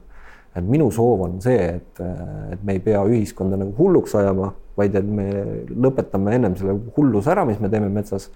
et 0.55 0.65
minu 0.65 0.89
soov 0.91 1.21
on 1.21 1.41
see, 1.41 1.59
et, 1.75 2.01
äh, 2.01 2.53
et 2.53 2.63
me 2.63 2.73
ei 2.77 2.79
pea 2.81 3.03
ühiskonda 3.05 3.59
nagu 3.59 3.75
hulluks 3.77 4.15
ajama, 4.15 4.53
vaid 4.77 4.95
et 4.95 5.05
me 5.05 5.27
lõpetame 5.69 6.33
ennem 6.33 6.55
selle 6.57 6.77
hulluse 6.97 7.31
ära, 7.33 7.45
mis 7.45 7.59
me 7.59 7.69
teeme 7.69 7.89
metsas 7.89 8.31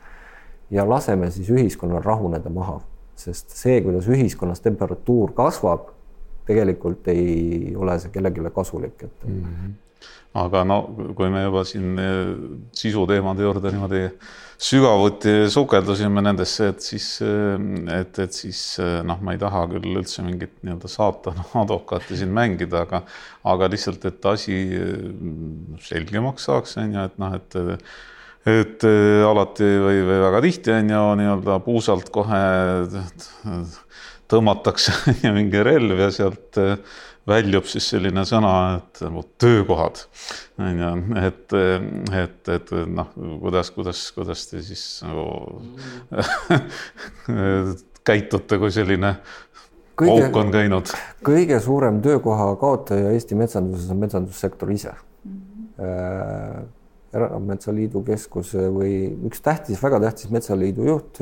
ja 0.71 0.85
laseme 0.87 1.31
siis 1.31 1.49
ühiskonnal 1.49 2.03
rahuneda 2.03 2.49
maha 2.49 2.79
sest 3.21 3.55
see, 3.55 3.79
kuidas 3.85 4.09
ühiskonnas 4.11 4.63
temperatuur 4.63 5.35
kasvab, 5.37 5.89
tegelikult 6.47 7.07
ei 7.13 7.75
ole 7.77 7.97
see 8.01 8.11
kellelegi 8.13 8.51
kasulik, 8.55 9.07
et 9.07 9.27
mm. 9.27 9.41
-hmm 9.45 9.79
aga 10.37 10.63
no 10.63 10.77
kui 11.17 11.27
me 11.31 11.43
juba 11.43 11.63
siin 11.67 11.99
eh, 11.99 12.29
sisuteemade 12.77 13.43
juurde 13.43 13.73
niimoodi 13.73 14.03
sügavuti 14.61 15.33
sukeldusime 15.51 16.23
nendesse, 16.23 16.69
et 16.71 16.85
siis, 16.85 17.07
eh, 17.25 17.65
et, 17.97 18.19
et 18.23 18.37
siis 18.37 18.61
eh, 18.79 19.01
noh, 19.07 19.19
ma 19.25 19.35
ei 19.35 19.41
taha 19.41 19.65
küll 19.73 19.99
üldse 19.99 20.23
mingit 20.23 20.53
nii-öelda 20.61 20.91
saatana 20.91 21.43
advokaati 21.63 22.21
siin 22.21 22.31
mängida, 22.35 22.85
aga, 22.85 23.03
aga 23.51 23.71
lihtsalt, 23.73 24.07
et 24.07 24.29
asi 24.31 24.61
selgemaks 25.89 26.47
saaks, 26.47 26.77
on 26.79 26.95
ju, 26.95 27.09
et 27.11 27.19
noh, 27.21 27.35
et 27.35 27.59
et 28.49 28.83
alati 29.27 29.67
või, 29.83 30.01
või 30.07 30.19
väga 30.23 30.41
tihti 30.47 30.73
on 30.73 30.89
ju 30.89 31.03
nii-öelda 31.19 31.59
puusalt 31.65 32.09
kohe 32.13 32.41
tõmmatakse 34.31 34.95
mingi 35.37 35.63
relv 35.65 35.99
ja 35.99 36.09
sealt 36.15 36.59
väljub 37.27 37.67
siis 37.69 37.85
selline 37.93 38.23
sõna, 38.25 38.53
et 38.79 39.01
nagu 39.05 39.23
töökohad 39.41 40.01
on 40.61 40.81
ju, 40.81 40.91
et, 41.21 41.55
et, 42.23 42.51
et 42.55 42.73
noh, 42.89 43.11
kuidas, 43.43 43.69
kuidas, 43.75 44.01
kuidas 44.15 44.47
te 44.49 44.63
siis 44.65 44.83
nagu 45.05 45.61
käitute, 48.09 48.57
kui 48.57 48.73
selline 48.73 49.15
kõige, 49.99 50.17
auk 50.27 50.41
on 50.41 50.51
käinud? 50.53 50.93
kõige 51.25 51.61
suurem 51.63 52.01
töökoha 52.03 52.55
kaotaja 52.61 53.13
Eesti 53.13 53.37
metsanduses 53.37 53.89
on 53.93 54.01
metsandussektor 54.01 54.71
ise 54.73 54.93
mm. 54.95 55.41
-hmm. 55.77 56.69
Erametsaliidu 57.13 58.03
keskuse 58.07 58.69
või 58.71 58.93
üks 59.27 59.43
tähtis, 59.43 59.81
väga 59.83 59.99
tähtis 60.05 60.31
metsaliidu 60.31 60.85
juht 60.87 61.19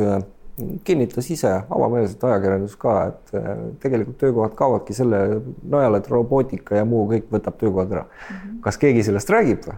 kinnitas 0.83 1.29
ise 1.31 1.51
avameelselt 1.69 2.23
ajakirjandus 2.29 2.77
ka, 2.79 2.95
et 3.11 3.35
äh, 3.37 3.51
tegelikult 3.83 4.17
töökohad 4.21 4.55
kaovadki 4.59 4.95
selle 4.97 5.21
najal, 5.69 5.99
et 5.99 6.09
robootika 6.11 6.79
ja 6.79 6.87
muu 6.87 7.05
kõik 7.11 7.29
võtab 7.33 7.59
töökohad 7.61 7.93
ära. 7.95 8.07
-hmm. 8.07 8.57
kas 8.65 8.81
keegi 8.81 9.05
sellest 9.09 9.29
räägib 9.35 9.69
või? 9.69 9.77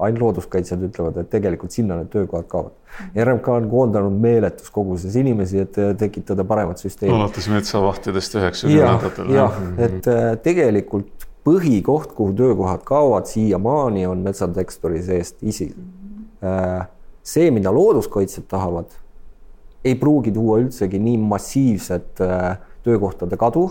ainult 0.00 0.20
looduskaitsjad 0.22 0.80
ütlevad, 0.86 1.16
et 1.20 1.28
tegelikult 1.28 1.74
sinna 1.74 1.98
need 1.98 2.08
töökohad 2.08 2.46
kaovad. 2.48 2.72
Mhm. 2.72 3.18
RMK 3.24 3.48
on 3.52 3.66
koondanud 3.70 4.20
meeletus 4.20 4.70
koguses 4.72 5.16
inimesi, 5.16 5.60
et 5.60 5.78
äh, 5.78 5.94
tekitada 5.96 6.44
paremat 6.44 6.80
süsteemi. 6.80 7.14
alates 7.14 7.48
metsavahtidest 7.52 8.34
üheksakümnendatel. 8.40 9.32
jah, 9.34 9.58
et 9.78 10.08
äh, 10.08 10.36
tegelikult 10.42 11.27
põhikoht, 11.44 12.12
kuhu 12.16 12.32
töökohad 12.36 12.84
kaovad 12.84 13.26
siiamaani, 13.30 14.06
on 14.06 14.24
metsatektori 14.26 15.02
seest 15.02 15.42
isil. 15.42 15.74
Mhm. 15.74 16.86
see, 17.22 17.50
mida 17.50 17.72
looduskaitsjad 17.74 18.46
tahavad 18.48 18.94
ei 19.84 19.94
pruugi 19.94 20.32
tuua 20.32 20.58
üldsegi 20.62 20.98
nii 21.02 21.18
massiivset 21.18 22.20
äh, 22.20 22.58
töökohtade 22.82 23.36
kadu. 23.36 23.70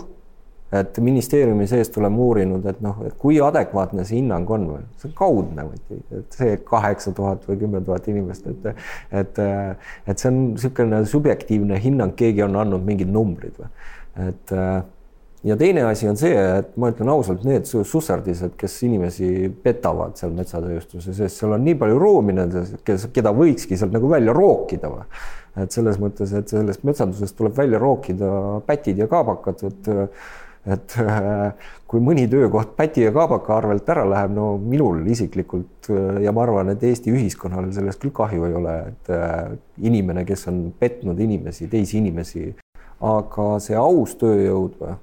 et 0.72 0.98
ministeeriumi 1.00 1.64
sees 1.66 1.88
oleme 1.96 2.18
uurinud, 2.20 2.66
et 2.68 2.80
noh, 2.84 2.98
et 3.08 3.14
kui 3.16 3.38
adekvaatne 3.40 4.02
see 4.04 4.18
hinnang 4.18 4.50
on 4.52 4.66
või, 4.68 4.82
see 5.00 5.08
on 5.08 5.14
kaudne 5.16 5.64
et 6.12 6.36
see 6.36 6.58
kaheksa 6.60 7.14
tuhat 7.16 7.46
või 7.48 7.56
kümme 7.62 7.80
tuhat 7.86 8.10
inimest, 8.12 8.50
et 8.52 8.68
et, 9.22 9.40
et 10.04 10.20
see 10.20 10.28
on 10.28 10.42
niisugune 10.50 11.00
subjektiivne 11.08 11.80
hinnang, 11.80 12.12
keegi 12.20 12.44
on 12.44 12.60
andnud 12.60 12.84
mingid 12.84 13.08
numbrid 13.08 13.56
või, 13.56 13.72
et 14.26 14.52
ja 15.44 15.56
teine 15.56 15.84
asi 15.86 16.08
on 16.10 16.16
see, 16.18 16.34
et 16.34 16.72
ma 16.80 16.90
ütlen 16.92 17.10
ausalt, 17.12 17.44
need 17.46 17.68
susserdised, 17.68 18.56
kes 18.58 18.76
inimesi 18.88 19.50
petavad 19.62 20.18
seal 20.18 20.34
metsatööstuse 20.36 21.14
sees, 21.14 21.36
seal 21.38 21.54
on 21.54 21.64
nii 21.66 21.76
palju 21.78 22.00
ruumi 22.00 22.34
nendes, 22.36 22.74
kes, 22.86 23.08
keda 23.14 23.32
võikski 23.36 23.78
sealt 23.78 23.94
nagu 23.94 24.10
välja 24.10 24.34
rookida 24.36 24.90
või? 24.92 25.06
Et 25.58 25.74
selles 25.74 25.96
mõttes, 25.98 26.32
et 26.38 26.50
sellest 26.50 26.84
metsandusest 26.86 27.34
tuleb 27.38 27.56
välja 27.56 27.80
rookida 27.82 28.28
pätid 28.66 29.00
ja 29.00 29.08
kaabakad, 29.10 29.64
et 29.70 29.90
et 30.68 30.94
kui 31.88 32.02
mõni 32.04 32.26
töökoht 32.28 32.74
päti 32.76 33.06
ja 33.06 33.12
kaabaka 33.14 33.54
arvelt 33.56 33.88
ära 33.88 34.04
läheb, 34.10 34.34
no 34.36 34.50
minul 34.60 35.06
isiklikult 35.08 35.88
ja 36.22 36.34
ma 36.34 36.44
arvan, 36.44 36.74
et 36.74 36.82
Eesti 36.84 37.14
ühiskonnal 37.14 37.70
sellest 37.72 38.02
küll 38.02 38.12
kahju 38.14 38.48
ei 38.48 38.56
ole, 38.58 38.74
et 38.90 39.12
inimene, 39.88 40.26
kes 40.28 40.48
on 40.50 40.64
petnud 40.78 41.18
inimesi, 41.24 41.70
teisi 41.72 42.02
inimesi, 42.02 42.50
aga 43.06 43.50
see 43.64 43.78
aus 43.78 44.18
tööjõud, 44.20 44.82
noh, 44.82 44.98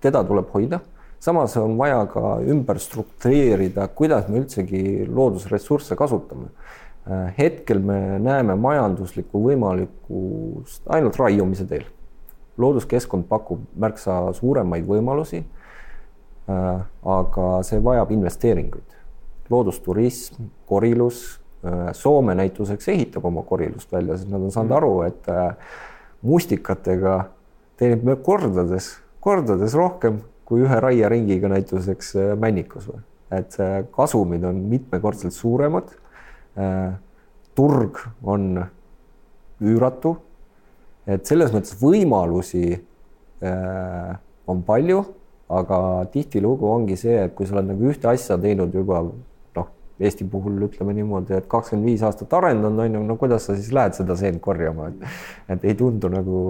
teda 0.00 0.24
tuleb 0.24 0.48
hoida 0.54 0.80
samas 1.20 1.56
on 1.60 1.76
vaja 1.78 2.04
ka 2.08 2.38
ümber 2.48 2.78
struktureerida, 2.80 3.88
kuidas 3.88 4.28
me 4.28 4.40
üldsegi 4.40 5.06
loodusressursse 5.08 5.96
kasutame 5.96 6.48
Äh, 7.10 7.32
hetkel 7.38 7.80
me 7.80 8.18
näeme 8.20 8.54
majanduslikku 8.60 9.40
võimalikkust 9.40 10.84
ainult 10.92 11.16
raiumise 11.16 11.64
teel. 11.66 11.88
looduskeskkond 12.60 13.24
pakub 13.24 13.62
märksa 13.80 14.34
suuremaid 14.36 14.84
võimalusi. 14.84 15.40
Äh, 16.50 16.82
aga 17.02 17.46
see 17.64 17.80
vajab 17.82 18.12
investeeringuid. 18.12 18.96
loodusturism, 19.50 20.44
korilus, 20.66 21.40
äh, 21.64 21.92
Soome 21.92 22.34
näituseks 22.34 22.88
ehitab 22.88 23.24
oma 23.24 23.42
korilust 23.42 23.92
välja, 23.92 24.16
sest 24.16 24.30
nad 24.30 24.42
on 24.42 24.50
saanud 24.50 24.76
aru, 24.76 25.02
et 25.02 25.26
mustikatega 26.22 27.30
teenib 27.76 28.22
kordades, 28.22 29.00
kordades 29.20 29.74
rohkem 29.76 30.20
kui 30.48 30.64
ühe 30.64 30.80
raieringiga 30.82 31.48
näituseks 31.52 32.14
männikus 32.40 32.88
või. 32.90 33.02
et 33.30 33.54
kasumid 33.94 34.44
on 34.44 34.56
mitmekordselt 34.70 35.34
suuremad 35.36 35.92
Äh, 36.56 36.92
turg 37.54 37.98
on 38.22 38.58
üüratu. 39.60 40.16
et 41.06 41.26
selles 41.26 41.50
mõttes 41.54 41.72
võimalusi 41.80 42.74
äh, 42.74 44.10
on 44.46 44.60
palju, 44.66 45.00
aga 45.50 45.78
tihtilugu 46.12 46.68
ongi 46.70 46.98
see, 46.98 47.16
et 47.24 47.34
kui 47.34 47.46
sa 47.46 47.56
oled 47.56 47.70
nagu 47.70 47.88
ühte 47.90 48.10
asja 48.10 48.36
teinud 48.38 48.74
juba 48.74 49.00
Eesti 50.00 50.24
puhul 50.32 50.62
ütleme 50.64 50.94
niimoodi, 50.96 51.36
et 51.36 51.48
kakskümmend 51.50 51.90
viis 51.90 52.04
aastat 52.06 52.32
arendanud 52.38 52.84
on 52.86 52.98
ju, 52.98 53.02
no 53.04 53.16
kuidas 53.20 53.48
sa 53.48 53.56
siis 53.56 53.72
lähed 53.76 53.98
seda 53.98 54.16
seent 54.16 54.40
korjama, 54.44 54.88
et 54.88 55.56
et 55.56 55.66
ei 55.70 55.74
tundu 55.76 56.08
nagu 56.12 56.42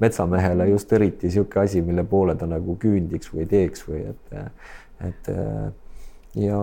metsamehele 0.00 0.70
just 0.72 0.92
eriti 0.96 1.28
niisugune 1.28 1.64
asi, 1.64 1.82
mille 1.84 2.04
poole 2.08 2.36
ta 2.40 2.48
nagu 2.48 2.78
küündiks 2.80 3.32
või 3.34 3.48
teeks 3.50 3.84
või 3.88 4.06
et, 4.12 4.38
et 5.10 5.34
ja 6.36 6.60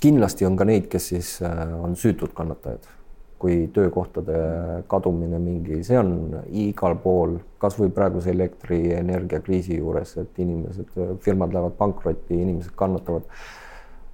kindlasti 0.00 0.46
on 0.48 0.56
ka 0.56 0.66
neid, 0.68 0.88
kes 0.90 1.10
siis 1.12 1.36
äh, 1.44 1.60
on 1.76 1.96
süütud 1.98 2.32
kannatajad, 2.36 2.88
kui 3.40 3.64
töökohtade 3.72 4.36
kadumine 4.90 5.40
mingi, 5.40 5.80
see 5.84 5.98
on 6.00 6.12
igal 6.62 6.96
pool, 7.00 7.38
kasvõi 7.60 7.92
praeguse 7.96 8.32
elektrienergia 8.34 9.40
kriisi 9.44 9.78
juures, 9.78 10.16
et 10.20 10.40
inimesed, 10.44 10.92
firmad 11.24 11.56
lähevad 11.56 11.76
pankrotti, 11.80 12.36
inimesed 12.36 12.76
kannatavad. 12.76 13.28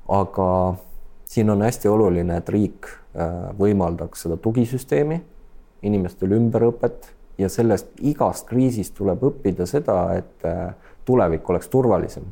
Aga 0.08 0.48
siin 1.26 1.50
on 1.50 1.62
hästi 1.62 1.88
oluline, 1.88 2.36
et 2.36 2.48
riik 2.48 2.88
äh, 2.88 3.50
võimaldaks 3.58 4.26
seda 4.26 4.38
tugisüsteemi, 4.42 5.20
inimestele 5.86 6.38
ümberõpet 6.38 7.10
ja 7.38 7.48
sellest 7.52 7.90
igast 8.00 8.48
kriisist 8.48 8.94
tuleb 8.96 9.22
õppida 9.30 9.66
seda, 9.68 10.00
et 10.16 10.46
äh, 10.48 10.74
tulevik 11.04 11.50
oleks 11.50 11.68
turvalisem. 11.68 12.24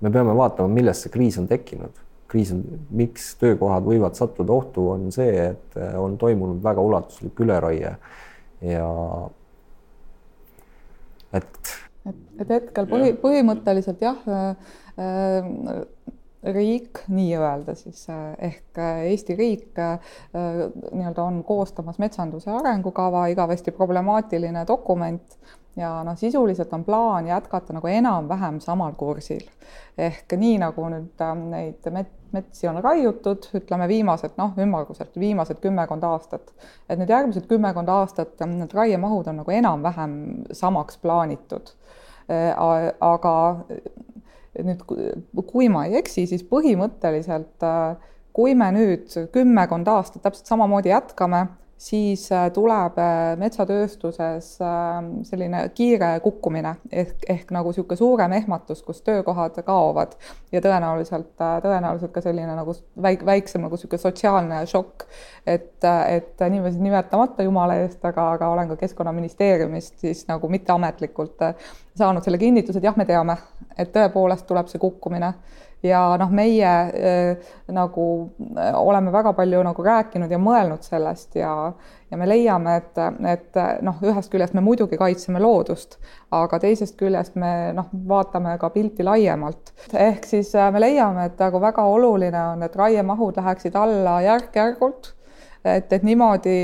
me 0.00 0.10
peame 0.10 0.34
vaatama, 0.36 0.68
millest 0.68 1.06
see 1.06 1.12
kriis 1.12 1.38
on 1.38 1.48
tekkinud 1.48 2.04
kriis 2.28 2.52
on, 2.52 2.62
miks 2.90 3.34
töökohad 3.40 3.86
võivad 3.86 4.16
sattuda 4.18 4.52
ohtu, 4.52 4.88
on 4.96 5.10
see, 5.14 5.50
et 5.52 5.78
äh, 5.78 5.94
on 6.00 6.18
toimunud 6.18 6.62
väga 6.64 6.82
ulatuslik 6.82 7.40
üleraie 7.40 7.94
ja 8.66 8.88
et. 11.36 11.72
et, 12.08 12.20
et 12.42 12.54
hetkel 12.58 12.88
põhi, 12.90 13.14
põhimõtteliselt 13.22 14.02
jah 14.04 14.28
äh,, 14.28 14.76
äh 14.98 16.14
riik 16.42 17.02
nii-öelda 17.08 17.74
siis 17.74 18.06
äh, 18.10 18.32
ehk 18.50 18.80
Eesti 19.08 19.36
riik 19.36 19.78
äh, 19.78 19.98
nii-öelda 20.92 21.22
on 21.22 21.44
koostamas 21.44 21.98
metsanduse 21.98 22.50
arengukava, 22.50 23.26
igavesti 23.32 23.72
problemaatiline 23.72 24.64
dokument 24.68 25.38
ja 25.76 26.04
noh, 26.04 26.16
sisuliselt 26.16 26.72
on 26.72 26.84
plaan 26.84 27.26
jätkata 27.26 27.72
nagu 27.72 27.86
enam-vähem 27.86 28.60
samal 28.60 28.92
kursil. 28.92 29.44
ehk 29.98 30.32
nii 30.36 30.58
nagu 30.60 30.88
nüüd 30.92 31.22
äh, 31.24 31.34
neid 31.36 31.88
met-, 31.92 32.12
metsi 32.32 32.68
on 32.68 32.80
raiutud, 32.84 33.48
ütleme 33.56 33.88
viimased 33.88 34.36
noh, 34.40 34.52
ümmarguselt 34.60 35.16
viimased 35.20 35.60
kümmekond 35.60 36.04
aastat, 36.04 36.52
et 36.88 36.98
nüüd 37.00 37.12
järgmised 37.12 37.48
kümmekond 37.48 37.88
aastat 37.92 38.40
äh, 38.40 38.52
need 38.52 38.72
raiemahud 38.76 39.28
on 39.32 39.42
nagu 39.42 39.56
enam-vähem 39.56 40.16
samaks 40.52 41.00
plaanitud. 41.02 41.72
Äh, 42.28 42.52
aga 43.00 43.36
nüüd, 44.64 44.82
kui 45.50 45.68
ma 45.72 45.86
ei 45.88 45.98
eksi, 46.00 46.26
siis 46.30 46.44
põhimõtteliselt 46.46 47.64
kui 48.36 48.54
me 48.58 48.68
nüüd 48.74 49.12
kümmekond 49.32 49.88
aastat 49.88 50.24
täpselt 50.26 50.50
samamoodi 50.50 50.92
jätkame 50.92 51.46
siis 51.78 52.32
äh, 52.32 52.50
tuleb 52.52 52.98
äh, 52.98 53.36
metsatööstuses 53.36 54.58
ähm, 54.64 55.10
selline 55.28 55.68
kiire 55.76 56.20
kukkumine 56.24 56.76
ehk, 56.92 57.26
ehk 57.28 57.50
nagu 57.52 57.70
niisugune 57.70 57.98
suurem 58.00 58.32
ehmatus, 58.32 58.80
kus 58.82 59.02
töökohad 59.04 59.58
kaovad 59.66 60.16
ja 60.52 60.62
tõenäoliselt, 60.64 61.34
äh, 61.36 61.58
tõenäoliselt 61.64 62.14
ka 62.14 62.22
selline 62.24 62.56
nagu 62.56 62.72
väik-, 63.02 63.26
väiksem 63.28 63.66
nagu 63.66 63.76
niisugune 63.76 64.00
sotsiaalne 64.00 64.62
šokk. 64.66 65.04
et, 65.46 65.84
et 66.08 66.40
niiviisi 66.50 66.80
nimetamata 66.82 67.44
jumala 67.44 67.76
eest, 67.82 68.04
aga, 68.04 68.30
aga 68.32 68.48
olen 68.48 68.72
ka 68.72 68.76
Keskkonnaministeeriumist 68.80 69.98
siis 70.00 70.24
nagu 70.28 70.48
mitteametlikult 70.48 71.44
saanud 71.94 72.24
selle 72.24 72.38
kinnituse, 72.38 72.80
et 72.80 72.88
jah, 72.88 72.96
me 72.96 73.04
teame, 73.06 73.36
et 73.78 73.92
tõepoolest 73.94 74.48
tuleb 74.48 74.72
see 74.72 74.80
kukkumine 74.82 75.34
ja 75.82 76.16
noh, 76.18 76.30
meie 76.32 76.68
äh, 76.68 77.52
nagu 77.72 78.06
äh, 78.56 78.74
oleme 78.78 79.12
väga 79.12 79.32
palju 79.36 79.62
nagu 79.66 79.84
rääkinud 79.84 80.30
ja 80.30 80.38
mõelnud 80.40 80.84
sellest 80.86 81.36
ja, 81.36 81.72
ja 82.10 82.18
me 82.18 82.28
leiame, 82.28 82.76
et, 82.80 83.00
et 83.28 83.60
noh, 83.84 84.00
ühest 84.04 84.32
küljest 84.32 84.56
me 84.56 84.64
muidugi 84.64 84.98
kaitseme 85.00 85.40
loodust, 85.42 85.98
aga 86.34 86.60
teisest 86.62 86.96
küljest 87.00 87.36
me 87.40 87.72
noh, 87.76 87.90
vaatame 88.08 88.56
ka 88.60 88.70
pilti 88.74 89.04
laiemalt. 89.06 89.74
ehk 89.92 90.24
siis 90.26 90.54
äh, 90.54 90.70
me 90.72 90.82
leiame, 90.82 91.28
et 91.30 91.38
nagu 91.44 91.60
väga 91.62 91.84
oluline 91.84 92.42
on, 92.54 92.66
et 92.66 92.76
raiemahud 92.76 93.36
läheksid 93.42 93.76
alla 93.76 94.20
järk-järgult, 94.24 95.12
et, 95.64 95.92
et 95.92 96.02
niimoodi, 96.06 96.58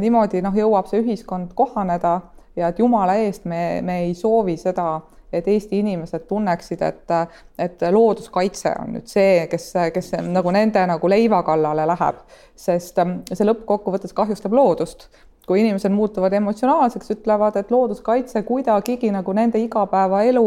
niimoodi 0.00 0.42
noh, 0.42 0.54
jõuab 0.54 0.86
see 0.86 1.00
ühiskond 1.02 1.54
kohaneda 1.58 2.20
ja 2.56 2.70
et 2.70 2.78
jumala 2.78 3.16
eest 3.20 3.44
me, 3.48 3.80
me 3.82 4.04
ei 4.04 4.14
soovi 4.14 4.56
seda 4.60 5.00
et 5.32 5.48
Eesti 5.48 5.78
inimesed 5.78 6.26
tunneksid, 6.28 6.82
et, 6.82 7.16
et 7.58 7.82
looduskaitse 7.90 8.74
on 8.82 8.94
nüüd 8.96 9.10
see, 9.10 9.46
kes, 9.50 9.72
kes 9.94 10.12
nagu 10.26 10.52
nende 10.54 10.84
nagu 10.90 11.10
leiva 11.10 11.42
kallale 11.46 11.86
läheb, 11.90 12.22
sest 12.58 12.98
ähm, 13.02 13.20
see 13.32 13.46
lõppkokkuvõttes 13.48 14.16
kahjustab 14.16 14.56
loodust. 14.56 15.08
kui 15.50 15.58
inimesed 15.64 15.90
muutuvad 15.90 16.32
emotsionaalseks, 16.38 17.08
ütlevad, 17.10 17.56
et 17.58 17.70
looduskaitse 17.74 18.42
kuidagigi 18.46 19.08
nagu 19.10 19.32
nende 19.34 19.58
igapäevaelu 19.58 20.44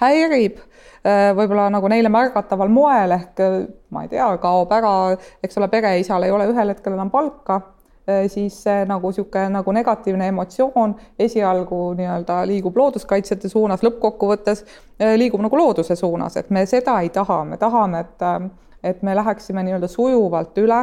häirib, 0.00 0.58
äh, 1.06 1.30
võib-olla 1.36 1.70
nagu 1.72 1.88
neile 1.88 2.10
märgataval 2.12 2.68
moel 2.68 3.16
ehk 3.16 3.40
ma 3.88 4.02
ei 4.04 4.10
tea, 4.12 4.26
kaob 4.42 4.74
ära, 4.76 4.96
eks 5.44 5.56
ole, 5.56 5.70
pereisal 5.72 6.26
ei 6.26 6.34
ole 6.34 6.50
ühel 6.52 6.74
hetkel 6.74 6.98
enam 6.98 7.08
palka 7.14 7.62
Äh, 7.62 7.81
siis 8.28 8.56
see 8.64 8.86
nagu 8.88 9.10
niisugune 9.12 9.48
nagu 9.54 9.72
negatiivne 9.72 10.26
emotsioon 10.32 10.96
esialgu 11.18 11.82
nii-öelda 11.98 12.40
liigub 12.50 12.76
looduskaitsjate 12.76 13.48
suunas, 13.48 13.84
lõppkokkuvõttes 13.86 14.64
äh, 14.64 15.14
liigub 15.20 15.44
nagu 15.44 15.58
looduse 15.58 15.96
suunas, 15.96 16.36
et 16.36 16.50
me 16.50 16.66
seda 16.66 16.98
ei 17.00 17.12
taha, 17.14 17.44
me 17.44 17.60
tahame, 17.60 18.02
et 18.06 18.26
äh, 18.26 18.50
et 18.82 19.02
me 19.06 19.14
läheksime 19.14 19.62
nii-öelda 19.62 19.86
sujuvalt 19.86 20.56
üle 20.58 20.80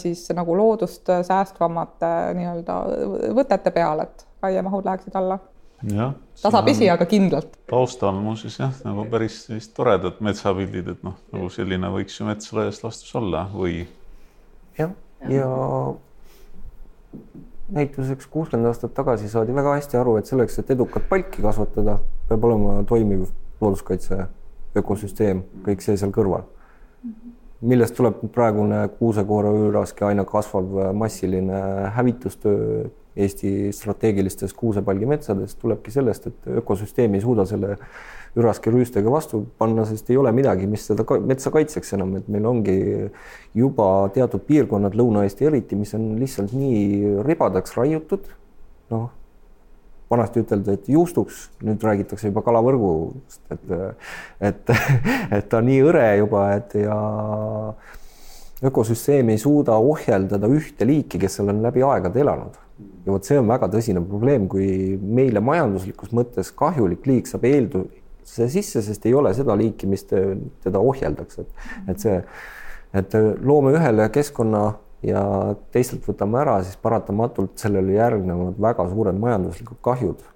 siis 0.00 0.22
nagu 0.32 0.54
loodust 0.56 1.10
säästvamate 1.28 2.08
nii-öelda 2.38 2.76
võtete 3.36 3.72
peale, 3.74 4.06
et 4.08 4.24
raiemahud 4.42 4.88
läheksid 4.88 5.18
alla. 5.20 5.38
tasapisi, 6.42 6.90
aga 6.90 7.04
kindlalt. 7.04 7.58
taustal 7.70 8.16
muuseas 8.20 8.58
jah, 8.58 8.72
nagu 8.84 9.04
päris 9.12 9.42
sellist 9.46 9.74
toredad 9.76 10.20
metsapildid, 10.20 10.88
et 10.94 11.02
noh, 11.04 11.16
nagu 11.32 11.48
selline 11.52 11.92
võiks 11.92 12.20
ju 12.20 12.26
mets 12.28 12.52
laias 12.56 12.80
laastus 12.84 13.14
olla 13.20 13.46
või? 13.52 13.86
jah, 14.78 14.96
ja, 15.20 15.30
ja 15.36 15.50
näituseks 17.70 18.26
kuuskümmend 18.26 18.70
aastat 18.70 18.94
tagasi 18.94 19.28
saadi 19.30 19.54
väga 19.54 19.74
hästi 19.78 19.98
aru, 20.00 20.16
et 20.18 20.30
selleks, 20.30 20.58
et 20.58 20.70
edukat 20.74 21.06
palki 21.08 21.42
kasvatada, 21.42 21.98
peab 22.28 22.44
olema 22.48 22.80
toimiv 22.88 23.28
looduskaitse 23.60 24.24
ökosüsteem, 24.80 25.44
kõik 25.66 25.84
see 25.84 25.98
seal 26.00 26.14
kõrval. 26.14 26.48
millest 27.60 27.92
tuleb 27.92 28.22
praegune 28.32 28.76
kuusekoore 28.98 29.50
üüraaski 29.52 30.04
aina 30.04 30.24
kasvav 30.24 30.94
massiline 30.96 31.58
hävitustöö 31.96 32.86
Eesti 33.16 33.72
strateegilistes 33.74 34.54
kuusepalgimetsades 34.54 35.56
tulebki 35.58 35.90
sellest, 35.90 36.26
et 36.26 36.46
ökosüsteem 36.62 37.14
ei 37.14 37.20
suuda 37.20 37.44
selle 37.46 37.76
üraski 38.38 38.70
rüüstega 38.70 39.10
vastu 39.10 39.42
panna, 39.58 39.84
sest 39.88 40.10
ei 40.12 40.18
ole 40.20 40.32
midagi, 40.34 40.68
mis 40.70 40.84
seda 40.86 41.06
metsa 41.26 41.52
kaitseks 41.54 41.96
enam, 41.96 42.14
et 42.20 42.28
meil 42.30 42.46
ongi 42.46 42.76
juba 43.58 43.86
teatud 44.14 44.44
piirkonnad, 44.46 44.94
Lõuna-Eesti 44.98 45.48
eriti, 45.50 45.78
mis 45.78 45.94
on 45.98 46.12
lihtsalt 46.20 46.54
nii 46.56 47.22
ribadaks 47.26 47.74
raiutud. 47.78 48.30
noh, 48.90 49.10
vanasti 50.10 50.42
üteldi, 50.42 50.74
et 50.74 50.88
juustuks, 50.90 51.44
nüüd 51.62 51.82
räägitakse 51.86 52.30
juba 52.30 52.42
kalavõrgust, 52.42 53.42
et, 53.54 53.74
et, 54.48 54.72
et 55.36 55.50
ta 55.50 55.60
nii 55.62 55.84
hõre 55.86 56.08
juba, 56.18 56.48
et 56.58 56.74
ja 56.82 56.96
ökosüsteem 58.66 59.30
ei 59.30 59.38
suuda 59.38 59.78
ohjeldada 59.78 60.50
ühte 60.50 60.86
liiki, 60.86 61.22
kes 61.22 61.38
seal 61.38 61.54
on 61.54 61.62
läbi 61.62 61.86
aegade 61.86 62.20
elanud 62.26 62.58
ja 63.04 63.12
vot 63.12 63.26
see 63.26 63.38
on 63.40 63.48
väga 63.48 63.68
tõsine 63.72 64.02
probleem, 64.04 64.46
kui 64.50 64.96
meile 65.00 65.40
majanduslikus 65.44 66.12
mõttes 66.16 66.52
kahjulik 66.56 67.06
liik 67.08 67.30
saab 67.30 67.46
eeldu-, 67.48 67.86
see 68.36 68.48
sisse, 68.52 68.82
sest 68.86 69.06
ei 69.06 69.14
ole 69.16 69.32
seda 69.36 69.56
liiki, 69.58 69.88
mis 69.90 70.04
te, 70.08 70.22
teda 70.64 70.82
ohjeldaks, 70.82 71.42
et, 71.42 71.66
et 71.90 72.04
see, 72.04 72.20
et 72.96 73.16
loome 73.46 73.74
ühele 73.76 74.08
keskkonna 74.14 74.64
ja 75.06 75.22
teistelt 75.72 76.04
võtame 76.08 76.40
ära, 76.42 76.58
siis 76.64 76.76
paratamatult 76.80 77.56
sellele 77.60 77.96
järgnevad 77.96 78.60
väga 78.60 78.86
suured 78.90 79.18
majanduslikud 79.20 79.80
kahjud. 79.82 80.26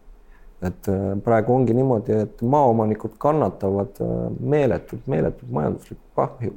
et 0.64 0.88
äh, 0.88 1.00
praegu 1.24 1.52
ongi 1.52 1.74
niimoodi, 1.76 2.12
et 2.24 2.42
maaomanikud 2.42 3.18
kannatavad 3.20 3.98
äh, 4.00 4.12
meeletult, 4.40 5.06
meeletult 5.06 5.50
majanduslikku 5.52 6.06
kahju. 6.16 6.54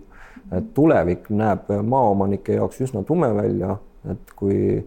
et 0.51 0.73
tulevik 0.73 1.29
näeb 1.29 1.67
maaomanike 1.83 2.55
jaoks 2.55 2.81
üsna 2.81 3.03
tume 3.03 3.33
välja, 3.35 3.77
et 4.11 4.31
kui 4.35 4.85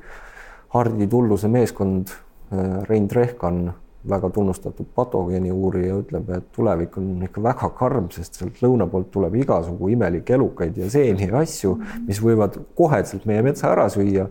Hardi 0.68 1.06
Tulluse 1.06 1.48
meeskond, 1.48 2.14
äh, 2.52 2.82
Rein 2.88 3.08
Trehkan 3.08 3.72
väga 4.08 4.30
tunnustatud 4.32 4.86
patogeeni 4.96 5.52
uurija 5.52 5.98
ütleb, 6.00 6.30
et 6.32 6.46
tulevik 6.56 6.96
on 7.00 7.24
ikka 7.26 7.42
väga 7.44 7.68
karm, 7.76 8.08
sest 8.14 8.38
sealt 8.40 8.62
lõuna 8.64 8.86
poolt 8.90 9.10
tuleb 9.12 9.36
igasugu 9.42 9.90
imelikke 9.92 10.38
elukaid 10.38 10.78
ja 10.80 10.88
seeni 10.92 11.28
ja 11.28 11.42
asju, 11.42 11.74
mis 12.06 12.22
võivad 12.24 12.56
koheselt 12.78 13.26
meie 13.28 13.44
metsa 13.44 13.68
ära 13.74 13.88
süüa. 13.92 14.28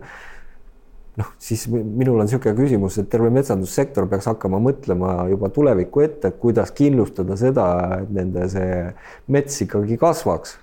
noh, 1.20 1.30
siis 1.42 1.66
minul 1.68 2.16
on 2.22 2.24
niisugune 2.24 2.54
küsimus, 2.56 2.96
et 2.98 3.08
terve 3.12 3.28
metsandussektor 3.34 4.06
peaks 4.08 4.26
hakkama 4.30 4.60
mõtlema 4.62 5.28
juba 5.28 5.50
tulevikku 5.52 6.00
ette, 6.00 6.30
kuidas 6.42 6.70
kindlustada 6.72 7.36
seda, 7.36 7.66
et 8.00 8.10
nende 8.14 8.48
see 8.48 8.82
mets 9.28 9.60
ikkagi 9.66 9.98
kasvaks 10.00 10.56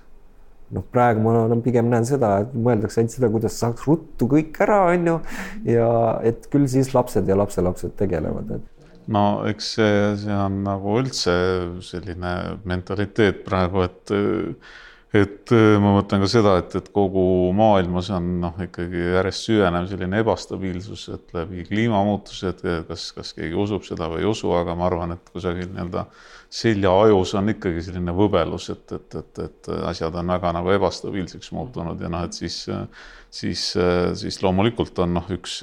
noh, 0.74 0.84
praegu 0.92 1.22
ma 1.24 1.34
olen 1.44 1.62
pigem 1.64 1.88
näen 1.88 2.04
seda, 2.08 2.34
et 2.42 2.56
mõeldakse 2.56 3.00
ainult 3.00 3.14
seda, 3.14 3.30
kuidas 3.32 3.56
saaks 3.60 3.86
ruttu 3.88 4.28
kõik 4.28 4.58
ära, 4.64 4.80
on 4.92 5.12
ju, 5.12 5.14
ja 5.72 5.92
et 6.28 6.48
küll 6.52 6.68
siis 6.68 6.92
lapsed 6.96 7.28
ja 7.28 7.38
lapselapsed 7.38 7.94
tegelevad, 8.00 8.58
et 8.58 8.77
no 9.14 9.24
eks 9.48 9.72
see, 9.78 9.94
see 10.24 10.34
on 10.34 10.62
nagu 10.66 10.98
üldse 11.00 11.34
selline 11.84 12.34
mentaliteet 12.68 13.42
praegu, 13.46 13.86
et 13.88 14.14
et 15.16 15.52
ma 15.80 15.94
mõtlen 15.94 16.20
ka 16.20 16.26
seda, 16.28 16.58
et, 16.60 16.74
et 16.76 16.88
kogu 16.92 17.22
maailmas 17.56 18.10
on 18.12 18.26
noh, 18.42 18.58
ikkagi 18.60 19.06
järjest 19.14 19.46
süvenev 19.46 19.86
selline 19.88 20.20
ebastabiilsus, 20.20 21.06
et 21.14 21.32
läbi 21.32 21.64
kliimamuutused, 21.64 22.60
kas, 22.90 23.06
kas 23.16 23.32
keegi 23.38 23.56
usub 23.56 23.86
seda 23.88 24.10
või 24.12 24.20
ei 24.26 24.28
usu, 24.28 24.52
aga 24.52 24.76
ma 24.76 24.84
arvan, 24.90 25.16
et 25.16 25.32
kusagil 25.32 25.70
nii-öelda 25.70 26.04
seljaajus 26.60 27.32
on 27.40 27.54
ikkagi 27.54 27.86
selline 27.88 28.12
võbelus, 28.16 28.68
et, 28.74 28.92
et, 28.98 29.16
et, 29.22 29.40
et 29.46 29.72
asjad 29.88 30.20
on 30.20 30.36
väga 30.36 30.52
nagu 30.58 30.76
ebastabiilseks 30.76 31.54
muutunud 31.56 32.04
ja 32.04 32.12
noh, 32.12 32.28
et 32.28 32.36
siis, 32.36 32.66
siis, 33.30 33.70
siis 34.20 34.40
loomulikult 34.42 34.98
on 35.04 35.14
noh, 35.18 35.30
üks 35.34 35.60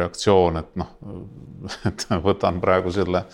reaktsioon, 0.00 0.60
et 0.60 0.76
noh, 0.80 0.92
et 1.88 2.06
võtan 2.24 2.60
praegu 2.62 2.92
selle, 2.94 3.24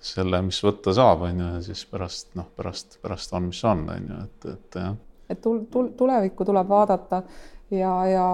selle, 0.00 0.42
mis 0.46 0.58
võtta 0.64 0.94
saab, 0.96 1.26
on 1.28 1.42
ju, 1.42 1.50
ja 1.58 1.60
siis 1.68 1.84
pärast 1.90 2.34
noh, 2.38 2.48
pärast, 2.56 2.98
pärast 3.02 3.34
on, 3.34 3.50
mis 3.50 3.62
on, 3.66 3.86
on 3.94 4.10
ju, 4.12 4.24
et, 4.24 4.50
et 4.54 4.82
jah. 4.82 4.98
et 5.28 5.40
tul-, 5.44 5.64
tul-, 5.72 5.92
tulevikku 5.98 6.46
tuleb 6.48 6.70
vaadata 6.70 7.22
ja, 7.70 7.92
ja 8.06 8.26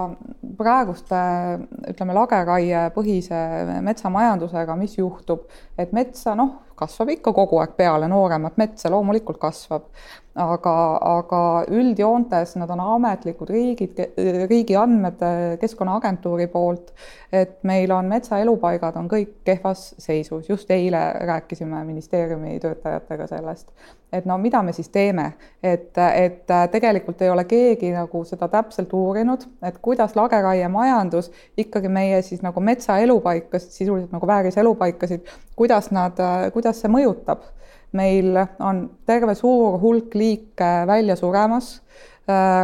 praeguste 0.57 1.21
ütleme, 1.91 2.15
lageraie 2.15 2.85
põhise 2.95 3.39
metsamajandusega, 3.85 4.77
mis 4.79 4.97
juhtub, 4.99 5.47
et 5.77 5.93
metsa 5.95 6.35
noh, 6.37 6.61
kasvab 6.79 7.15
ikka 7.15 7.33
kogu 7.35 7.59
aeg 7.63 7.75
peale, 7.77 8.09
nooremat 8.11 8.59
metsa 8.61 8.91
loomulikult 8.93 9.39
kasvab, 9.41 9.89
aga, 10.35 10.73
aga 10.99 11.41
üldjoontes 11.71 12.55
nad 12.59 12.71
on 12.73 12.81
ametlikud 12.83 13.49
riigid, 13.49 13.99
riigi 14.49 14.75
andmed 14.75 15.21
Keskkonnaagentuuri 15.61 16.47
poolt, 16.51 16.91
et 17.31 17.57
meil 17.67 17.91
on 17.95 18.09
metsaelupaigad 18.11 18.97
on 18.99 19.07
kõik 19.11 19.37
kehvas 19.47 19.93
seisus, 20.01 20.49
just 20.49 20.71
eile 20.75 21.01
rääkisime 21.27 21.83
ministeeriumi 21.87 22.59
töötajatega 22.63 23.29
sellest, 23.31 23.71
et 24.11 24.27
no 24.27 24.37
mida 24.41 24.61
me 24.63 24.75
siis 24.75 24.91
teeme, 24.91 25.31
et, 25.63 25.95
et 25.95 26.53
tegelikult 26.71 27.23
ei 27.23 27.31
ole 27.31 27.47
keegi 27.47 27.93
nagu 27.95 28.23
seda 28.27 28.51
täpselt 28.51 28.93
uurinud, 28.93 29.47
et 29.63 29.79
kuidas 29.81 30.15
lageraiemajandus 30.19 31.31
ikkagi 31.63 31.91
meie 31.91 32.21
siis 32.27 32.43
nagu 32.43 32.59
metsaelupaikasid, 32.59 33.71
sisuliselt 33.71 34.15
nagu 34.15 34.27
vääriselupaikasid, 34.27 35.35
kuidas 35.55 35.91
nad, 35.95 36.19
kuidas 36.53 36.83
see 36.83 36.91
mõjutab 36.91 37.55
meil 37.95 38.37
on 38.59 38.85
terve 39.07 39.35
suur 39.35 39.79
hulk 39.81 40.15
liike 40.15 40.71
välja 40.87 41.15
suremas 41.19 41.79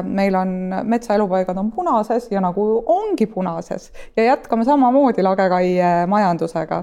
meil 0.04 0.34
on 0.34 0.54
metsaelupaigad 0.90 1.58
on 1.62 1.68
punases 1.72 2.32
ja 2.32 2.40
nagu 2.42 2.64
ongi 2.90 3.28
punases 3.30 3.92
ja 4.18 4.24
jätkame 4.26 4.66
samamoodi 4.66 5.22
lageraie 5.22 6.08
majandusega. 6.10 6.80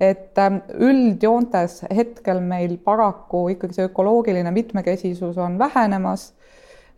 et 0.00 0.38
üldjoontes 0.78 1.80
hetkel 1.96 2.38
meil 2.40 2.76
paraku 2.84 3.48
ikkagi 3.56 3.74
see 3.80 3.88
ökoloogiline 3.90 4.52
mitmekesisus 4.54 5.38
on 5.42 5.58
vähenemas 5.58 6.28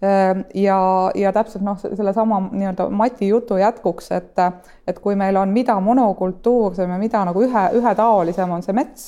Ehm, 0.02 0.40
ja, 0.54 1.10
ja 1.14 1.30
täpselt 1.32 1.62
noh, 1.62 1.78
sellesama 1.78 2.40
nii-öelda 2.50 2.88
Mati 2.90 3.28
jutu 3.28 3.56
jätkuks, 3.56 4.10
et, 4.16 4.40
et 4.86 4.98
kui 4.98 5.14
meil 5.14 5.36
on, 5.38 5.52
mida 5.54 5.76
monokultuursem 5.80 6.90
ja 6.90 6.96
mida 6.98 7.20
nagu 7.28 7.44
ühe, 7.46 7.62
ühetaolisem 7.78 8.50
on 8.50 8.66
see 8.66 8.74
mets, 8.74 9.04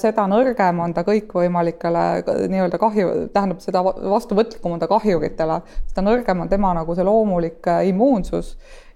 seda 0.00 0.24
nõrgem 0.30 0.80
on 0.80 0.94
ta 0.96 1.04
kõikvõimalikele 1.04 2.04
nii-öelda 2.48 2.80
kahju, 2.80 3.12
tähendab 3.34 3.60
seda 3.60 3.82
vastuvõtlikum 3.84 4.76
on 4.76 4.80
ta 4.80 4.88
kahjuritele, 4.88 5.60
seda 5.90 6.04
nõrgem 6.06 6.40
on 6.44 6.52
tema 6.52 6.72
nagu 6.78 6.96
see 6.96 7.04
loomulik 7.04 7.68
eh, 7.68 7.88
immuunsus 7.90 8.54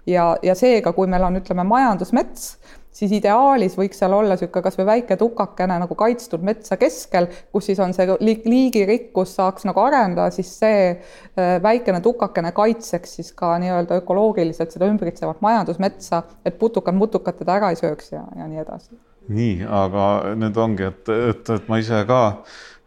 ja, 0.09 0.31
ja 0.41 0.55
seega, 0.57 0.93
kui 0.97 1.09
meil 1.11 1.27
on, 1.27 1.37
ütleme, 1.41 1.65
majandusmets 1.69 2.55
siis 2.91 3.13
ideaalis 3.15 3.77
võiks 3.79 4.01
seal 4.01 4.13
olla 4.15 4.35
niisugune 4.35 4.65
kas 4.65 4.77
või 4.79 4.87
väike 4.89 5.17
tukakene 5.19 5.77
nagu 5.83 5.95
kaitstud 5.97 6.43
metsa 6.45 6.77
keskel, 6.81 7.29
kus 7.53 7.69
siis 7.69 7.79
on 7.83 7.95
see 7.95 8.17
liigirikkus 8.19 9.35
saaks 9.37 9.67
nagu 9.69 9.83
arendada, 9.83 10.31
siis 10.33 10.51
see 10.59 10.89
äh, 10.89 11.53
väikene 11.63 12.01
tukakene 12.03 12.51
kaitseks 12.57 13.15
siis 13.19 13.31
ka 13.37 13.53
nii-öelda 13.63 14.01
ökoloogiliselt 14.01 14.75
seda 14.75 14.89
ümbritsevat 14.91 15.45
majandusmetsa, 15.45 16.25
et 16.45 16.59
putukad 16.59 16.97
mutukad 16.97 17.39
teda 17.39 17.61
ära 17.61 17.71
ei 17.71 17.79
sööks 17.79 18.11
ja, 18.15 18.25
ja 18.35 18.49
nii 18.49 18.65
edasi. 18.65 18.95
Nii, 19.29 19.61
aga 19.67 20.05
nüüd 20.39 20.57
ongi, 20.59 20.89
et, 20.89 21.11
et, 21.31 21.51
et 21.55 21.69
ma 21.69 21.79
ise 21.81 22.01
ka 22.09 22.21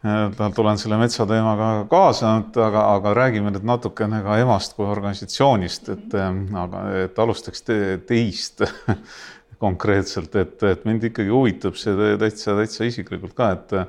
äh, 0.04 0.48
tulen 0.56 0.80
selle 0.80 0.98
metsateemaga 1.00 1.68
kaasa, 1.90 2.34
aga, 2.66 2.88
aga 2.96 3.14
räägime 3.20 3.52
nüüd 3.54 3.66
natukene 3.68 4.22
ka 4.24 4.40
EMA-st 4.42 4.76
kui 4.78 4.88
organisatsioonist, 4.88 5.92
et 5.94 6.18
äh, 6.18 6.42
aga, 6.64 6.88
et 7.04 7.22
alustaks 7.22 7.64
te, 7.66 7.78
teist 8.08 8.64
konkreetselt, 9.64 10.34
et, 10.36 10.58
et 10.66 10.84
mind 10.88 11.06
ikkagi 11.08 11.32
huvitab 11.32 11.78
see 11.80 11.94
täitsa, 12.20 12.56
täitsa 12.58 12.90
isiklikult 12.90 13.36
ka, 13.38 13.54
et 13.54 13.80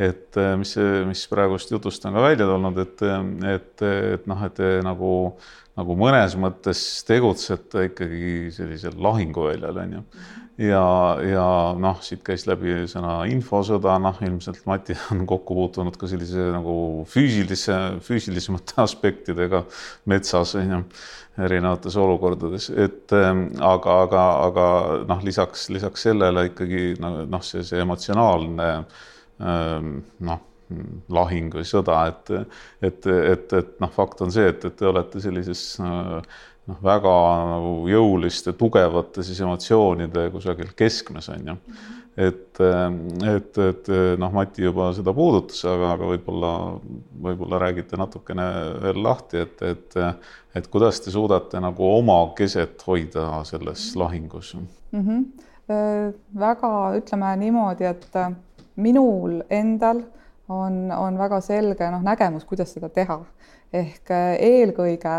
et 0.00 0.36
mis, 0.56 0.70
mis 1.10 1.22
praegust 1.28 1.72
jutust 1.74 2.06
on 2.08 2.14
ka 2.16 2.22
välja 2.24 2.46
tulnud, 2.48 2.78
et, 2.80 3.02
et, 3.50 3.82
et 4.14 4.22
noh, 4.30 4.44
et 4.46 4.60
nagu, 4.86 5.10
nagu 5.76 5.96
mõnes 6.00 6.36
mõttes 6.40 6.80
tegutsete 7.04 7.90
ikkagi 7.90 8.48
sellisel 8.56 8.96
lahinguväljal, 8.96 9.82
on 9.84 9.98
ju. 9.98 10.04
Ja, 10.60 10.82
ja 11.24 11.44
noh, 11.80 12.00
siit 12.04 12.22
käis 12.26 12.44
läbi 12.48 12.84
sõna 12.90 13.20
infosõda, 13.30 13.96
noh, 14.02 14.18
ilmselt 14.26 14.66
Mati 14.68 14.96
on 15.14 15.24
kokku 15.28 15.56
puutunud 15.56 15.96
ka 16.00 16.10
sellise 16.10 16.50
nagu 16.54 16.74
füüsilise, 17.10 17.78
füüsilisemate 18.04 18.80
aspektidega 18.86 19.64
metsas, 20.10 20.56
on 20.60 20.76
ju 20.76 20.82
erinevates 21.40 21.96
olukordades, 21.96 22.68
et 22.74 23.14
ähm, 23.16 23.46
aga, 23.64 23.96
aga, 24.04 24.26
aga 24.50 24.66
noh, 25.08 25.24
lisaks, 25.24 25.68
lisaks 25.72 26.04
sellele 26.08 26.50
ikkagi 26.50 26.84
noh, 27.00 27.40
see, 27.46 27.64
see 27.64 27.80
emotsionaalne 27.80 28.70
ähm, 28.76 29.94
noh, 30.26 30.46
lahing 31.10 31.48
või 31.54 31.64
sõda, 31.66 32.02
et, 32.10 32.30
et, 32.86 33.06
et, 33.06 33.54
et 33.58 33.72
noh, 33.82 33.90
fakt 33.94 34.20
on 34.22 34.30
see, 34.34 34.50
et, 34.52 34.64
et 34.68 34.76
te 34.76 34.86
olete 34.86 35.22
sellises 35.22 35.64
noh, 36.70 36.82
väga 36.84 37.14
nagu 37.50 37.72
jõuliste, 37.90 38.54
tugevate 38.58 39.24
siis 39.26 39.40
emotsioonide 39.42 40.28
kusagil 40.34 40.70
keskmes 40.78 41.30
on 41.34 41.50
ju 41.52 41.56
et, 42.20 42.60
et, 42.60 43.58
et 43.58 43.90
noh, 44.20 44.32
Mati 44.34 44.64
juba 44.64 44.90
seda 44.96 45.12
puudutas, 45.16 45.60
aga, 45.68 45.94
aga 45.94 46.08
võib-olla, 46.10 46.52
võib-olla 47.26 47.60
räägite 47.62 47.98
natukene 48.00 48.46
veel 48.84 49.02
lahti, 49.04 49.44
et, 49.44 49.62
et, 49.62 49.98
et 50.58 50.70
kuidas 50.72 51.00
te 51.00 51.12
suudate 51.14 51.62
nagu 51.62 51.86
oma 51.86 52.20
keset 52.38 52.82
hoida 52.86 53.44
selles 53.48 53.90
lahingus 53.96 54.54
mm? 54.58 54.68
-hmm. 55.00 55.26
väga, 56.38 56.72
ütleme 56.98 57.34
niimoodi, 57.44 57.84
et 57.84 58.08
minul 58.76 59.42
endal 59.50 60.02
on, 60.48 60.90
on 60.90 61.18
väga 61.18 61.40
selge 61.40 61.90
noh, 61.90 62.02
nägemus, 62.02 62.44
kuidas 62.44 62.74
seda 62.74 62.88
teha. 62.88 63.20
ehk 63.72 64.10
eelkõige 64.40 65.18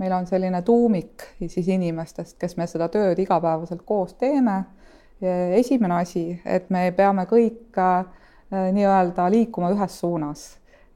meil 0.00 0.12
on 0.16 0.26
selline 0.26 0.62
tuumik 0.64 1.26
siis 1.46 1.68
inimestest, 1.68 2.38
kes 2.40 2.56
me 2.56 2.66
seda 2.66 2.88
tööd 2.88 3.18
igapäevaselt 3.20 3.82
koos 3.86 4.14
teeme. 4.20 4.62
Esimene 5.20 5.98
asi, 6.00 6.24
et 6.48 6.70
me 6.72 6.86
peame 6.96 7.26
kõik 7.28 7.76
äh, 7.76 8.06
nii-öelda 8.72 9.28
liikuma 9.30 9.68
ühes 9.74 9.98
suunas. 10.00 10.46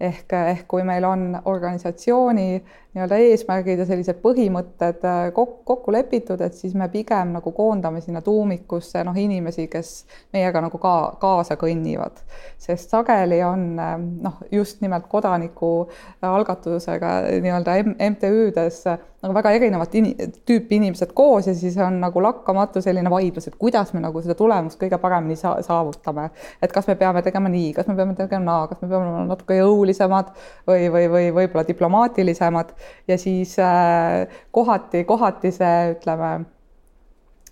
Ehk, 0.00 0.32
ehk 0.32 0.64
kui 0.68 0.82
meil 0.82 1.04
on 1.04 1.36
organisatsiooni 1.44 2.64
nii-öelda 2.94 3.16
eesmärgid 3.26 3.80
ja 3.82 3.86
sellised 3.88 4.20
põhimõtted 4.22 5.02
äh, 5.08 5.32
kokku, 5.34 5.62
kokku 5.66 5.92
lepitud, 5.94 6.40
et 6.44 6.54
siis 6.54 6.74
me 6.78 6.86
pigem 6.92 7.32
nagu 7.34 7.52
koondame 7.56 8.00
sinna 8.04 8.20
tuumikusse 8.22 9.02
noh, 9.06 9.16
inimesi, 9.18 9.66
kes 9.72 9.88
meiega 10.34 10.60
nagu 10.62 10.78
ka 10.82 10.94
kaasa 11.22 11.54
kõnnivad. 11.60 12.16
sest 12.58 12.90
sageli 12.94 13.42
on 13.44 13.78
äh, 13.82 13.96
noh, 13.98 14.36
just 14.52 14.80
nimelt 14.84 15.06
kodanikualgatusega 15.10 17.10
nii-öelda 17.42 17.72
MTÜ-des 18.10 18.78
nagu 19.24 19.34
väga 19.34 19.52
erinevat 19.56 19.94
in 19.96 20.10
tüüpi 20.44 20.76
inimesed 20.76 21.14
koos 21.16 21.46
ja 21.48 21.54
siis 21.56 21.76
on 21.80 21.96
nagu 22.02 22.22
lakkamatu 22.22 22.82
selline 22.84 23.08
vaidlus, 23.10 23.48
et 23.48 23.56
kuidas 23.60 23.94
me 23.96 24.02
nagu 24.04 24.20
seda 24.22 24.36
tulemust 24.36 24.76
kõige 24.80 24.98
paremini 25.00 25.36
sa 25.40 25.54
saavutame. 25.64 26.28
et 26.62 26.72
kas 26.72 26.86
me 26.86 26.94
peame 27.00 27.22
tegema 27.24 27.48
nii, 27.48 27.72
kas 27.72 27.88
me 27.88 27.96
peame 27.96 28.14
tegema 28.18 28.44
naa, 28.44 28.66
kas 28.68 28.82
me 28.82 28.88
peame 28.88 29.08
olema 29.08 29.24
natuke 29.30 29.56
jõulisemad 29.56 30.34
või, 30.68 30.90
või, 30.92 31.08
või 31.14 31.30
võib-olla 31.38 31.64
diplomaatilisemad 31.68 32.74
ja 33.08 33.18
siis 33.18 33.58
äh, 33.58 34.26
kohati, 34.50 35.04
kohati 35.04 35.52
see, 35.52 35.92
ütleme 35.94 36.30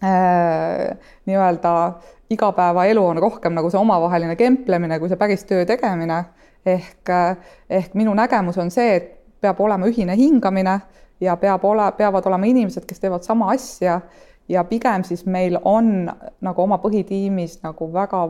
äh, 0.05 0.97
nii-öelda 1.27 1.75
igapäevaelu 2.31 3.07
on 3.07 3.19
rohkem 3.19 3.55
nagu 3.55 3.71
see 3.71 3.81
omavaheline 3.81 4.37
kemplemine 4.37 4.99
kui 4.99 5.11
see 5.13 5.21
päris 5.21 5.45
töö 5.49 5.67
tegemine. 5.69 6.25
ehk, 6.67 7.11
äh, 7.11 7.37
ehk 7.71 7.95
minu 7.99 8.15
nägemus 8.15 8.59
on 8.59 8.71
see, 8.71 8.97
et 8.97 9.09
peab 9.43 9.61
olema 9.61 9.87
ühine 9.91 10.15
hingamine 10.17 10.81
ja 11.21 11.37
peab 11.37 11.65
ole, 11.65 11.89
peavad 11.99 12.27
olema 12.31 12.47
inimesed, 12.47 12.87
kes 12.87 13.03
teevad 13.03 13.27
sama 13.27 13.51
asja 13.51 14.01
ja 14.49 14.65
pigem 14.65 15.03
siis 15.05 15.27
meil 15.27 15.59
on 15.65 16.07
nagu 16.41 16.63
oma 16.63 16.79
põhitiimis 16.83 17.59
nagu 17.67 17.91
väga 17.93 18.23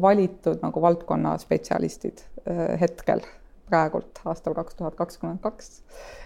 valitud 0.00 0.60
nagu 0.62 0.82
valdkonna 0.82 1.36
spetsialistid 1.40 2.24
hetkel 2.80 3.24
praegult 3.68 4.20
aastal 4.28 4.56
kaks 4.56 4.78
tuhat 4.78 4.96
kakskümmend 4.98 5.40
kaks. 5.44 5.82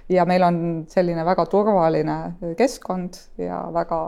ja 0.08 0.24
meil 0.28 0.42
on 0.46 0.58
selline 0.88 1.24
väga 1.26 1.46
turvaline 1.50 2.16
keskkond 2.58 3.18
ja 3.38 3.60
väga 3.74 4.00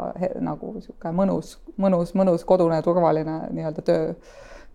nagu 0.44 0.72
niisugune 0.74 1.14
mõnus, 1.20 1.58
mõnus, 1.80 2.14
mõnus 2.18 2.46
kodune 2.48 2.80
turvaline 2.82 3.38
nii-öelda 3.50 3.84
töö, 3.86 4.14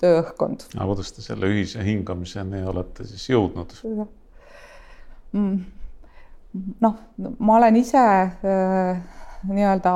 tööõhkkond. 0.04 0.70
aga 0.76 0.88
kuidas 0.94 1.12
te 1.16 1.26
selle 1.26 1.50
ühise 1.52 1.84
hingamiseni 1.86 2.64
olete 2.68 3.08
siis 3.08 3.30
jõudnud? 3.32 3.76
Mm. 5.34 5.60
noh, 6.82 7.02
ma 7.38 7.58
olen 7.60 7.76
ise 7.78 8.02
äh, 8.02 9.02
nii-öelda 9.48 9.94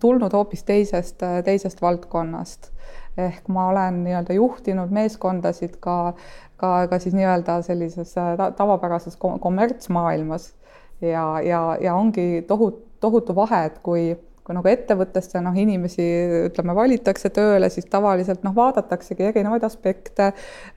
tulnud 0.00 0.32
hoopis 0.32 0.64
teisest, 0.64 1.22
teisest 1.44 1.82
valdkonnast. 1.82 2.72
Ehk 3.16 3.48
ma 3.48 3.68
olen 3.70 4.02
nii-öelda 4.04 4.34
juhtinud 4.36 4.90
meeskondasid 4.92 5.78
ka 5.80 6.14
ka, 6.56 6.86
ka 6.90 6.98
siis 6.98 7.14
nii-öelda 7.14 7.60
sellises 7.62 8.16
äh, 8.18 8.36
tavapärases 8.56 9.16
kommertsmaailmas. 9.40 10.54
Ja, 11.00 11.40
ja, 11.44 11.76
ja 11.80 11.94
ongi 11.94 12.44
tohutu, 12.48 12.86
tohutu 13.00 13.34
vahe, 13.36 13.64
et 13.64 13.78
kui 13.84 14.16
kui 14.46 14.54
nagu 14.54 14.70
ettevõttesse 14.70 15.40
noh, 15.42 15.56
inimesi 15.58 16.04
ütleme, 16.46 16.74
valitakse 16.78 17.32
tööle, 17.34 17.66
siis 17.72 17.88
tavaliselt 17.90 18.44
noh, 18.46 18.54
vaadataksegi 18.54 19.26
erinevaid 19.32 19.66
aspekte, 19.66 20.28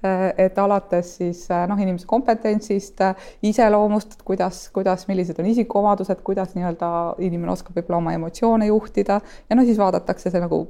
äh, 0.02 0.24
et 0.42 0.58
alates 0.58 1.14
siis 1.20 1.44
äh, 1.54 1.68
noh, 1.70 1.78
inimese 1.78 2.10
kompetentsist, 2.10 3.04
iseloomust, 3.46 4.18
kuidas, 4.26 4.66
kuidas, 4.74 5.06
millised 5.12 5.38
on 5.42 5.52
isikuomadused, 5.52 6.26
kuidas 6.26 6.58
nii-öelda 6.58 6.92
inimene 7.22 7.54
oskab 7.54 7.78
võib-olla 7.78 8.02
oma 8.02 8.18
emotsioone 8.18 8.72
juhtida 8.72 9.22
ja 9.22 9.60
no 9.60 9.68
siis 9.68 9.78
vaadatakse 9.82 10.34
see 10.34 10.42
nagu, 10.42 10.64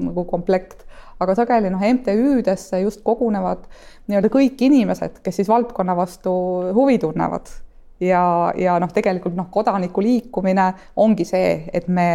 nagu 0.00 0.26
komplekt. 0.28 0.84
Aga 1.20 1.36
sageli 1.38 1.70
noh, 1.70 1.82
MTÜ-desse 1.84 2.82
just 2.82 3.04
kogunevad 3.06 3.66
nii-öelda 4.10 4.30
kõik 4.32 4.62
inimesed, 4.66 5.22
kes 5.22 5.42
siis 5.42 5.50
valdkonna 5.52 5.94
vastu 5.98 6.32
huvi 6.74 6.98
tunnevad 6.98 7.52
ja, 8.00 8.52
ja 8.56 8.78
noh, 8.80 8.90
tegelikult 8.94 9.36
noh, 9.36 9.48
kodaniku 9.52 10.02
liikumine 10.04 10.66
ongi 10.96 11.26
see, 11.28 11.52
et 11.72 11.88
me, 11.88 12.08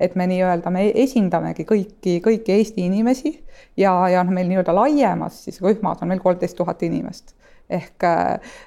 et 0.00 0.16
me 0.18 0.26
nii-öelda, 0.30 0.72
me 0.74 0.88
esindamegi 1.04 1.66
kõiki, 1.68 2.18
kõiki 2.24 2.56
Eesti 2.56 2.86
inimesi 2.86 3.34
ja, 3.76 3.94
ja 4.12 4.22
noh, 4.22 4.32
meil 4.34 4.50
nii-öelda 4.50 4.74
laiemas 4.76 5.44
siis 5.46 5.62
rühmas 5.64 6.02
on 6.02 6.12
meil 6.12 6.22
kolmteist 6.22 6.56
tuhat 6.58 6.82
inimest 6.86 7.34
ehk, 7.72 8.06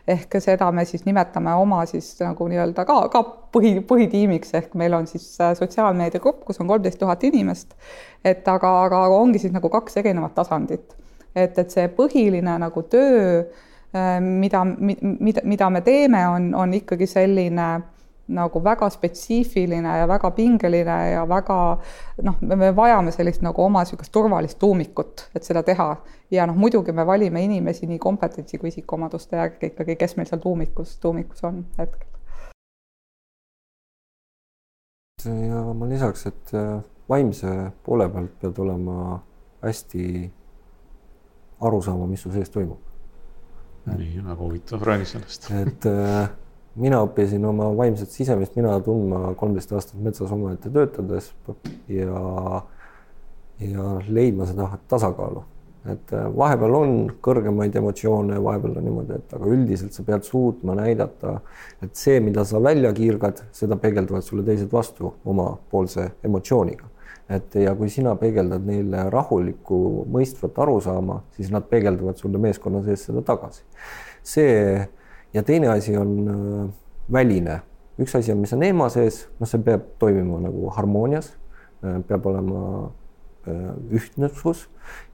ehk 0.07 0.37
seda 0.43 0.71
me 0.71 0.85
siis 0.85 1.05
nimetame 1.05 1.53
oma 1.59 1.83
siis 1.89 2.13
nagu 2.21 2.47
nii-öelda 2.49 2.85
ka, 2.87 2.97
ka 3.13 3.21
põhi, 3.55 3.77
põhitiimiks 3.87 4.55
ehk 4.59 4.75
meil 4.79 4.95
on 4.97 5.07
siis 5.09 5.27
sotsiaalmeediagrupp, 5.59 6.43
kus 6.47 6.61
on 6.61 6.69
kolmteist 6.71 6.99
tuhat 7.01 7.23
inimest. 7.27 7.75
et 8.25 8.47
aga, 8.47 8.71
aga 8.87 9.05
ongi 9.13 9.39
siis 9.39 9.53
nagu 9.53 9.69
kaks 9.69 9.97
erinevat 10.01 10.35
tasandit. 10.35 10.95
et, 11.35 11.57
et 11.57 11.71
see 11.71 11.87
põhiline 11.87 12.59
nagu 12.59 12.83
töö 12.89 13.43
mida, 14.19 14.63
mida, 14.65 15.41
mida 15.43 15.69
me 15.69 15.81
teeme, 15.81 16.27
on, 16.27 16.49
on 16.55 16.73
ikkagi 16.73 17.07
selline 17.07 17.67
nagu 18.27 18.63
väga 18.63 18.89
spetsiifiline 18.89 19.97
ja 19.99 20.07
väga 20.07 20.31
pingeline 20.31 20.95
ja 21.11 21.25
väga 21.29 21.57
noh, 22.25 22.39
me 22.41 22.71
vajame 22.75 23.11
sellist 23.13 23.43
nagu 23.45 23.61
oma 23.63 23.83
niisugust 23.83 24.11
turvalist 24.11 24.59
tuumikut, 24.59 25.27
et 25.35 25.43
seda 25.43 25.63
teha. 25.63 25.95
ja 26.31 26.47
noh, 26.49 26.57
muidugi 26.57 26.91
me 26.91 27.05
valime 27.05 27.43
inimesi 27.43 27.85
nii 27.87 27.99
kompetentsi 27.99 28.57
kui 28.57 28.69
isikuomaduste 28.73 29.37
järgi 29.37 29.71
ikkagi, 29.73 29.95
kes 29.95 30.17
meil 30.17 30.29
seal 30.29 30.41
tuumikus, 30.41 30.97
tuumikus 30.99 31.43
on 31.43 31.65
hetkel. 31.77 32.09
ja 35.25 35.61
ma 35.73 35.89
lisaks, 35.89 36.25
et 36.25 36.53
äh, 36.53 36.81
vaimse 37.09 37.71
poole 37.85 38.09
pealt 38.09 38.33
pead 38.41 38.59
olema 38.59 39.19
hästi 39.61 40.31
aru 41.61 41.81
saama, 41.81 42.07
mis 42.07 42.21
su 42.21 42.31
sees 42.33 42.49
toimub. 42.49 42.94
Nii, 43.85 44.21
väga 44.25 44.41
huvitav, 44.41 44.83
räägi 44.83 45.05
sellest. 45.05 45.49
et 45.51 45.85
äh, 45.89 46.29
mina 46.75 47.01
õppisin 47.05 47.43
oma 47.45 47.69
vaimset 47.77 48.11
sisemist 48.11 48.55
mina 48.57 48.77
tundma 48.83 49.33
kolmteist 49.39 49.73
aastat 49.75 49.99
metsas 50.03 50.31
omaette 50.35 50.71
töötades 50.73 51.31
ja, 51.91 52.61
ja 53.61 53.91
leidma 54.07 54.47
seda 54.49 54.69
tasakaalu. 54.91 55.43
et 55.91 56.15
äh, 56.17 56.25
vahepeal 56.37 56.79
on 56.79 56.95
kõrgemaid 57.21 57.77
emotsioone, 57.77 58.41
vahepeal 58.43 58.79
on 58.79 58.89
niimoodi, 58.89 59.19
et 59.19 59.37
aga 59.37 59.53
üldiselt 59.53 59.93
sa 59.93 60.03
pead 60.07 60.25
suutma 60.25 60.75
näidata, 60.81 61.39
et 61.85 61.93
see, 61.95 62.17
mida 62.25 62.45
sa 62.45 62.63
välja 62.63 62.93
kiirgad, 62.93 63.45
seda 63.53 63.77
peegeldavad 63.77 64.25
sulle 64.25 64.45
teised 64.47 64.73
vastu 64.73 65.13
omapoolse 65.25 66.09
emotsiooniga 66.25 66.89
et 67.29 67.55
ja 67.57 67.73
kui 67.77 67.89
sina 67.89 68.13
peegeldad 68.19 68.65
neile 68.67 69.07
rahulikku 69.09 69.77
mõistvat 70.13 70.57
arusaama, 70.61 71.21
siis 71.37 71.49
nad 71.53 71.65
peegeldavad 71.69 72.19
sulle 72.21 72.41
meeskonna 72.41 72.83
sees 72.85 73.07
seda 73.07 73.23
tagasi. 73.25 73.63
see 74.25 74.87
ja 75.33 75.43
teine 75.43 75.67
asi 75.67 75.97
on 75.97 76.11
äh, 76.29 76.69
väline, 77.11 77.59
üks 78.01 78.15
asi 78.17 78.31
on, 78.33 78.43
mis 78.43 78.53
on 78.53 78.63
eema 78.63 78.89
sees, 78.93 79.25
noh, 79.39 79.49
see 79.49 79.61
peab 79.65 79.87
toimima 79.99 80.39
nagu 80.45 80.69
harmoonias, 80.77 81.33
äh, 81.83 81.99
peab 82.07 82.25
olema 82.29 82.61
äh, 83.49 83.73
ühtsus 83.97 84.67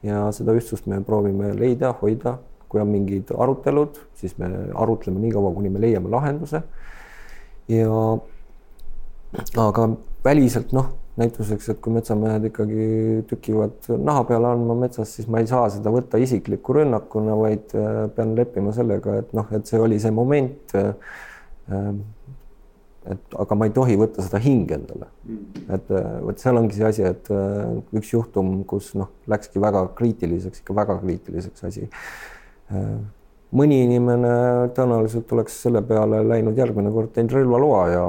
ja 0.03 0.28
seda 0.36 0.55
ühtsust 0.57 0.88
me 0.91 1.01
proovime 1.07 1.53
leida, 1.55 1.93
hoida, 2.01 2.38
kui 2.72 2.84
on 2.84 2.91
mingid 2.91 3.32
arutelud, 3.36 3.99
siis 4.16 4.38
me 4.39 4.49
arutleme 4.76 5.20
nii 5.20 5.34
kaua, 5.36 5.51
kuni 5.55 5.72
me 5.72 5.82
leiame 5.84 6.12
lahenduse. 6.12 6.64
ja 7.72 7.88
aga 9.64 9.89
väliselt 10.26 10.72
noh, 10.76 10.91
näituseks, 11.20 11.68
et 11.74 11.82
kui 11.84 11.93
metsamehed 11.95 12.47
ikkagi 12.51 12.86
tükivad 13.30 13.89
naha 13.99 14.24
peale 14.30 14.53
andma 14.53 14.78
metsas, 14.86 15.12
siis 15.18 15.28
ma 15.32 15.41
ei 15.41 15.49
saa 15.49 15.68
seda 15.74 15.91
võtta 15.93 16.22
isikliku 16.22 16.78
rünnakuna, 16.80 17.36
vaid 17.39 17.76
äh, 17.76 18.05
pean 18.16 18.34
leppima 18.38 18.72
sellega, 18.76 19.18
et 19.22 19.36
noh, 19.36 19.51
et 19.55 19.68
see 19.68 19.82
oli 19.82 19.99
see 20.01 20.14
moment. 20.16 20.76
Äh, 20.80 21.14
äh, 21.72 21.93
et 23.12 23.34
aga 23.41 23.55
ma 23.57 23.66
ei 23.66 23.72
tohi 23.74 23.95
võtta 23.97 24.22
seda 24.22 24.38
hinge 24.38 24.76
endale. 24.78 25.07
et 25.74 25.88
vot 26.22 26.38
seal 26.38 26.59
ongi 26.59 26.76
see 26.78 26.86
asi, 26.86 27.01
et 27.09 27.32
üks 27.97 28.12
juhtum, 28.12 28.59
kus 28.70 28.91
noh, 28.93 29.09
läkski 29.32 29.57
väga 29.64 29.88
kriitiliseks, 29.97 30.62
ikka 30.62 30.76
väga 30.78 30.99
kriitiliseks 31.01 31.66
asi 31.66 31.88
mõni 33.56 33.82
inimene 33.84 34.32
tõenäoliselt 34.76 35.32
oleks 35.36 35.58
selle 35.66 35.82
peale 35.84 36.22
läinud 36.24 36.58
järgmine 36.58 36.91
kord 36.93 37.12
teinud 37.16 37.34
relvaloa 37.36 37.82
ja 37.91 38.04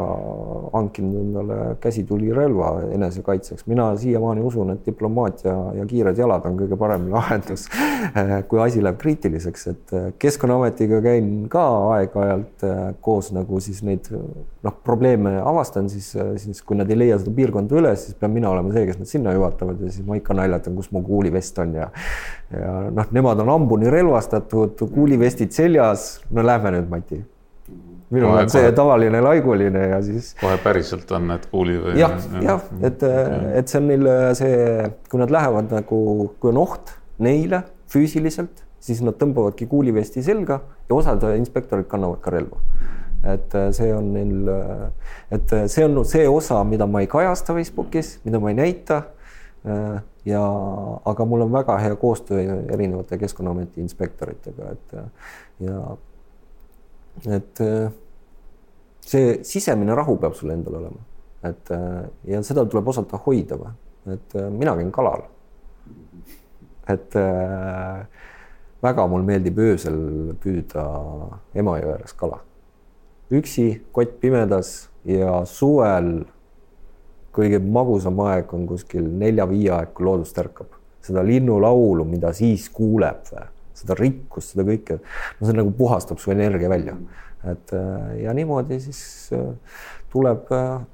hankinud 0.77 1.19
endale 1.19 1.57
käsitulirelva 1.83 2.71
enesekaitseks. 2.95 3.67
mina 3.67 3.89
siiamaani 3.99 4.45
usun, 4.47 4.71
et 4.71 4.87
diplomaatia 4.87 5.55
ja 5.79 5.87
kiired 5.89 6.19
jalad 6.19 6.47
on 6.47 6.59
kõige 6.61 6.79
parem 6.79 7.09
lahendus, 7.11 7.67
kui 8.49 8.63
asi 8.63 8.83
läheb 8.85 9.01
kriitiliseks, 9.03 9.67
et 9.73 9.97
Keskkonnaametiga 10.23 11.03
käin 11.03 11.33
ka 11.51 11.65
aeg-ajalt 11.97 12.67
koos 13.01 13.33
nagu 13.35 13.61
siis 13.61 13.83
neid 13.87 14.07
noh, 14.13 14.77
probleeme 14.85 15.35
avastan, 15.43 15.91
siis, 15.91 16.13
siis 16.43 16.63
kui 16.63 16.79
nad 16.79 16.91
ei 16.91 17.01
leia 17.01 17.19
seda 17.19 17.35
piirkonda 17.35 17.81
üles, 17.83 18.07
siis 18.07 18.19
pean 18.21 18.35
mina 18.35 18.51
olema 18.53 18.71
see, 18.77 18.87
kes 18.87 19.03
nad 19.03 19.11
sinna 19.11 19.35
juhatavad 19.35 19.83
ja 19.83 19.91
siis 19.91 20.07
ma 20.07 20.21
ikka 20.21 20.39
naljatan, 20.39 20.79
kus 20.79 20.93
mu 20.95 21.03
kuulivest 21.07 21.59
on 21.65 21.75
ja 21.81 21.91
ja 22.53 22.73
noh, 22.93 23.09
nemad 23.17 23.41
on 23.41 23.49
hambuni 23.49 23.91
relvastatud, 23.91 24.77
kuulivestid 25.33 25.53
seljas. 25.53 26.21
no 26.31 26.43
lähme 26.45 26.73
nüüd, 26.77 26.89
Mati. 26.91 27.25
minul 28.13 28.29
kohe, 28.29 28.43
on 28.43 28.51
see 28.53 28.63
kohe, 28.67 28.73
tavaline 28.77 29.21
laiguline 29.25 29.87
ja 29.89 30.03
siis. 30.03 30.35
kohe 30.41 30.59
päriselt 30.63 31.11
on 31.13 31.29
need 31.31 31.47
kuuli 31.51 31.79
või? 31.81 31.95
jah, 31.97 32.19
jah, 32.43 32.67
et 32.83 33.03
et 33.57 33.69
see 33.69 33.81
on 33.81 33.89
neil 33.89 34.11
see, 34.37 34.91
kui 35.09 35.23
nad 35.23 35.33
lähevad 35.33 35.73
nagu, 35.73 36.03
kui 36.41 36.53
on 36.53 36.61
oht 36.61 36.93
neile 37.23 37.63
füüsiliselt, 37.93 38.65
siis 38.81 39.01
nad 39.05 39.17
tõmbavadki 39.17 39.69
kuulivesti 39.69 40.23
selga 40.23 40.61
ja 40.89 40.97
osad 40.97 41.25
inspektorid 41.37 41.89
kannavad 41.89 42.21
ka 42.21 42.35
relva 42.35 42.61
et 43.33 43.55
see 43.73 43.93
on 43.95 44.13
neil, 44.13 44.49
et 45.33 45.53
see 45.71 45.85
on 45.87 46.03
see 46.05 46.27
osa, 46.29 46.65
mida 46.67 46.89
ma 46.91 47.05
ei 47.05 47.09
kajasta 47.09 47.55
Facebookis, 47.55 48.19
mida 48.27 48.41
ma 48.43 48.51
ei 48.51 48.59
näita 48.59 49.05
ja, 50.29 50.43
aga 51.05 51.25
mul 51.29 51.47
on 51.47 51.53
väga 51.53 51.79
hea 51.83 51.97
koostöö 51.97 52.43
erinevate 52.73 53.19
Keskkonnaameti 53.19 53.81
inspektoritega, 53.81 54.71
et 54.73 54.97
ja 55.61 55.97
et 57.37 57.63
see 59.07 59.39
sisemine 59.45 59.95
rahu 59.99 60.17
peab 60.23 60.37
sul 60.39 60.55
endal 60.55 60.79
olema, 60.81 61.03
et 61.45 61.73
ja 62.29 62.43
seda 62.47 62.65
tuleb 62.65 62.89
osata 62.89 63.21
hoida 63.27 63.59
või, 63.61 63.73
et 64.15 64.37
mina 64.51 64.77
käin 64.79 64.93
kalal. 64.95 65.27
et 66.89 67.15
väga 68.83 69.07
mul 69.07 69.23
meeldib 69.27 69.59
öösel 69.63 69.99
püüda 70.43 70.85
Emajõe 71.55 71.93
ääres 71.95 72.15
kala. 72.19 72.41
üksi, 73.33 73.83
kott 73.93 74.19
pimedas 74.21 74.91
ja 75.09 75.45
suvel 75.49 76.25
kõige 77.33 77.61
magusam 77.63 78.21
aeg 78.27 78.53
on 78.55 78.67
kuskil 78.69 79.07
nelja-viie 79.19 79.73
aeg, 79.75 79.93
kui 79.97 80.07
loodus 80.07 80.33
tärkab. 80.37 80.79
seda 81.03 81.23
linnulaulu, 81.27 82.05
mida 82.07 82.31
siis 82.31 82.69
kuuleb, 82.71 83.25
seda 83.75 83.97
rikkust, 83.99 84.53
seda 84.53 84.63
kõike, 84.69 85.01
no 85.41 85.49
see 85.49 85.57
nagu 85.57 85.73
puhastab 85.75 86.21
su 86.23 86.31
energia 86.31 86.69
välja. 86.71 86.97
et 87.43 87.73
äh, 87.75 88.23
ja 88.23 88.33
niimoodi 88.33 88.79
siis 88.81 89.33
äh, 89.35 89.49
tuleb 90.13 90.53
äh, 90.53 90.85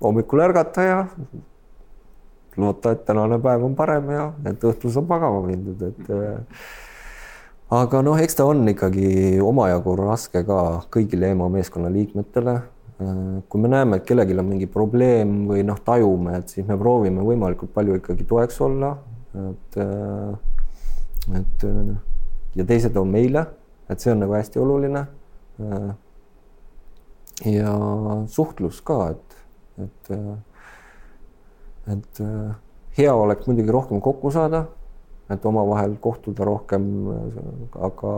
hommikul 0.00 0.40
ärgata 0.40 0.82
ja 0.82 1.06
loota, 2.56 2.92
et 2.92 3.04
tänane 3.04 3.38
päev 3.38 3.64
on 3.64 3.74
parem 3.76 4.08
ja 4.10 4.30
et 4.46 4.64
õhtul 4.64 4.92
saab 4.92 5.10
magama 5.12 5.42
mindud, 5.46 5.82
et 5.82 6.08
aga 7.72 8.02
noh, 8.02 8.16
eks 8.20 8.40
ta 8.40 8.46
on 8.48 8.64
ikkagi 8.68 9.40
omajagu 9.44 9.96
raske 10.00 10.44
ka 10.48 10.58
kõigile 10.92 11.34
EMO 11.34 11.50
meeskonna 11.52 11.92
liikmetele 11.92 12.60
kui 13.48 13.62
me 13.62 13.70
näeme, 13.70 13.98
et 13.98 14.06
kellelgi 14.08 14.36
on 14.38 14.48
mingi 14.48 14.68
probleem 14.70 15.42
või 15.48 15.64
noh, 15.66 15.78
tajume, 15.84 16.36
et 16.40 16.52
siis 16.52 16.66
me 16.68 16.76
proovime 16.80 17.24
võimalikult 17.26 17.72
palju 17.74 17.98
ikkagi 18.00 18.26
toeks 18.28 18.60
olla, 18.64 18.92
et, 19.42 19.78
äh, 19.80 21.38
et 21.40 21.66
äh, 21.68 21.92
ja 22.58 22.66
teised 22.68 22.96
on 23.00 23.12
meile, 23.12 23.46
et 23.90 24.02
see 24.02 24.12
on 24.14 24.22
nagu 24.24 24.36
hästi 24.36 24.62
oluline. 24.62 25.06
ja 27.44 27.72
suhtlus 28.30 28.80
ka, 28.86 28.96
et, 29.12 29.36
et, 29.84 30.10
et 31.92 32.20
hea 32.98 33.14
oleks 33.14 33.46
muidugi 33.46 33.74
rohkem 33.74 34.00
kokku 34.00 34.30
saada 34.32 34.64
et 35.32 35.46
omavahel 35.48 35.96
kohtuda 36.00 36.44
rohkem, 36.46 36.86
aga 37.88 38.12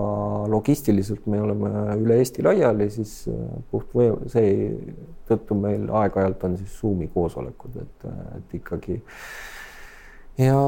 logistiliselt 0.51 1.27
me 1.31 1.41
oleme 1.43 1.71
üle 1.99 2.19
Eesti 2.23 2.45
laiali, 2.47 2.89
siis 2.93 3.17
äh, 3.31 3.41
puht 3.71 3.95
või 3.97 4.11
seetõttu 4.33 5.59
meil 5.59 5.89
aeg-ajalt 6.03 6.47
on 6.49 6.59
siis 6.61 6.79
Zoomi 6.81 7.09
koosolekud, 7.15 7.79
et, 7.83 8.09
et 8.39 8.59
ikkagi 8.61 9.01
ja 10.39 10.59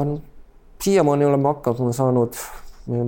siiamaani 0.83 1.25
oleme 1.25 1.49
hakkama 1.49 1.93
saanud, 1.93 2.39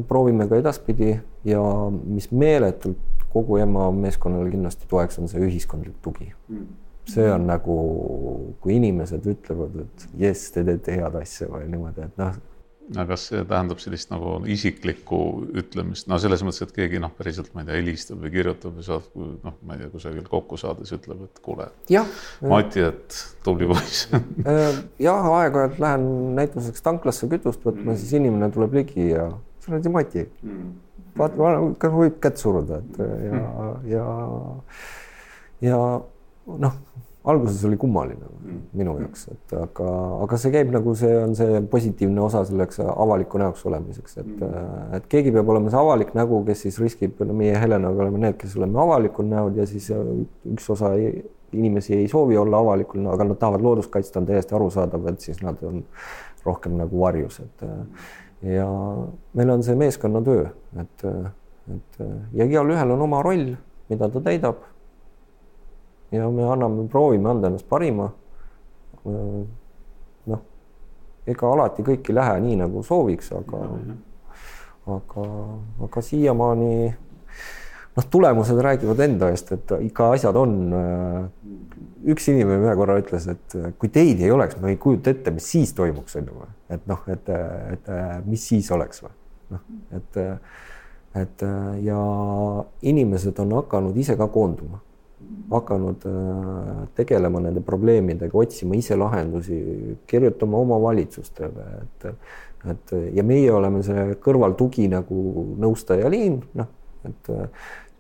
proovime 0.09 0.49
ka 0.49 0.59
edaspidi 0.59 1.13
ja 1.47 1.63
mis 2.05 2.31
meeletult 2.31 2.99
kogu 3.33 3.57
EMA 3.63 3.91
meeskonnale 3.93 4.51
kindlasti 4.51 4.89
toeks, 4.91 5.19
on 5.21 5.29
see 5.31 5.43
ühiskondlik 5.45 5.99
tugi 6.03 6.31
mm. 6.49 6.67
see 7.13 7.29
on 7.31 7.47
nagu, 7.47 7.77
kui 8.63 8.79
inimesed 8.79 9.27
ütlevad, 9.31 9.77
et 9.85 10.07
jess, 10.25 10.51
te 10.55 10.65
teete 10.67 10.97
head 10.99 11.19
asja 11.21 11.51
või 11.53 11.69
niimoodi, 11.71 12.09
et 12.09 12.21
noh 12.21 12.39
aga 12.97 13.17
see 13.21 13.43
tähendab 13.49 13.81
sellist 13.83 14.09
nagu 14.13 14.39
isiklikku 14.49 15.19
ütlemist, 15.61 16.07
no 16.09 16.19
selles 16.23 16.43
mõttes, 16.47 16.63
et 16.65 16.73
keegi 16.77 17.01
noh, 17.03 17.13
päriselt 17.17 17.51
ma 17.53 17.63
ei 17.63 17.69
tea, 17.69 17.79
helistab 17.81 18.23
või 18.23 18.33
kirjutab 18.33 18.79
või 18.79 18.87
saab 18.87 19.09
noh, 19.19 19.57
ma 19.67 19.77
ei 19.77 19.83
tea, 19.83 19.91
kusagil 19.93 20.29
kokku 20.31 20.59
saades 20.61 20.93
ütleb, 20.97 21.27
et 21.29 21.43
kuule, 21.45 21.69
Mati, 22.49 22.85
et 22.89 23.19
tubli 23.45 23.69
poiss. 23.69 24.09
Äh, 24.49 24.81
jah, 25.03 25.31
aeg-ajalt 25.41 25.81
lähen 25.83 26.09
näituseks 26.39 26.85
tanklasse 26.85 27.29
kütust 27.31 27.65
võtma 27.67 27.93
mm., 27.93 28.01
siis 28.01 28.15
inimene 28.17 28.51
tuleb 28.55 28.79
ligi 28.81 29.11
ja 29.11 29.29
sa 29.65 29.75
oled 29.75 29.89
ju 29.89 29.93
Mati. 29.93 30.25
Mm.. 30.47 30.77
vaata, 31.19 31.53
kas 31.83 31.97
võib 31.99 32.21
kätt 32.25 32.41
suruda, 32.41 32.81
et 32.81 33.03
ja 33.03 33.35
mm., 33.35 33.91
ja, 33.93 34.07
ja 35.69 35.83
noh 36.49 36.81
alguses 37.29 37.65
oli 37.69 37.77
kummaline 37.81 38.29
minu 38.79 38.95
jaoks, 39.03 39.27
et 39.33 39.55
aga, 39.59 39.89
aga 40.25 40.39
see 40.41 40.53
käib 40.55 40.71
nagu 40.73 40.95
see 40.97 41.13
on 41.21 41.35
see 41.37 41.61
positiivne 41.73 42.23
osa 42.25 42.45
selleks 42.49 42.81
avaliku 42.85 43.41
näoks 43.43 43.65
olemiseks, 43.69 44.19
et, 44.23 44.45
et 44.97 45.09
keegi 45.13 45.33
peab 45.35 45.51
olema 45.53 45.73
see 45.73 45.81
avalik 45.81 46.15
nägu, 46.17 46.41
kes 46.47 46.65
siis 46.67 46.79
riskib, 46.83 47.21
no 47.29 47.37
meie 47.37 47.59
Helenaga 47.61 48.07
oleme 48.07 48.23
need, 48.27 48.39
kes 48.41 48.57
oleme 48.61 48.81
avalikud 48.81 49.29
näod 49.29 49.59
ja 49.61 49.67
siis 49.69 49.91
üks 49.93 50.71
osa 50.73 50.95
inimesi 51.53 51.97
ei 51.97 52.09
soovi 52.09 52.37
olla 52.37 52.61
avalikul, 52.65 53.05
aga 53.13 53.29
nad 53.31 53.41
tahavad 53.41 53.65
loodust 53.65 53.93
kaitsta, 53.93 54.21
on 54.21 54.29
täiesti 54.29 54.57
arusaadav, 54.57 55.07
et 55.13 55.29
siis 55.29 55.41
nad 55.45 55.61
on 55.65 55.83
rohkem 56.47 56.77
nagu 56.81 57.01
varjus, 57.01 57.41
et 57.45 57.69
ja 58.55 58.69
meil 59.35 59.51
on 59.51 59.65
see 59.67 59.77
meeskonnatöö, 59.79 60.49
et, 60.81 61.07
et 61.75 62.03
ja 62.41 62.47
igalühel 62.49 62.97
on 62.97 63.07
oma 63.09 63.23
roll, 63.25 63.55
mida 63.91 64.09
ta 64.13 64.23
täidab. 64.25 64.67
Ja 66.13 66.29
me 66.31 66.47
anname, 66.53 66.87
proovime 66.89 67.31
anda 67.31 67.51
ennast 67.51 67.69
parima. 67.69 68.11
noh, 70.29 70.41
ega 71.27 71.53
alati 71.53 71.85
kõik 71.87 72.09
ei 72.11 72.17
lähe 72.17 72.41
nii, 72.45 72.57
nagu 72.63 72.83
sooviks, 72.85 73.31
aga, 73.37 73.61
aga, 74.97 75.27
aga 75.87 76.03
siiamaani 76.05 76.73
noh, 77.99 78.07
tulemused 78.11 78.61
räägivad 78.65 79.01
enda 79.05 79.31
eest, 79.33 79.53
et 79.57 79.77
ikka 79.91 80.13
asjad 80.17 80.37
on. 80.37 80.59
üks 82.09 82.29
inimene 82.31 82.63
ühe 82.63 82.75
korra 82.79 82.95
ütles, 83.01 83.25
et 83.29 83.55
kui 83.79 83.91
teid 83.93 84.21
ei 84.23 84.31
oleks, 84.33 84.57
ma 84.63 84.71
ei 84.71 84.77
kujuta 84.81 85.11
ette, 85.11 85.33
mis 85.35 85.49
siis 85.51 85.73
toimuks, 85.77 86.15
on 86.17 86.29
ju, 86.31 86.51
et 86.73 86.85
noh, 86.89 87.01
et, 87.11 87.31
et 87.75 87.91
mis 88.25 88.45
siis 88.53 88.71
oleks 88.73 89.03
või 89.03 89.15
noh, 89.51 89.65
et, 89.97 90.19
et 91.19 91.45
ja 91.85 92.03
inimesed 92.93 93.41
on 93.43 93.57
hakanud 93.59 93.97
ise 93.99 94.17
ka 94.21 94.29
koonduma, 94.33 94.81
hakanud 95.51 96.05
tegelema 96.97 97.41
nende 97.45 97.61
probleemidega, 97.65 98.33
otsima 98.39 98.77
ise 98.77 98.97
lahendusi, 98.97 99.59
kirjutama 100.09 100.63
omavalitsustele, 100.65 101.67
et 101.83 102.13
et 102.69 102.93
ja 103.15 103.23
meie 103.23 103.53
oleme 103.55 103.85
see 103.87 104.17
kõrvaltugi 104.25 104.89
nagu 104.91 105.45
nõustaja 105.63 106.09
liin, 106.11 106.41
noh, 106.59 106.67
et 107.07 107.31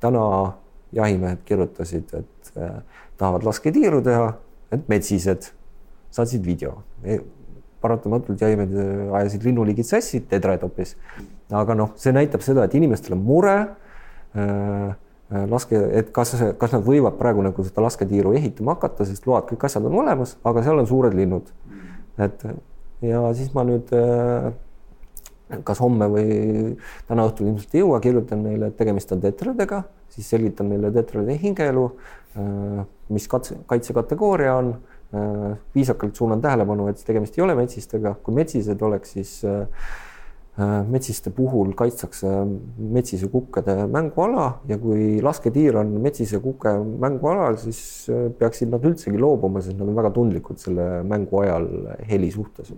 täna 0.03 0.25
jahimehed 0.93 1.43
kirjutasid, 1.45 2.13
et 2.15 2.53
äh, 2.57 2.79
tahavad 3.21 3.45
lasketiiru 3.49 4.01
teha, 4.05 4.31
et 4.73 4.87
metsised 4.89 5.51
saatsid 6.15 6.45
video 6.45 6.83
e. 7.05 7.19
paratamatult 7.83 8.41
jahimehed 8.43 8.73
äh, 8.75 9.03
ajasid 9.21 9.45
linnuliigid 9.49 9.87
sassi, 9.87 10.23
tedred 10.31 10.65
hoopis. 10.65 10.97
aga 11.53 11.77
noh, 11.77 11.93
see 12.01 12.15
näitab 12.17 12.45
seda, 12.45 12.65
et 12.65 12.75
inimestel 12.79 13.17
on 13.19 13.25
mure 13.25 13.57
äh, 14.35 14.97
laske, 15.29 15.81
et 15.99 16.13
kas, 16.15 16.33
kas 16.61 16.73
nad 16.73 16.87
võivad 16.87 17.19
praegu 17.19 17.43
nagu 17.45 17.65
seda 17.67 17.85
lasketiiru 17.85 18.33
ehitama 18.39 18.77
hakata, 18.77 19.05
sest 19.09 19.27
load, 19.29 19.45
kõik 19.51 19.67
asjad 19.69 19.85
on 19.85 19.99
olemas, 20.03 20.39
aga 20.49 20.63
seal 20.65 20.81
on 20.81 20.89
suured 20.89 21.17
linnud. 21.17 21.51
et 22.19 22.47
ja 23.05 23.21
siis 23.37 23.53
ma 23.55 23.63
nüüd 23.69 23.93
kas 25.65 25.81
homme 25.81 26.09
või 26.13 26.27
täna 27.09 27.25
õhtul 27.29 27.49
ilmselt 27.49 27.75
ei 27.75 27.83
jõua, 27.83 28.01
kirjutan 28.05 28.43
neile, 28.45 28.71
et 28.71 28.77
tegemist 28.77 29.13
on 29.15 29.23
tetradega, 29.23 29.83
siis 30.13 30.29
selgitan 30.29 30.69
neile 30.73 30.91
tetrade 30.95 31.37
hingeelu, 31.41 31.85
äh, 32.37 32.83
mis 33.15 33.29
katse, 33.31 33.57
kaitsekategooria 33.71 34.57
on, 34.59 34.75
äh, 35.15 35.57
viisakalt 35.75 36.17
suunan 36.17 36.43
tähelepanu, 36.45 36.89
et 36.93 37.01
tegemist 37.05 37.39
ei 37.39 37.45
ole 37.47 37.57
metsistega, 37.59 38.15
kui 38.23 38.37
metsised 38.37 38.83
oleks, 38.85 39.17
siis 39.17 39.39
äh, 39.49 39.89
metsiste 40.59 41.31
puhul 41.31 41.71
kaitstakse 41.79 42.31
metsise 42.79 43.29
kukkede 43.31 43.85
mänguala 43.95 44.47
ja 44.67 44.79
kui 44.83 45.21
lasketiir 45.23 45.77
on 45.79 45.93
metsise 46.03 46.41
kuke 46.43 46.73
mängualal, 46.99 47.59
siis 47.63 48.09
peaksid 48.41 48.73
nad 48.73 48.83
üldsegi 48.89 49.21
loobuma, 49.23 49.63
sest 49.63 49.79
nad 49.79 49.87
on 49.87 49.99
väga 49.99 50.11
tundlikud 50.17 50.59
selle 50.59 50.89
mängu 51.07 51.45
ajal 51.45 51.69
heli 52.11 52.33
suhtes. 52.35 52.73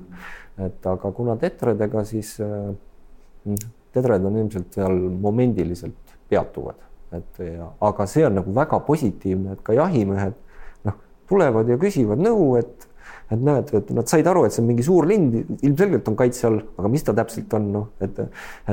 Et 0.61 0.91
aga 0.93 1.13
kuna 1.17 1.39
tetredega, 1.41 2.05
siis 2.05 2.35
äh, 2.45 3.57
tedred 3.97 4.29
on 4.29 4.37
ilmselt 4.43 4.77
seal 4.77 5.01
momendiliselt 5.25 6.15
peatuvad, 6.29 6.77
et 7.17 7.43
ja, 7.47 7.73
aga 7.89 8.07
see 8.11 8.29
on 8.29 8.37
nagu 8.43 8.53
väga 8.55 8.83
positiivne, 8.87 9.57
et 9.57 9.65
ka 9.65 9.75
jahimehed 9.79 10.37
noh, 10.85 11.01
tulevad 11.33 11.73
ja 11.73 11.81
küsivad 11.81 12.21
nõu, 12.21 12.53
et 12.61 12.90
et 13.31 13.45
näed, 13.47 13.71
et 13.79 13.93
nad 13.95 14.11
said 14.11 14.27
aru, 14.27 14.45
et 14.47 14.55
see 14.55 14.63
on 14.63 14.69
mingi 14.71 14.87
suur 14.87 15.07
lind, 15.07 15.37
ilmselgelt 15.61 16.09
on 16.11 16.19
kaitse 16.19 16.49
all, 16.49 16.61
aga 16.81 16.91
mis 16.93 17.07
ta 17.07 17.15
täpselt 17.17 17.55
on, 17.59 17.71
noh, 17.77 17.89
et, 18.03 18.19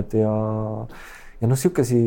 et 0.01 0.17
ja 0.17 0.33
ja 1.41 1.47
noh, 1.47 1.53
niisugusi 1.53 1.97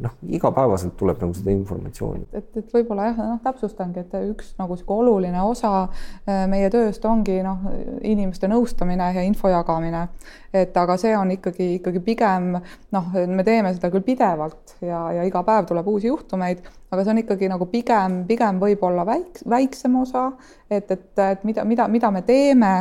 noh, 0.00 0.12
igapäevaselt 0.32 0.94
tuleb 0.96 1.20
nagu 1.20 1.34
seda 1.36 1.52
informatsiooni. 1.52 2.24
et, 2.32 2.46
et 2.56 2.70
võib-olla 2.72 3.10
jah, 3.10 3.18
noh, 3.34 3.40
täpsustangi, 3.44 4.00
et 4.00 4.14
üks 4.30 4.54
nagu 4.60 4.76
sihuke 4.78 4.96
oluline 5.04 5.42
osa 5.44 5.72
äh, 5.84 6.46
meie 6.50 6.70
tööst 6.72 7.04
ongi 7.08 7.42
noh, 7.44 7.66
inimeste 8.00 8.48
nõustamine 8.48 9.10
ja 9.16 9.26
info 9.26 9.52
jagamine. 9.52 10.06
et 10.54 10.76
aga 10.76 10.96
see 11.00 11.12
on 11.18 11.34
ikkagi, 11.34 11.74
ikkagi 11.80 12.00
pigem 12.00 12.54
noh, 12.94 13.12
me 13.12 13.44
teeme 13.44 13.74
seda 13.74 13.92
küll 13.92 14.06
pidevalt 14.06 14.78
ja, 14.80 15.02
ja 15.12 15.28
iga 15.28 15.44
päev 15.44 15.68
tuleb 15.68 15.88
uusi 15.90 16.08
juhtumeid, 16.08 16.64
aga 16.94 17.04
see 17.04 17.12
on 17.12 17.22
ikkagi 17.24 17.52
nagu 17.52 17.68
pigem, 17.68 18.22
pigem 18.28 18.60
võib-olla 18.62 19.04
väik-, 19.04 19.44
väiksem 19.50 20.00
osa, 20.00 20.30
et, 20.70 20.88
et, 20.88 21.08
et 21.20 21.44
mida, 21.44 21.68
mida, 21.68 21.88
mida 21.90 22.10
me 22.14 22.24
teeme, 22.24 22.74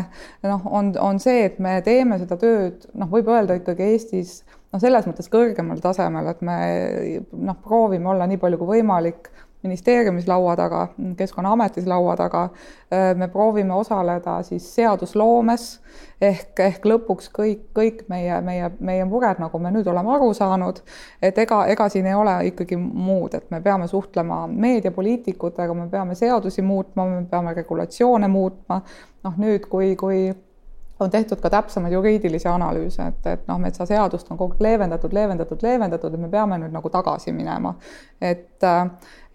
noh, 0.48 0.68
on, 0.72 0.96
on 1.02 1.20
see, 1.20 1.44
et 1.50 1.60
me 1.60 1.82
teeme 1.84 2.22
seda 2.24 2.40
tööd, 2.40 2.88
noh, 2.96 3.12
võib 3.12 3.34
öelda 3.34 3.60
ikkagi 3.60 3.92
Eestis 3.92 4.44
noh, 4.74 4.82
selles 4.82 5.08
mõttes 5.10 5.30
kõrgemal 5.32 5.82
tasemel, 5.84 6.34
et 6.34 6.42
me 6.46 6.60
noh, 7.32 7.58
proovime 7.64 8.14
olla 8.14 8.28
nii 8.30 8.42
palju 8.42 8.62
kui 8.62 8.78
võimalik 8.78 9.32
ministeeriumis 9.64 10.28
laua 10.28 10.56
taga, 10.56 10.88
Keskkonnaametis 11.18 11.88
laua 11.88 12.16
taga. 12.16 12.50
me 13.16 13.28
proovime 13.28 13.74
osaleda 13.74 14.42
siis 14.44 14.76
seadusloomes 14.76 15.80
ehk, 16.22 16.60
ehk 16.60 16.86
lõpuks 16.86 17.30
kõik, 17.38 17.62
kõik 17.76 18.04
meie, 18.10 18.42
meie, 18.42 18.70
meie 18.80 19.06
mured, 19.06 19.40
nagu 19.40 19.60
me 19.60 19.72
nüüd 19.72 19.88
oleme 19.88 20.12
aru 20.14 20.34
saanud, 20.34 20.82
et 21.22 21.38
ega, 21.38 21.64
ega 21.72 21.88
siin 21.90 22.06
ei 22.06 22.14
ole 22.14 22.36
ikkagi 22.52 22.78
muud, 22.78 23.34
et 23.34 23.50
me 23.52 23.62
peame 23.62 23.88
suhtlema 23.88 24.44
meediapoliitikutega, 24.52 25.74
me 25.74 25.88
peame 25.90 26.16
seadusi 26.16 26.62
muutma, 26.62 27.06
me 27.06 27.26
peame 27.32 27.56
regulatsioone 27.56 28.28
muutma. 28.28 28.82
noh, 29.24 29.38
nüüd, 29.40 29.70
kui, 29.72 29.96
kui 29.96 30.34
on 31.04 31.12
tehtud 31.12 31.42
ka 31.42 31.52
täpsemaid 31.54 31.94
juriidilisi 31.94 32.48
analüüse, 32.50 33.08
et, 33.12 33.28
et 33.34 33.44
noh, 33.50 33.60
metsaseadust 33.62 34.32
on 34.32 34.40
kogu 34.40 34.56
aeg 34.56 34.64
leevendatud, 34.68 35.14
leevendatud, 35.14 35.62
leevendatud, 35.64 36.16
et 36.16 36.24
me 36.24 36.32
peame 36.32 36.60
nüüd 36.62 36.74
nagu 36.74 36.90
tagasi 36.94 37.36
minema. 37.36 37.76
et, 38.22 38.68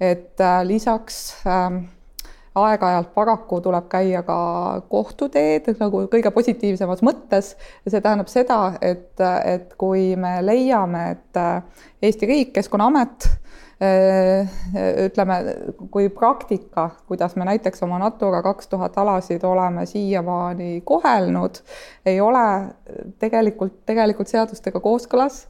et 0.00 0.44
lisaks 0.64 1.20
äh, 1.46 1.80
aeg-ajalt 2.58 3.12
paraku 3.14 3.60
tuleb 3.62 3.88
käia 3.92 4.22
ka 4.26 4.38
kohtuteed 4.90 5.68
nagu 5.78 6.04
kõige 6.10 6.32
positiivsemas 6.34 7.04
mõttes 7.06 7.54
ja 7.84 7.92
see 7.92 8.00
tähendab 8.00 8.30
seda, 8.32 8.60
et, 8.80 9.14
et 9.44 9.74
kui 9.78 10.14
me 10.16 10.38
leiame, 10.42 11.10
et 11.14 11.44
Eesti 12.02 12.26
riik, 12.30 12.52
Keskkonnaamet 12.56 13.28
Äh, 13.28 13.67
ütleme, 15.04 15.34
kui 15.90 16.08
praktika, 16.10 16.88
kuidas 17.06 17.36
me 17.38 17.44
näiteks 17.46 17.82
oma 17.86 18.00
Natura 18.02 18.40
kaks 18.42 18.66
tuhat 18.68 18.98
alasid 18.98 19.44
oleme 19.46 19.86
siiamaani 19.86 20.80
kohelnud, 20.84 21.60
ei 22.06 22.20
ole 22.20 22.44
tegelikult, 23.22 23.76
tegelikult 23.86 24.28
seadustega 24.28 24.80
kooskõlas, 24.82 25.44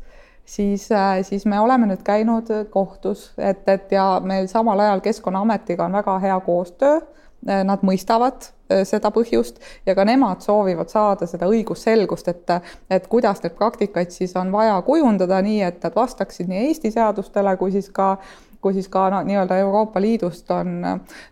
siis, 0.45 0.91
äh, 0.93 1.23
siis 1.23 1.47
me 1.47 1.61
oleme 1.61 1.89
nüüd 1.89 2.05
käinud 2.05 2.53
kohtus, 2.71 3.31
et, 3.39 3.65
et 3.69 3.93
ja 3.97 4.19
meil 4.25 4.49
samal 4.53 4.85
ajal 4.85 5.01
Keskkonnaametiga 5.01 5.89
on 5.89 5.97
väga 6.03 6.19
hea 6.27 6.41
koostöö 6.45 7.01
Äh, 7.01 7.28
nad 7.47 7.85
mõistavad 7.87 8.49
äh, 8.49 8.83
seda 8.89 9.13
põhjust 9.15 9.61
ja 9.87 9.95
ka 9.95 10.05
nemad 10.09 10.43
soovivad 10.43 10.91
saada 10.91 11.29
seda 11.31 11.47
õigusselgust, 11.51 12.29
et, 12.29 12.51
et 12.91 13.07
kuidas 13.07 13.43
neid 13.45 13.55
praktikaid 13.59 14.11
siis 14.15 14.35
on 14.37 14.51
vaja 14.53 14.81
kujundada 14.87 15.41
nii, 15.45 15.63
et 15.69 15.85
nad 15.85 15.95
vastaksid 15.97 16.51
nii 16.51 16.67
Eesti 16.69 16.91
seadustele 16.95 17.57
kui 17.61 17.73
siis 17.75 17.91
ka 17.95 18.17
kui 18.61 18.75
siis 18.75 18.89
ka 18.91 19.05
no, 19.13 19.21
nii-öelda 19.27 19.57
Euroopa 19.63 20.01
Liidust 20.03 20.51
on, 20.51 20.83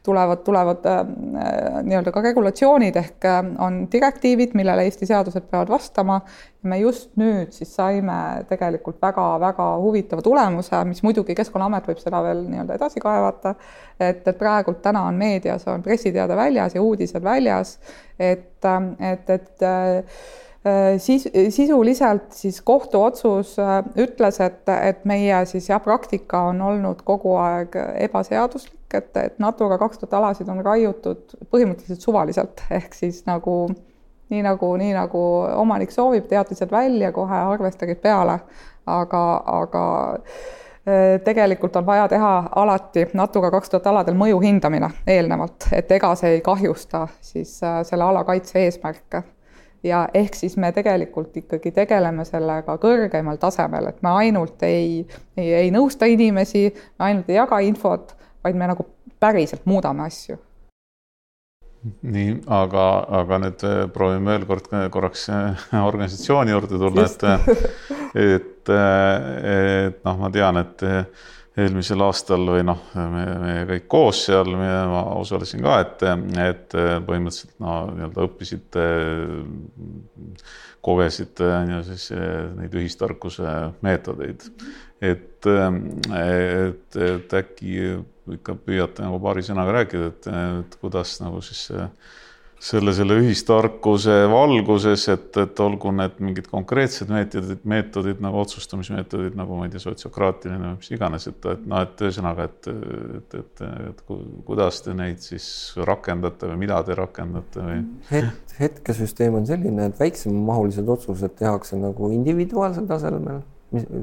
tulevad, 0.06 0.42
tulevad 0.46 0.86
äh, 0.86 1.00
nii-öelda 1.82 2.12
ka 2.14 2.22
regulatsioonid 2.22 2.98
ehk 3.02 3.26
äh, 3.26 3.40
on 3.62 3.84
direktiivid, 3.92 4.54
millele 4.58 4.86
Eesti 4.86 5.08
seadused 5.10 5.48
peavad 5.50 5.72
vastama. 5.72 6.20
me 6.66 6.78
just 6.80 7.12
nüüd 7.14 7.52
siis 7.54 7.70
saime 7.76 8.44
tegelikult 8.48 8.96
väga-väga 9.02 9.66
huvitava 9.78 10.22
tulemuse, 10.22 10.80
mis 10.84 11.02
muidugi 11.06 11.34
Keskkonnaamet 11.38 11.86
võib 11.86 12.00
seda 12.02 12.22
veel 12.24 12.42
nii-öelda 12.48 12.74
edasi 12.74 13.00
kaevata. 13.00 13.54
et, 14.00 14.26
et 14.26 14.38
praegult 14.38 14.82
täna 14.82 15.04
on 15.06 15.14
meedias 15.14 15.66
on 15.70 15.82
pressiteade 15.82 16.36
väljas 16.36 16.74
ja 16.74 16.82
uudised 16.82 17.22
väljas, 17.22 17.78
et, 18.18 18.66
et, 19.00 19.30
et 19.30 19.66
Äh, 19.66 20.04
siis 20.98 21.28
sisuliselt 21.48 22.32
siis 22.32 22.60
kohtuotsus 22.62 23.58
äh, 23.58 23.84
ütles, 23.96 24.40
et, 24.40 24.68
et 24.82 25.04
meie 25.04 25.44
siis 25.46 25.68
jah, 25.68 25.82
praktika 25.82 26.40
on 26.50 26.62
olnud 26.62 27.02
kogu 27.06 27.36
aeg 27.38 27.76
ebaseaduslik, 28.08 28.94
et, 28.94 29.12
et 29.16 29.38
Natura 29.38 29.78
kaks 29.78 30.00
tuhat 30.00 30.16
alasid 30.18 30.48
on 30.50 30.64
raiutud 30.64 31.36
põhimõtteliselt 31.52 32.02
suvaliselt. 32.02 32.64
Ehk 32.78 32.94
siis 32.98 33.22
nagu 33.28 33.68
nii 34.30 34.42
nagu, 34.42 34.72
nii 34.80 34.94
nagu 34.96 35.22
omanik 35.54 35.94
soovib, 35.94 36.26
teatised 36.26 36.72
välja, 36.72 37.12
kohe 37.14 37.42
arvestage 37.52 37.94
peale, 38.02 38.40
aga, 38.90 39.22
aga 39.60 39.84
tegelikult 41.26 41.76
on 41.78 41.86
vaja 41.86 42.08
teha 42.10 42.32
alati 42.62 43.08
Natura 43.18 43.50
kaks 43.54 43.70
tuhat 43.70 43.86
aladel 43.90 44.18
mõju 44.18 44.38
hindamine 44.42 44.90
eelnevalt, 45.06 45.68
et 45.74 45.90
ega 45.94 46.12
see 46.18 46.36
ei 46.36 46.44
kahjusta 46.46 47.06
siis 47.20 47.56
selle 47.58 48.06
ala 48.06 48.22
kaitse 48.26 48.62
eesmärke 48.62 49.22
ja 49.86 50.06
ehk 50.14 50.34
siis 50.34 50.56
me 50.60 50.72
tegelikult 50.74 51.36
ikkagi 51.42 51.72
tegeleme 51.74 52.24
sellega 52.26 52.76
kõrgemal 52.82 53.38
tasemel, 53.40 53.90
et 53.90 54.02
me 54.02 54.14
ainult 54.22 54.62
ei, 54.66 55.04
ei, 55.36 55.52
ei 55.62 55.70
nõusta 55.74 56.08
inimesi, 56.10 56.68
me 56.98 57.10
ainult 57.10 57.30
ei 57.30 57.38
jaga 57.38 57.60
infot, 57.64 58.16
vaid 58.44 58.58
me 58.58 58.68
nagu 58.72 58.86
päriselt 59.20 59.64
muudame 59.66 60.06
asju. 60.06 60.38
nii, 62.02 62.32
aga, 62.50 62.84
aga 63.20 63.38
nüüd 63.44 63.62
äh, 63.68 63.84
proovime 63.94 64.32
veel 64.32 64.46
kord 64.48 64.72
korraks 64.90 65.28
äh, 65.30 65.66
organisatsiooni 65.88 66.50
juurde 66.50 66.80
tulla, 66.82 67.06
et, 67.06 67.22
et, 68.26 68.72
et 68.72 70.04
noh, 70.04 70.18
ma 70.18 70.30
tean, 70.34 70.58
et 70.64 70.86
eelmisel 71.56 72.02
aastal 72.04 72.44
või 72.50 72.64
noh, 72.66 72.80
me, 72.94 73.24
me 73.40 73.52
kõik 73.70 73.86
koos 73.92 74.24
seal, 74.28 74.50
ma 74.56 75.02
osalesin 75.16 75.62
ka, 75.64 75.78
et, 75.84 76.04
et 76.42 76.76
põhimõtteliselt 77.06 77.54
no 77.64 77.78
nii-öelda 77.94 78.26
õppisite, 78.26 78.84
kogesite 80.86 81.48
ja 81.70 81.80
siis 81.86 82.10
neid 82.58 82.76
ühistarkuse 82.76 83.54
meetodeid. 83.86 84.44
et, 85.00 85.48
et, 85.48 87.00
et 87.08 87.34
äkki 87.40 87.80
ikka 88.36 88.56
püüate 88.66 89.04
nagu 89.04 89.18
paari 89.22 89.44
sõnaga 89.46 89.80
rääkida, 89.80 90.12
et, 90.12 90.28
et 90.60 90.78
kuidas 90.82 91.16
nagu 91.22 91.42
siis 91.44 91.68
see 91.70 91.88
selle, 92.62 92.92
selle 92.96 93.16
ühistarkuse 93.20 94.14
valguses, 94.30 95.06
et, 95.12 95.28
et 95.42 95.60
olgu 95.60 95.92
need 95.94 96.20
mingid 96.24 96.48
konkreetsed 96.50 97.10
meetodid, 97.12 97.64
meetodid 97.68 98.22
nagu 98.24 98.40
otsustamismeetodid 98.42 99.36
nagu 99.38 99.58
ma 99.58 99.66
ei 99.68 99.74
tea, 99.74 99.82
sotsiokraatiline 99.84 100.72
või 100.72 100.78
mis 100.80 100.92
iganes, 100.96 101.28
et, 101.30 101.50
et 101.52 101.66
noh, 101.68 101.82
et 101.84 102.04
ühesõnaga, 102.06 102.48
et, 102.48 102.70
et, 103.18 103.36
et, 103.40 103.64
et 103.90 104.04
kuidas 104.48 104.80
te 104.84 104.94
neid 104.96 105.20
siis 105.24 105.48
rakendate 105.88 106.50
või 106.52 106.62
mida 106.64 106.80
te 106.86 106.96
rakendate 106.98 107.66
või? 107.66 107.82
het-, 108.12 108.56
hetkesüsteem 108.60 109.36
on 109.40 109.48
selline, 109.48 109.90
et 109.90 110.00
väiksemamahulised 110.00 110.96
otsused 110.96 111.36
tehakse 111.38 111.78
nagu 111.80 112.10
individuaalsel 112.16 112.88
tasemel 112.88 113.44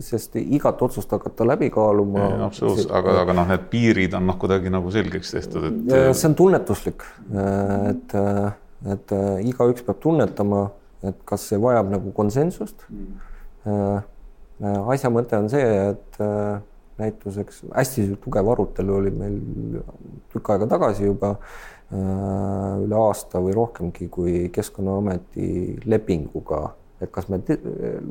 sest 0.03 0.35
igat 0.41 0.81
otsust 0.83 1.11
hakata 1.15 1.47
läbi 1.47 1.69
kaaluma. 1.73 2.25
absoluutselt, 2.47 2.91
aga, 2.91 3.15
aga 3.21 3.35
noh, 3.37 3.47
need 3.47 3.67
piirid 3.71 4.15
on 4.17 4.27
noh, 4.27 4.37
kuidagi 4.39 4.71
nagu 4.73 4.91
selgeks 4.91 5.31
tehtud, 5.37 5.69
et. 5.69 5.93
see 6.17 6.29
on 6.29 6.35
tunnetuslik, 6.39 7.05
et, 7.89 8.17
et 8.95 9.15
igaüks 9.47 9.85
peab 9.87 10.01
tunnetama, 10.03 10.65
et 11.07 11.23
kas 11.27 11.47
see 11.51 11.61
vajab 11.63 11.91
nagu 11.93 12.11
konsensust 12.15 12.85
mm.. 12.91 14.03
asja 14.93 15.11
mõte 15.13 15.39
on 15.39 15.49
see, 15.51 15.63
et 15.93 16.21
näituseks 16.99 17.63
hästi 17.73 18.07
tugev 18.21 18.51
arutelu 18.53 18.99
oli 18.99 19.11
meil 19.15 19.39
tükk 20.33 20.53
aega 20.53 20.67
tagasi 20.75 21.07
juba 21.07 21.33
üle 21.93 22.97
aasta 22.97 23.41
või 23.43 23.53
rohkemgi, 23.55 24.07
kui 24.11 24.47
Keskkonnaameti 24.53 25.83
lepinguga 25.89 26.63
et 27.03 27.11
kas 27.11 27.27
me 27.31 27.39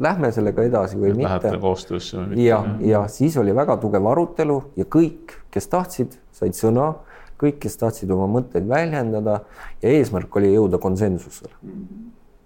lähme 0.06 0.32
sellega 0.34 0.64
edasi 0.68 0.98
või 1.00 1.14
mitte. 1.16 1.28
Lähete 1.28 1.60
koostöösse 1.62 2.18
või 2.18 2.26
mitte. 2.32 2.44
ja, 2.44 2.60
ja 2.92 3.02
siis 3.12 3.36
oli 3.40 3.54
väga 3.56 3.76
tugev 3.82 4.06
arutelu 4.12 4.58
ja 4.76 4.86
kõik, 4.96 5.36
kes 5.54 5.68
tahtsid, 5.72 6.16
said 6.36 6.56
sõna, 6.58 6.92
kõik, 7.40 7.58
kes 7.64 7.78
tahtsid 7.80 8.10
oma 8.14 8.28
mõtteid 8.30 8.68
väljendada 8.68 9.40
ja 9.82 9.94
eesmärk 9.98 10.36
oli 10.40 10.52
jõuda 10.54 10.80
konsensusele. 10.82 11.54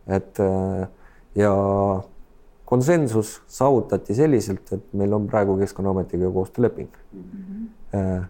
et 0.06 0.40
äh, 0.40 0.86
ja 1.36 1.52
konsensus 2.66 3.40
saavutati 3.46 4.14
selliselt, 4.14 4.72
et 4.72 4.86
meil 4.98 5.12
on 5.14 5.26
praegu 5.30 5.56
Keskkonnaametiga 5.60 6.30
koostööleping 6.34 6.90
mm. 7.12 7.24
-hmm. 7.92 8.24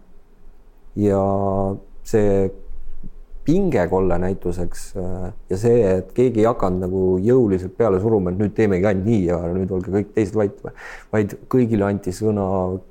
ja 0.95 1.23
see 2.03 2.51
pingekolle 3.47 4.17
näituseks 4.19 4.85
äh, 4.99 5.27
ja 5.49 5.59
see, 5.59 5.81
et 5.97 6.11
keegi 6.15 6.43
ei 6.43 6.49
hakanud 6.49 6.83
nagu 6.83 7.03
jõuliselt 7.23 7.77
peale 7.79 8.01
suruma, 8.03 8.33
et 8.33 8.41
nüüd 8.41 8.55
teemegi 8.57 8.89
ainult 8.89 9.07
nii 9.07 9.21
ja 9.29 9.41
nüüd 9.55 9.71
olge 9.77 9.93
kõik 9.93 10.13
teised 10.15 10.35
vait, 10.35 10.57
vaid 11.15 11.37
kõigile 11.51 11.87
anti 11.87 12.11
sõna, 12.15 12.47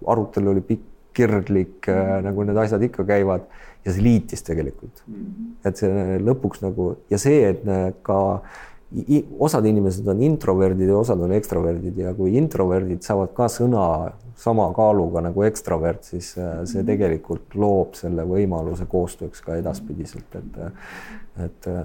arutelu 0.08 0.54
oli 0.54 0.64
pikk, 0.64 0.86
kirglik 1.16 1.86
mm, 1.88 1.96
-hmm. 1.96 2.24
nagu 2.28 2.44
need 2.44 2.58
asjad 2.60 2.82
ikka 2.84 3.04
käivad 3.08 3.44
ja 3.86 3.92
see 3.92 4.02
liitis 4.04 4.42
tegelikult 4.44 5.02
mm. 5.06 5.14
-hmm. 5.14 5.52
et 5.68 5.80
see 5.80 6.18
lõpuks 6.24 6.60
nagu 6.64 6.90
ja 7.12 7.20
see, 7.20 7.54
et 7.54 8.02
ka 8.04 8.18
osad 9.38 9.66
inimesed 9.66 10.08
on 10.08 10.20
introverdid 10.22 10.88
ja 10.88 10.98
osad 10.98 11.20
on 11.20 11.32
ekstroverdid 11.32 11.96
ja 11.98 12.12
kui 12.14 12.36
introverdid 12.36 13.02
saavad 13.02 13.32
ka 13.36 13.48
sõna 13.50 13.86
sama 14.36 14.68
kaaluga 14.76 15.22
nagu 15.24 15.44
ekstravert, 15.46 16.04
siis 16.04 16.34
äh, 16.38 16.60
see 16.68 16.82
mhm. 16.82 16.90
tegelikult 16.90 17.56
loob 17.58 17.96
selle 17.98 18.26
võimaluse 18.28 18.86
koostööks 18.90 19.42
ka 19.44 19.58
edaspidiselt, 19.62 20.38
et, 20.38 20.62
et. 21.48 21.68
Äh, 21.72 21.84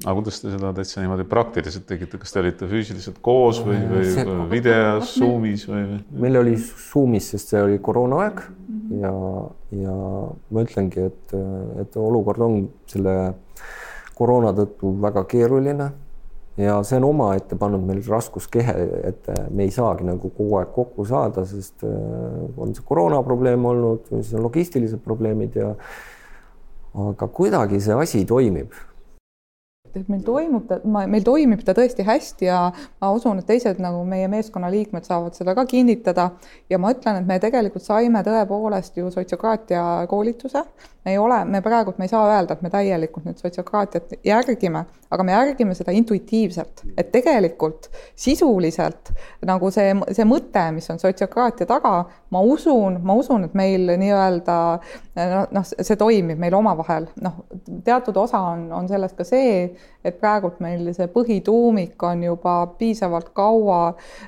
aga 0.00 0.14
kuidas 0.16 0.38
te 0.40 0.48
seda 0.48 0.70
täitsa 0.72 1.02
niimoodi 1.02 1.26
praktiliselt 1.28 1.84
tegite, 1.88 2.16
kas 2.22 2.32
te 2.32 2.40
olite 2.40 2.68
füüsiliselt 2.70 3.18
koos 3.24 3.58
või, 3.60 3.76
või 3.90 4.06
see, 4.08 4.24
videos, 4.48 5.10
Zoomis 5.18 5.66
või? 5.68 5.98
meil 6.22 6.40
oli 6.40 6.54
Zoomis, 6.56 7.32
sest 7.34 7.52
see 7.52 7.60
oli 7.60 7.80
koroonaaeg 7.84 8.40
mhm. 8.46 9.02
ja, 9.02 9.12
ja 9.82 9.96
ma 10.48 10.64
ütlengi, 10.64 11.10
et, 11.10 11.34
et 11.82 11.98
olukord 12.00 12.46
on 12.46 12.62
selle 12.88 13.16
koroona 14.16 14.54
tõttu 14.56 14.94
väga 15.02 15.26
keeruline 15.28 15.90
ja 16.58 16.80
see 16.86 16.98
on 16.98 17.08
omaette 17.10 17.56
pannud 17.58 17.84
meil 17.86 18.02
raskuskehe, 18.06 18.74
et 19.10 19.30
me 19.54 19.66
ei 19.66 19.74
saagi 19.74 20.06
nagu 20.08 20.32
kogu 20.34 20.58
aeg 20.60 20.72
kokku 20.74 21.06
saada, 21.08 21.44
sest 21.48 21.84
äh, 21.86 22.60
on 22.60 22.74
see 22.74 22.86
koroonaprobleem 22.86 23.64
olnud, 23.72 24.08
siis 24.10 24.34
on 24.34 24.46
logistilised 24.48 25.02
probleemid 25.04 25.56
ja 25.60 25.74
aga 27.10 27.28
kuidagi 27.30 27.78
see 27.82 27.94
asi 27.94 28.24
toimib 28.26 28.74
et 29.94 30.10
meil 30.10 30.22
toimub 30.24 30.66
ta, 30.68 30.78
meil 30.84 31.24
toimib 31.26 31.62
ta 31.66 31.74
tõesti 31.76 32.04
hästi 32.06 32.46
ja 32.46 32.58
ma 32.72 33.10
usun, 33.14 33.40
et 33.40 33.48
teised 33.48 33.80
nagu 33.82 34.02
meie 34.08 34.28
meeskonna 34.30 34.70
liikmed 34.72 35.06
saavad 35.06 35.36
seda 35.38 35.54
ka 35.58 35.64
kinnitada. 35.68 36.30
ja 36.70 36.78
ma 36.78 36.92
ütlen, 36.94 37.20
et 37.20 37.26
me 37.26 37.38
tegelikult 37.42 37.84
saime 37.84 38.22
tõepoolest 38.26 38.96
ju 39.00 39.10
sotsiokraatia 39.10 40.06
koolituse. 40.08 40.62
me 41.04 41.14
ei 41.14 41.18
ole, 41.18 41.44
me 41.44 41.62
praegult, 41.64 41.98
me 41.98 42.04
ei 42.04 42.12
saa 42.12 42.26
öelda, 42.28 42.54
et 42.54 42.62
me 42.62 42.70
täielikult 42.70 43.24
nüüd 43.24 43.38
sotsiokraatiat 43.40 44.18
järgime, 44.24 44.84
aga 45.10 45.24
me 45.24 45.32
järgime 45.32 45.74
seda 45.74 45.94
intuitiivselt, 45.96 46.82
et 46.96 47.10
tegelikult 47.12 47.88
sisuliselt 48.14 49.10
nagu 49.48 49.70
see, 49.72 49.94
see 50.12 50.26
mõte, 50.28 50.66
mis 50.76 50.90
on 50.92 51.00
sotsiokraatia 51.00 51.66
taga, 51.66 52.04
ma 52.30 52.42
usun, 52.44 53.00
ma 53.02 53.16
usun, 53.16 53.48
et 53.48 53.56
meil 53.56 53.88
nii-öelda 53.96 54.58
noh, 55.50 55.64
see 55.72 55.96
toimib 55.96 56.38
meil 56.38 56.54
omavahel, 56.54 57.08
noh, 57.24 57.40
teatud 57.84 58.16
osa 58.20 58.42
on, 58.52 58.68
on 58.72 58.88
sellest 58.88 59.16
ka 59.16 59.24
see, 59.24 59.69
et 60.04 60.16
praegult 60.20 60.60
meil 60.64 60.86
see 60.96 61.08
põhituumik 61.12 62.00
on 62.08 62.22
juba 62.24 62.54
piisavalt 62.78 63.30
kaua 63.36 63.80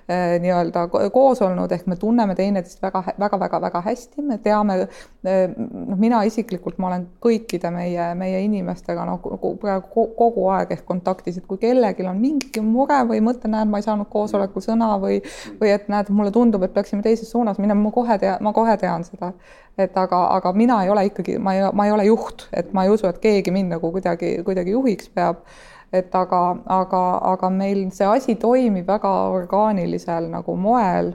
eh, 0.07 0.39
nii-öelda 0.43 0.87
koos 1.15 1.43
olnud, 1.45 1.73
ehk 1.73 1.89
me 1.89 1.97
tunneme 2.01 2.37
teineteist 2.39 2.83
väga, 2.83 3.05
väga, 3.21 3.41
väga, 3.41 3.61
väga 3.67 3.83
hästi, 3.87 4.25
me 4.27 4.39
teame 4.43 4.79
eh,, 4.83 5.47
noh, 5.57 5.97
mina 6.01 6.23
isiklikult, 6.29 6.79
ma 6.83 6.91
olen 6.91 7.07
kõikide 7.25 7.73
meie, 7.75 8.11
meie 8.19 8.43
inimestega 8.47 9.07
noh, 9.09 9.23
praegu 9.63 10.07
kogu 10.19 10.49
aeg 10.53 10.77
ehk 10.77 10.85
kontaktis, 10.89 11.41
et 11.41 11.49
kui 11.49 11.61
kellelgi 11.63 12.07
on 12.09 12.21
mingi 12.21 12.65
mure 12.65 13.01
või 13.09 13.23
mõte, 13.25 13.51
näed, 13.51 13.71
ma 13.71 13.81
ei 13.81 13.87
saanud 13.87 14.11
koosolekul 14.13 14.65
sõna 14.65 14.95
või, 15.03 15.23
või 15.61 15.73
et 15.73 15.89
näed, 15.93 16.13
mulle 16.13 16.35
tundub, 16.35 16.65
et 16.67 16.75
peaksime 16.75 17.05
teises 17.05 17.31
suunas 17.33 17.61
minema, 17.63 17.81
ma 17.81 17.95
kohe 17.95 18.19
tean, 18.21 18.41
ma 18.45 18.53
kohe 18.57 18.77
tean 18.81 19.07
seda 19.09 19.33
et 19.79 19.97
aga, 19.97 20.21
aga 20.37 20.53
mina 20.53 20.83
ei 20.85 20.91
ole 20.91 21.07
ikkagi, 21.09 21.39
ma 21.39 21.55
ei, 21.55 21.67
ma 21.73 21.87
ei 21.87 21.93
ole 21.93 22.05
juht, 22.05 22.47
et 22.53 22.73
ma 22.73 22.85
ei 22.85 22.93
usu, 22.93 23.07
et 23.09 23.21
keegi 23.23 23.51
mind 23.55 23.73
nagu 23.77 23.93
kuidagi, 23.93 24.35
kuidagi 24.45 24.75
juhiks 24.77 25.09
peab. 25.15 25.45
et 25.93 26.15
aga, 26.17 26.57
aga, 26.73 27.01
aga 27.29 27.49
meil 27.53 27.91
see 27.93 28.07
asi 28.09 28.35
toimib 28.41 28.87
väga 28.89 29.11
orgaanilisel 29.29 30.31
nagu 30.33 30.55
moel 30.57 31.11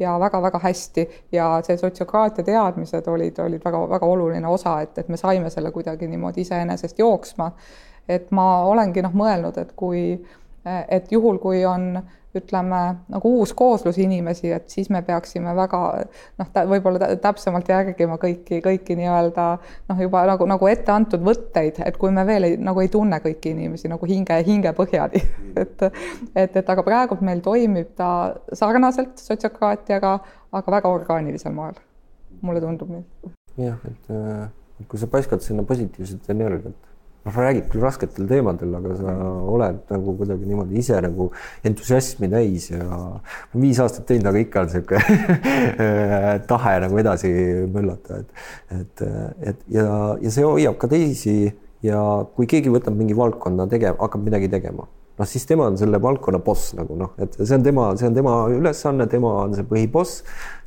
ja 0.00 0.14
väga-väga 0.20 0.58
hästi 0.62 1.04
ja 1.32 1.48
see 1.62 1.76
sotsiokraatia 1.76 2.44
teadmised 2.44 3.08
olid, 3.12 3.38
olid 3.44 3.60
väga-väga 3.64 4.06
oluline 4.06 4.48
osa, 4.48 4.80
et, 4.80 4.98
et 4.98 5.08
me 5.08 5.20
saime 5.20 5.50
selle 5.50 5.70
kuidagi 5.70 6.08
niimoodi 6.08 6.40
iseenesest 6.40 6.98
jooksma. 6.98 7.50
et 8.08 8.30
ma 8.30 8.64
olengi 8.64 9.02
noh, 9.02 9.12
mõelnud, 9.14 9.58
et 9.60 9.76
kui, 9.76 10.00
et 10.88 11.12
juhul, 11.12 11.38
kui 11.38 11.60
on 11.66 12.00
ütleme 12.36 12.80
nagu 13.12 13.32
uus 13.38 13.52
kooslus 13.56 13.98
inimesi, 14.00 14.50
et 14.56 14.70
siis 14.72 14.88
me 14.92 15.02
peaksime 15.04 15.52
väga 15.56 15.80
noh, 16.40 16.50
võib-olla 16.70 17.10
täpsemalt 17.20 17.68
järgima 17.68 18.16
kõiki, 18.22 18.62
kõiki 18.64 18.96
nii-öelda 18.98 19.46
noh, 19.90 20.00
juba 20.00 20.24
nagu, 20.30 20.46
nagu 20.48 20.70
ette 20.70 20.94
antud 20.94 21.24
võtteid, 21.26 21.82
et 21.84 21.98
kui 22.00 22.12
me 22.14 22.24
veel 22.28 22.48
ei, 22.48 22.56
nagu 22.60 22.80
ei 22.80 22.88
tunne 22.92 23.20
kõiki 23.24 23.52
inimesi 23.52 23.90
nagu 23.92 24.08
hinge, 24.08 24.38
hingepõhjani 24.48 25.22
et, 25.62 25.86
et, 26.34 26.56
et 26.62 26.72
aga 26.76 26.86
praegult 26.86 27.24
meil 27.26 27.44
toimib 27.44 27.92
ta 27.98 28.10
sarnaselt 28.56 29.20
sotsiokraatiaga, 29.20 30.16
aga 30.52 30.76
väga 30.78 30.96
orgaanilisel 31.00 31.52
moel. 31.56 31.76
mulle 32.42 32.60
tundub 32.64 32.88
nii. 32.90 33.34
jah, 33.66 33.78
et 33.86 34.88
kui 34.88 34.98
sa 34.98 35.06
paiskad 35.10 35.44
sinna 35.44 35.62
positiivset 35.68 36.30
energiat 36.32 36.91
noh, 37.24 37.36
räägid 37.36 37.68
küll 37.72 37.84
rasketel 37.84 38.28
teemadel, 38.30 38.74
aga 38.78 38.94
sa 38.98 39.16
oled 39.54 39.80
nagu 39.92 40.14
kuidagi 40.20 40.48
niimoodi 40.48 40.78
ise 40.82 41.00
nagu 41.04 41.28
entusiasmi 41.68 42.30
täis 42.32 42.70
ja 42.72 42.86
viis 43.54 43.80
aastat 43.82 44.08
teinud, 44.10 44.30
aga 44.30 44.42
ikka 44.42 44.64
on 44.64 44.70
niisugune 44.70 45.82
tahe 46.52 46.78
nagu 46.86 47.02
edasi 47.04 47.34
möllata, 47.74 48.22
et, 48.22 48.48
et, 48.78 49.04
et 49.52 49.68
ja, 49.78 49.86
ja 50.22 50.34
see 50.34 50.46
hoiab 50.46 50.80
ka 50.82 50.90
teisi 50.92 51.36
ja 51.86 52.00
kui 52.36 52.50
keegi 52.50 52.72
võtab 52.72 52.98
mingi 52.98 53.16
valdkonna 53.18 53.68
tegema, 53.70 53.98
hakkab 54.02 54.26
midagi 54.26 54.50
tegema 54.52 54.88
noh, 55.18 55.28
siis 55.28 55.44
tema 55.48 55.68
on 55.70 55.76
selle 55.80 56.00
valdkonna 56.02 56.40
boss 56.44 56.72
nagu 56.78 56.96
noh, 56.98 57.12
et 57.22 57.36
see 57.40 57.56
on 57.56 57.64
tema, 57.66 57.86
see 58.00 58.08
on 58.08 58.16
tema 58.16 58.34
ülesanne, 58.52 59.06
tema 59.12 59.32
on 59.44 59.56
see 59.56 59.66
põhiboss. 59.68 60.22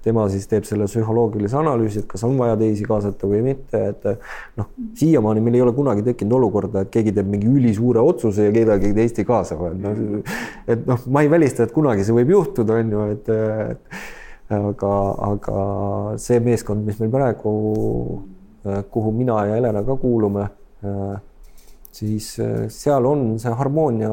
tema 0.06 0.28
siis 0.30 0.44
teeb 0.46 0.68
selle 0.70 0.86
psühholoogilise 0.86 1.58
analüüsi, 1.58 2.04
et 2.04 2.06
kas 2.06 2.22
on 2.28 2.36
vaja 2.38 2.54
teisi 2.60 2.86
kaasata 2.86 3.26
või 3.26 3.40
mitte, 3.42 3.80
et 3.90 4.04
noh, 4.60 4.68
siiamaani 5.00 5.42
meil 5.42 5.58
ei 5.58 5.64
ole 5.66 5.74
kunagi 5.74 6.06
tekkinud 6.06 6.36
olukorda, 6.38 6.84
et 6.86 6.92
keegi 6.94 7.16
teeb 7.16 7.32
mingi 7.32 7.50
ülisuure 7.50 8.04
otsuse 8.06 8.46
ja 8.46 8.54
kedagi 8.54 8.94
teist 8.94 9.18
ei 9.18 9.26
kaasa, 9.26 9.58
noh, 9.58 10.06
et 10.70 10.86
noh, 10.86 11.08
ma 11.10 11.26
ei 11.26 11.32
välista, 11.34 11.66
et 11.66 11.74
kunagi 11.74 12.06
see 12.06 12.14
võib 12.20 12.36
juhtuda, 12.36 12.78
on 12.84 12.94
ju, 12.94 13.08
et, 13.16 13.34
et 13.34 14.54
aga, 14.62 14.94
aga 15.32 15.68
see 16.22 16.38
meeskond, 16.46 16.86
mis 16.86 17.02
meil 17.02 17.14
praegu, 17.18 17.56
kuhu 18.94 19.14
mina 19.14 19.42
ja 19.50 19.58
Helena 19.58 19.82
ka 19.86 19.98
kuulume 20.02 20.52
siis 21.96 22.36
äh, 22.44 22.66
seal 22.74 23.08
on 23.08 23.36
see 23.42 23.54
harmoonia 23.56 24.12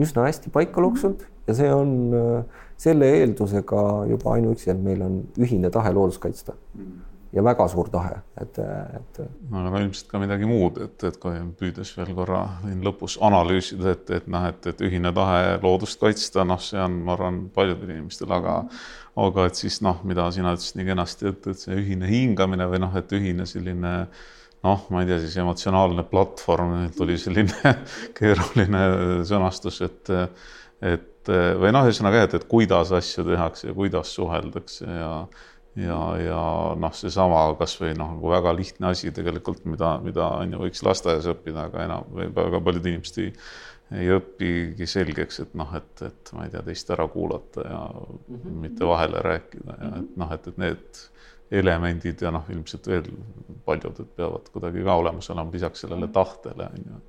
üsna 0.00 0.26
hästi 0.28 0.52
paika 0.52 0.80
mhm. 0.80 0.88
loksunud 0.88 1.24
ja 1.46 1.56
see 1.58 1.70
on 1.74 1.94
äh, 2.16 2.60
selle 2.82 3.08
eeldusega 3.20 3.86
juba 4.10 4.36
ainuüksi, 4.36 4.72
et 4.72 4.82
meil 4.82 5.02
on 5.06 5.22
ühine 5.38 5.70
tahe 5.70 5.92
loodust 5.94 6.22
kaitsta. 6.22 6.56
Mhm. 6.74 7.00
ja 7.32 7.40
väga 7.44 7.64
suur 7.72 7.88
tahe, 7.88 8.18
et, 8.42 8.58
et. 8.60 9.20
no 9.48 9.62
aga 9.70 9.78
ilmselt 9.80 10.10
ka 10.10 10.18
midagi 10.20 10.44
muud, 10.44 10.76
et, 10.84 11.04
et 11.08 11.14
kui 11.22 11.38
püüdes 11.56 11.94
veel 11.96 12.10
korra 12.12 12.42
lõpus 12.84 13.14
analüüsida, 13.24 13.94
et, 13.94 14.10
et 14.18 14.26
noh, 14.28 14.44
et, 14.50 14.68
et 14.68 14.82
ühine 14.84 15.14
tahe 15.16 15.54
loodust 15.62 15.96
kaitsta, 16.02 16.44
noh, 16.44 16.60
see 16.60 16.82
on, 16.82 16.98
ma 17.06 17.14
arvan, 17.16 17.46
paljudel 17.54 17.94
inimestel, 17.94 18.34
aga 18.36 18.58
aga 19.22 19.46
et 19.48 19.62
siis 19.62 19.80
noh, 19.84 20.04
mida 20.08 20.28
sina 20.32 20.52
ütlesid 20.52 20.76
nii 20.76 20.90
kenasti, 20.90 21.32
et, 21.32 21.48
et 21.54 21.64
see 21.64 21.80
ühine 21.80 22.12
hingamine 22.12 22.68
või 22.68 22.84
noh, 22.84 23.00
et 23.00 23.16
ühine 23.16 23.48
selline 23.48 23.94
äh, 24.02 24.28
noh, 24.62 24.82
ma 24.94 25.02
ei 25.02 25.08
tea, 25.10 25.20
siis 25.22 25.36
emotsionaalne 25.42 26.04
platvorm, 26.10 26.74
tuli 26.96 27.18
selline 27.20 27.76
keeruline 28.18 28.82
sõnastus, 29.28 29.80
et, 29.86 30.12
et 30.80 31.32
või 31.62 31.72
noh, 31.74 31.86
ühesõnaga, 31.86 32.26
et, 32.26 32.36
et 32.38 32.46
kuidas 32.50 32.92
asju 32.94 33.26
tehakse 33.28 33.70
ja 33.70 33.74
kuidas 33.78 34.14
suheldakse 34.16 34.86
ja 34.86 35.14
ja, 35.78 35.98
ja 36.20 36.40
noh, 36.78 36.94
seesama 36.96 37.44
kasvõi 37.60 37.94
noh, 37.96 38.14
nagu 38.16 38.32
väga 38.32 38.52
lihtne 38.56 38.90
asi 38.90 39.12
tegelikult, 39.14 39.64
mida, 39.68 39.94
mida 40.04 40.28
on 40.42 40.52
ju, 40.54 40.62
võiks 40.66 40.82
lasteaias 40.84 41.28
õppida, 41.32 41.68
aga 41.68 41.86
enam 41.86 42.10
või 42.12 42.28
väga 42.34 42.60
paljud 42.64 42.88
inimesed 42.90 43.20
ei, 43.22 43.30
ei 44.02 44.10
õpigi 44.16 44.88
selgeks, 44.88 45.40
et 45.46 45.54
noh, 45.58 45.72
et, 45.78 46.04
et 46.08 46.34
ma 46.36 46.46
ei 46.46 46.52
tea, 46.52 46.64
teist 46.66 46.92
ära 46.92 47.06
kuulata 47.12 47.64
ja 47.64 47.80
mm 47.88 48.36
-hmm. 48.36 48.60
mitte 48.66 48.88
vahele 48.88 49.24
rääkida 49.24 49.78
ja 49.80 49.94
et 50.02 50.16
noh, 50.20 50.36
et, 50.36 50.48
et 50.52 50.60
need 50.60 51.02
elemendid 51.52 52.22
ja 52.24 52.32
noh, 52.34 52.46
ilmselt 52.52 52.86
veel 52.88 53.08
paljud, 53.66 53.98
et 54.00 54.14
peavad 54.16 54.48
kuidagi 54.52 54.84
ka 54.84 54.96
olemas 55.02 55.30
olema 55.34 55.52
lisaks 55.52 55.84
sellele 55.84 56.08
tahtele 56.12 56.68
on 56.68 56.86
ju. 56.86 57.00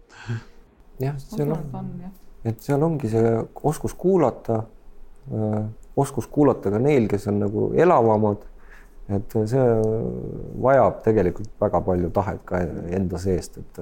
jah, 1.05 1.19
seal 1.19 1.53
on, 1.55 1.93
et 2.45 2.65
seal 2.65 2.83
ongi 2.83 3.11
see 3.13 3.35
oskus 3.71 3.95
kuulata, 3.99 4.63
oskus 5.97 6.27
kuulata 6.27 6.73
ka 6.73 6.81
neil, 6.81 7.07
kes 7.11 7.29
on 7.31 7.39
nagu 7.45 7.69
elavamad. 7.85 8.49
et 9.13 9.33
see 9.51 9.63
vajab 10.63 11.01
tegelikult 11.03 11.49
väga 11.59 11.81
palju 11.87 12.11
tahet 12.15 12.45
ka 12.47 12.61
enda 12.99 13.19
seest, 13.19 13.57
et, 13.59 13.81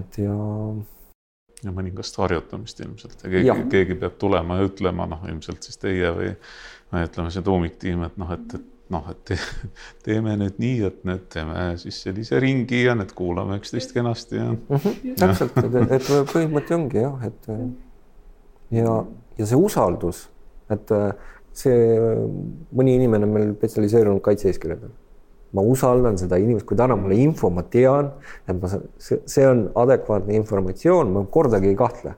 et 0.00 0.18
ja 0.20 0.34
ja 1.64 1.72
mõningast 1.72 2.18
harjutamist 2.20 2.80
ilmselt 2.84 3.22
ja 3.24 3.30
keegi, 3.32 3.54
keegi 3.72 3.96
peab 3.96 4.18
tulema 4.20 4.58
ja 4.58 4.68
ütlema, 4.68 5.06
noh, 5.08 5.22
ilmselt 5.30 5.64
siis 5.64 5.80
teie 5.80 6.10
või 6.12 6.34
ütleme, 7.00 7.32
see 7.32 7.44
tuumiktiim, 7.46 8.04
et 8.04 8.18
noh, 8.20 8.32
et, 8.36 8.56
et 8.58 8.73
noh, 8.92 9.04
et 9.12 9.32
teeme 10.04 10.34
nüüd 10.40 10.58
nii, 10.60 10.80
et 10.88 11.04
nüüd 11.08 11.28
teeme 11.32 11.66
siis 11.80 12.02
sellise 12.04 12.40
ringi 12.42 12.84
ja 12.84 12.96
nüüd 12.98 13.14
kuulame 13.16 13.58
üksteist 13.60 13.94
kenasti 13.96 14.40
ja 14.40 14.50
mm. 14.52 14.80
-hmm, 14.80 15.14
täpselt, 15.20 15.60
et, 15.62 15.78
et 15.98 16.10
põhimõte 16.32 16.76
ongi 16.76 17.00
jah, 17.00 17.22
et 17.28 17.48
ja, 18.80 18.98
ja 19.38 19.46
see 19.46 19.60
usaldus, 19.60 20.26
et 20.72 20.92
see 21.54 21.78
mõni 22.74 22.98
inimene 22.98 23.28
on 23.28 23.32
meil 23.38 23.54
spetsialiseerunud 23.54 24.22
kaitse-eeskirjadel. 24.24 24.92
ma 25.54 25.62
usaldan 25.62 26.16
seda 26.18 26.36
inimest, 26.36 26.66
kui 26.66 26.76
ta 26.76 26.88
annab 26.88 27.04
mulle 27.04 27.14
info, 27.22 27.46
ma 27.50 27.62
tean, 27.62 28.08
et 28.48 28.56
ma, 28.58 28.68
see, 28.98 29.20
see 29.24 29.46
on 29.46 29.68
adekvaatne 29.84 30.34
informatsioon, 30.34 31.12
ma 31.14 31.22
kordagi 31.30 31.70
ei 31.70 31.76
kahtle 31.78 32.16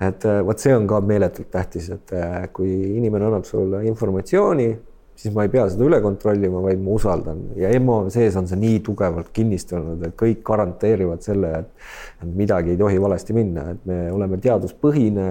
et 0.00 0.24
vot 0.46 0.58
see 0.58 0.74
on 0.74 0.86
ka 0.90 1.00
meeletult 1.02 1.50
tähtis, 1.50 1.88
et 1.90 2.12
kui 2.54 2.70
inimene 2.98 3.26
annab 3.30 3.46
sulle 3.46 3.84
informatsiooni, 3.86 4.68
siis 5.18 5.34
ma 5.34 5.44
ei 5.44 5.50
pea 5.50 5.64
seda 5.70 5.82
üle 5.86 5.98
kontrollima, 6.02 6.60
vaid 6.62 6.80
ma 6.82 6.94
usaldan. 6.94 7.40
Ja 7.58 7.72
EMO 7.74 7.98
sees 8.14 8.36
on 8.38 8.46
see 8.50 8.58
nii 8.60 8.78
tugevalt 8.86 9.32
kinnistunud, 9.34 10.04
et 10.06 10.14
kõik 10.18 10.44
garanteerivad 10.46 11.24
selle, 11.26 11.50
et 12.22 12.34
midagi 12.38 12.74
ei 12.74 12.80
tohi 12.80 13.00
valesti 13.02 13.34
minna, 13.36 13.68
et 13.74 13.88
me 13.88 13.98
oleme 14.14 14.38
teaduspõhine, 14.44 15.28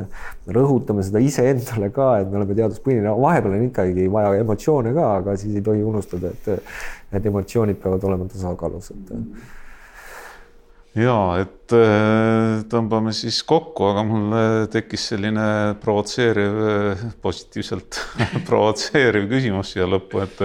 rõhutame 0.57 1.05
seda 1.07 1.21
iseendale 1.23 1.91
ka, 1.95 2.09
et 2.21 2.31
me 2.31 2.41
oleme 2.41 2.57
teaduspõhine, 2.59 3.13
vahepeal 3.27 3.55
on 3.55 3.67
ikkagi 3.69 4.09
vaja 4.11 4.33
emotsioone 4.41 4.95
ka, 4.97 5.11
aga 5.21 5.37
siis 5.39 5.55
ei 5.55 5.63
tohi 5.69 5.85
unustada, 5.87 6.33
et, 6.35 6.73
et 7.15 7.31
emotsioonid 7.31 7.79
peavad 7.83 8.03
olema 8.11 8.27
tasakaalus, 8.33 8.91
et 8.91 9.15
ja 10.97 11.19
et 11.41 11.75
äh, 11.75 12.63
tõmbame 12.71 13.13
siis 13.15 13.39
kokku, 13.47 13.91
aga 13.91 14.03
mul 14.07 14.35
tekkis 14.73 15.11
selline 15.13 15.47
provotseeriv, 15.83 16.59
positiivselt 17.21 18.01
provotseeriv 18.49 19.29
küsimus 19.31 19.75
siia 19.75 19.87
lõppu, 19.89 20.25
et 20.25 20.43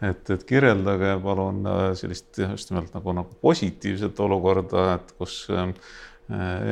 et, 0.00 0.30
et 0.32 0.44
kirjeldage 0.48 1.16
palun 1.24 1.64
äh, 1.68 1.80
sellist 1.98 2.38
just 2.40 2.70
nimelt 2.72 2.94
nagu, 2.96 3.14
nagu 3.16 3.40
positiivset 3.44 4.20
olukorda, 4.24 4.86
et 4.96 5.12
kus 5.18 5.42
äh, 5.52 5.66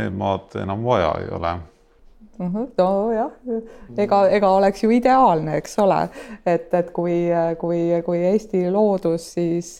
e-maad 0.06 0.56
enam 0.62 0.86
vaja 0.86 1.12
ei 1.22 1.28
ole 1.34 1.58
nojah, 2.38 3.30
ega, 3.98 4.20
ega 4.30 4.50
oleks 4.54 4.82
ju 4.84 4.90
ideaalne, 4.94 5.56
eks 5.58 5.78
ole, 5.82 6.00
et, 6.46 6.68
et 6.74 6.90
kui, 6.94 7.16
kui, 7.58 7.80
kui 8.06 8.20
Eesti 8.30 8.64
loodus 8.70 9.32
siis 9.34 9.72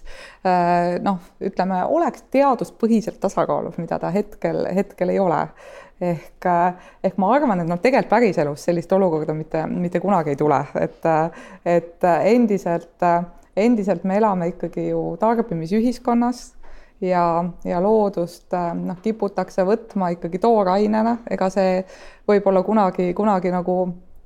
noh, 1.05 1.21
ütleme, 1.45 1.83
oleks 1.87 2.25
teaduspõhiselt 2.35 3.21
tasakaalus, 3.23 3.79
mida 3.79 4.01
ta 4.03 4.11
hetkel, 4.15 4.65
hetkel 4.75 5.15
ei 5.15 5.23
ole. 5.23 5.45
ehk, 5.99 6.47
ehk 7.03 7.17
ma 7.19 7.33
arvan, 7.35 7.59
et 7.59 7.67
noh, 7.67 7.79
tegelikult 7.83 8.13
päriselus 8.13 8.69
sellist 8.69 8.93
olukorda 8.95 9.35
mitte, 9.35 9.65
mitte 9.67 9.99
kunagi 10.01 10.31
ei 10.35 10.39
tule, 10.39 10.61
et, 10.79 11.09
et 11.67 12.07
endiselt, 12.21 13.03
endiselt 13.59 14.05
me 14.07 14.21
elame 14.21 14.53
ikkagi 14.53 14.93
ju 14.93 15.17
tarbimisühiskonnas 15.19 16.45
ja, 17.01 17.45
ja 17.65 17.83
loodust 17.83 18.55
äh, 18.55 18.75
noh, 18.75 18.99
kiputakse 19.03 19.65
võtma 19.67 20.13
ikkagi 20.17 20.41
toorainena, 20.43 21.19
ega 21.31 21.51
see 21.53 21.81
võib-olla 22.29 22.63
kunagi, 22.67 23.13
kunagi 23.17 23.53
nagu 23.55 23.79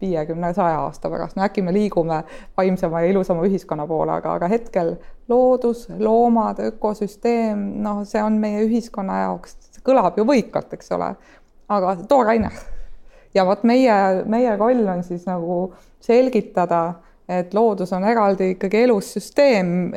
viiekümne, 0.02 0.50
saja 0.54 0.80
aasta 0.82 1.10
pärast, 1.10 1.36
no 1.36 1.44
äkki 1.46 1.62
me 1.62 1.72
liigume 1.74 2.22
vaimsema 2.58 3.04
ja 3.04 3.12
ilusama 3.12 3.44
ühiskonna 3.46 3.86
poole, 3.86 4.16
aga, 4.18 4.34
aga 4.38 4.48
hetkel 4.50 4.96
loodus, 5.30 5.86
loomad, 5.98 6.58
ökosüsteem, 6.72 7.60
noh, 7.84 8.02
see 8.08 8.22
on 8.22 8.40
meie 8.42 8.64
ühiskonna 8.66 9.20
jaoks, 9.26 9.56
kõlab 9.86 10.18
ju 10.18 10.26
võikalt, 10.26 10.74
eks 10.74 10.90
ole, 10.96 11.12
aga 11.70 11.94
tooraine. 12.08 12.50
ja 13.34 13.46
vot 13.46 13.62
meie, 13.64 13.94
meie 14.26 14.56
roll 14.56 14.88
on 14.88 15.04
siis 15.06 15.22
nagu 15.28 15.72
selgitada 16.02 16.82
et 17.28 17.54
loodus 17.54 17.92
on 17.92 18.04
eraldi 18.04 18.50
ikkagi 18.54 18.82
elus 18.82 19.12
süsteem. 19.14 19.92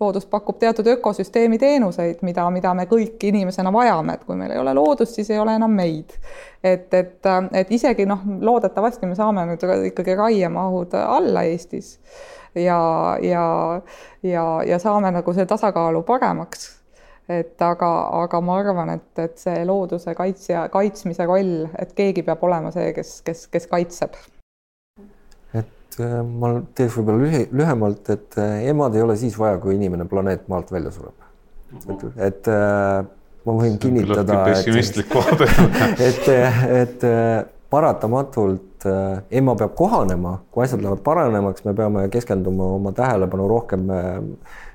loodus 0.00 0.26
pakub 0.26 0.58
teatud 0.58 0.86
ökosüsteemi 0.86 1.58
teenuseid, 1.58 2.22
mida, 2.22 2.48
mida 2.50 2.74
me 2.74 2.86
kõik 2.90 3.22
inimesena 3.22 3.72
vajame, 3.72 4.14
et 4.14 4.24
kui 4.24 4.36
meil 4.36 4.50
ei 4.50 4.58
ole 4.58 4.74
loodust, 4.74 5.14
siis 5.14 5.30
ei 5.30 5.38
ole 5.38 5.54
enam 5.56 5.70
meid. 5.70 6.16
et, 6.64 6.94
et, 6.94 7.30
et 7.52 7.70
isegi 7.70 8.06
noh, 8.06 8.20
loodetavasti 8.40 9.06
me 9.06 9.18
saame 9.18 9.46
nüüd 9.46 9.66
ikkagi 9.92 10.14
raiemahud 10.14 10.94
alla 10.94 11.42
Eestis 11.42 11.98
ja, 12.54 13.18
ja, 13.22 13.46
ja, 14.22 14.44
ja 14.66 14.78
saame 14.78 15.10
nagu 15.10 15.34
see 15.34 15.46
tasakaalu 15.46 16.02
paremaks 16.02 16.70
et 17.28 17.62
aga, 17.62 17.88
aga 18.22 18.40
ma 18.44 18.58
arvan, 18.60 18.90
et, 18.96 19.10
et 19.18 19.38
see 19.38 19.64
looduse 19.66 20.14
kaitsja, 20.18 20.66
kaitsmise 20.72 21.26
roll, 21.26 21.66
et 21.78 21.94
keegi 21.96 22.24
peab 22.26 22.42
olema 22.44 22.72
see, 22.74 22.92
kes, 22.96 23.20
kes, 23.26 23.46
kes 23.52 23.68
kaitseb 23.70 24.18
ma 26.00 26.54
teeks 26.74 26.98
võib-olla 26.98 27.26
lühi, 27.26 27.42
lühemalt, 27.52 28.08
et 28.14 28.38
äh, 28.40 28.68
emad 28.72 28.94
ei 28.96 29.02
ole 29.04 29.16
siis 29.20 29.38
vaja, 29.38 29.58
kui 29.62 29.76
inimene 29.76 30.06
planeet 30.08 30.48
maalt 30.52 30.72
välja 30.72 30.92
sureb. 30.94 31.16
et, 31.88 32.06
et 32.28 32.52
äh, 32.52 33.02
ma 33.46 33.56
võin 33.58 33.78
kinnitada. 33.82 34.44
pessimistlik 34.50 35.12
vaade 35.14 35.48
et, 36.08 36.28
et, 36.82 37.10
paratamatult 37.72 38.84
äh, 38.86 39.22
ema 39.30 39.54
peab 39.56 39.72
kohanema, 39.76 40.36
kui 40.52 40.66
asjad 40.66 40.82
lähevad 40.84 41.00
paranemaks, 41.06 41.64
me 41.64 41.72
peame 41.76 42.04
keskenduma 42.12 42.66
oma 42.76 42.92
tähelepanu 42.96 43.46
rohkem 43.48 43.88
äh, 43.90 44.10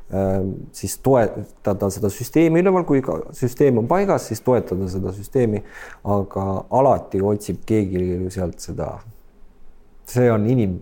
äh, 0.10 0.40
siis 0.74 0.98
toetada 1.06 1.92
seda 1.94 2.10
süsteemi 2.14 2.64
üleval, 2.64 2.88
kui 2.90 3.04
ka 3.06 3.20
süsteem 3.38 3.78
on 3.84 3.90
paigas, 3.92 4.26
siis 4.32 4.42
toetada 4.46 4.90
seda 4.90 5.14
süsteemi. 5.14 5.62
aga 6.18 6.48
alati 6.80 7.22
otsib 7.22 7.62
keegi 7.70 8.32
sealt 8.34 8.66
seda, 8.66 8.96
see 10.10 10.32
on 10.34 10.50
inim, 10.50 10.80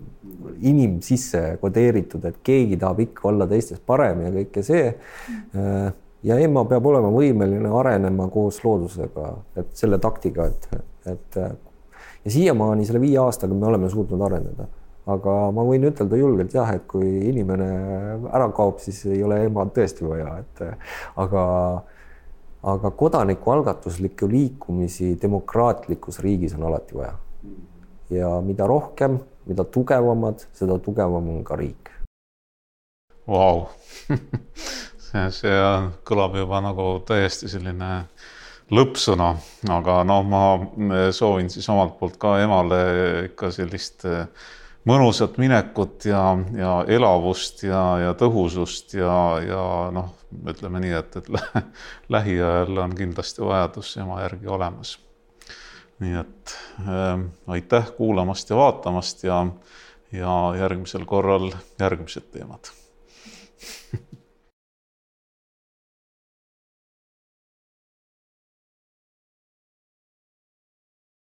inim 0.61 0.99
sisse 1.05 1.57
kodeeritud, 1.61 2.25
et 2.25 2.39
keegi 2.43 2.79
tahab 2.81 3.03
ikka 3.05 3.29
olla 3.29 3.47
teistest 3.49 3.83
parem 3.85 4.23
ja 4.25 4.31
kõike 4.35 4.63
see 4.65 4.87
ja 6.25 6.39
ema 6.41 6.65
peab 6.69 6.87
olema 6.89 7.11
võimeline 7.13 7.69
arenema 7.79 8.27
koos 8.33 8.61
loodusega, 8.63 9.31
et 9.61 9.75
selle 9.77 9.99
taktiga, 10.01 10.47
et, 10.49 10.69
et 11.11 11.39
ja 12.25 12.33
siiamaani 12.33 12.87
selle 12.87 13.01
viie 13.03 13.19
aastaga 13.21 13.53
me 13.53 13.67
oleme 13.69 13.89
suutnud 13.89 14.21
areneda. 14.25 14.67
aga 15.05 15.33
ma 15.53 15.61
võin 15.61 15.83
ütelda 15.85 16.17
julgelt 16.17 16.53
jah, 16.57 16.71
et 16.73 16.87
kui 16.89 17.05
inimene 17.29 17.67
ära 18.33 18.47
kaob, 18.57 18.79
siis 18.81 19.03
ei 19.05 19.19
ole 19.23 19.43
emad 19.45 19.69
tõesti 19.75 20.07
vaja, 20.07 20.39
et 20.41 20.63
aga 21.21 21.43
aga 22.65 22.89
kodanikualgatuslikke 22.97 24.25
liikumisi 24.25 25.11
demokraatlikus 25.21 26.17
riigis 26.25 26.55
on 26.57 26.65
alati 26.65 26.97
vaja. 26.97 27.13
ja 28.09 28.29
mida 28.41 28.65
rohkem, 28.67 29.19
mida 29.45 29.63
tugevamad, 29.63 30.47
seda 30.53 30.79
tugevam 30.81 31.29
on 31.37 31.43
ka 31.45 31.57
riik. 31.59 31.91
Vau 33.27 33.69
see 35.39 35.59
kõlab 36.05 36.35
juba 36.37 36.59
nagu 36.63 36.87
täiesti 37.07 37.49
selline 37.49 37.91
lõppsõna, 38.73 39.29
aga 39.69 40.01
noh, 40.07 40.25
ma 40.25 41.11
soovin 41.13 41.49
siis 41.53 41.67
omalt 41.69 41.97
poolt 41.99 42.17
ka 42.21 42.35
emale 42.41 42.79
ikka 43.29 43.51
sellist 43.53 44.05
eh, 44.09 44.25
mõnusat 44.89 45.37
minekut 45.41 46.07
ja, 46.09 46.23
ja 46.57 46.75
elavust 46.89 47.63
ja, 47.65 47.83
ja 48.01 48.13
tõhusust 48.17 48.97
ja, 48.97 49.15
ja 49.45 49.63
noh, 49.93 50.11
ütleme 50.49 50.81
nii, 50.81 50.95
et, 50.97 51.17
et 51.21 51.29
lähiajal 52.15 52.83
on 52.85 52.97
kindlasti 52.97 53.45
vajadus 53.45 53.95
ema 54.01 54.23
järgi 54.25 54.49
olemas 54.57 54.97
nii 55.99 56.15
et 56.19 56.55
äh, 56.79 57.19
aitäh 57.47 57.91
kuulamast 57.97 58.49
ja 58.49 58.55
vaatamast 58.55 59.23
ja, 59.23 59.45
ja 60.11 60.53
järgmisel 60.59 61.05
korral 61.05 61.51
järgmised 61.79 62.31
teemad. 62.31 62.71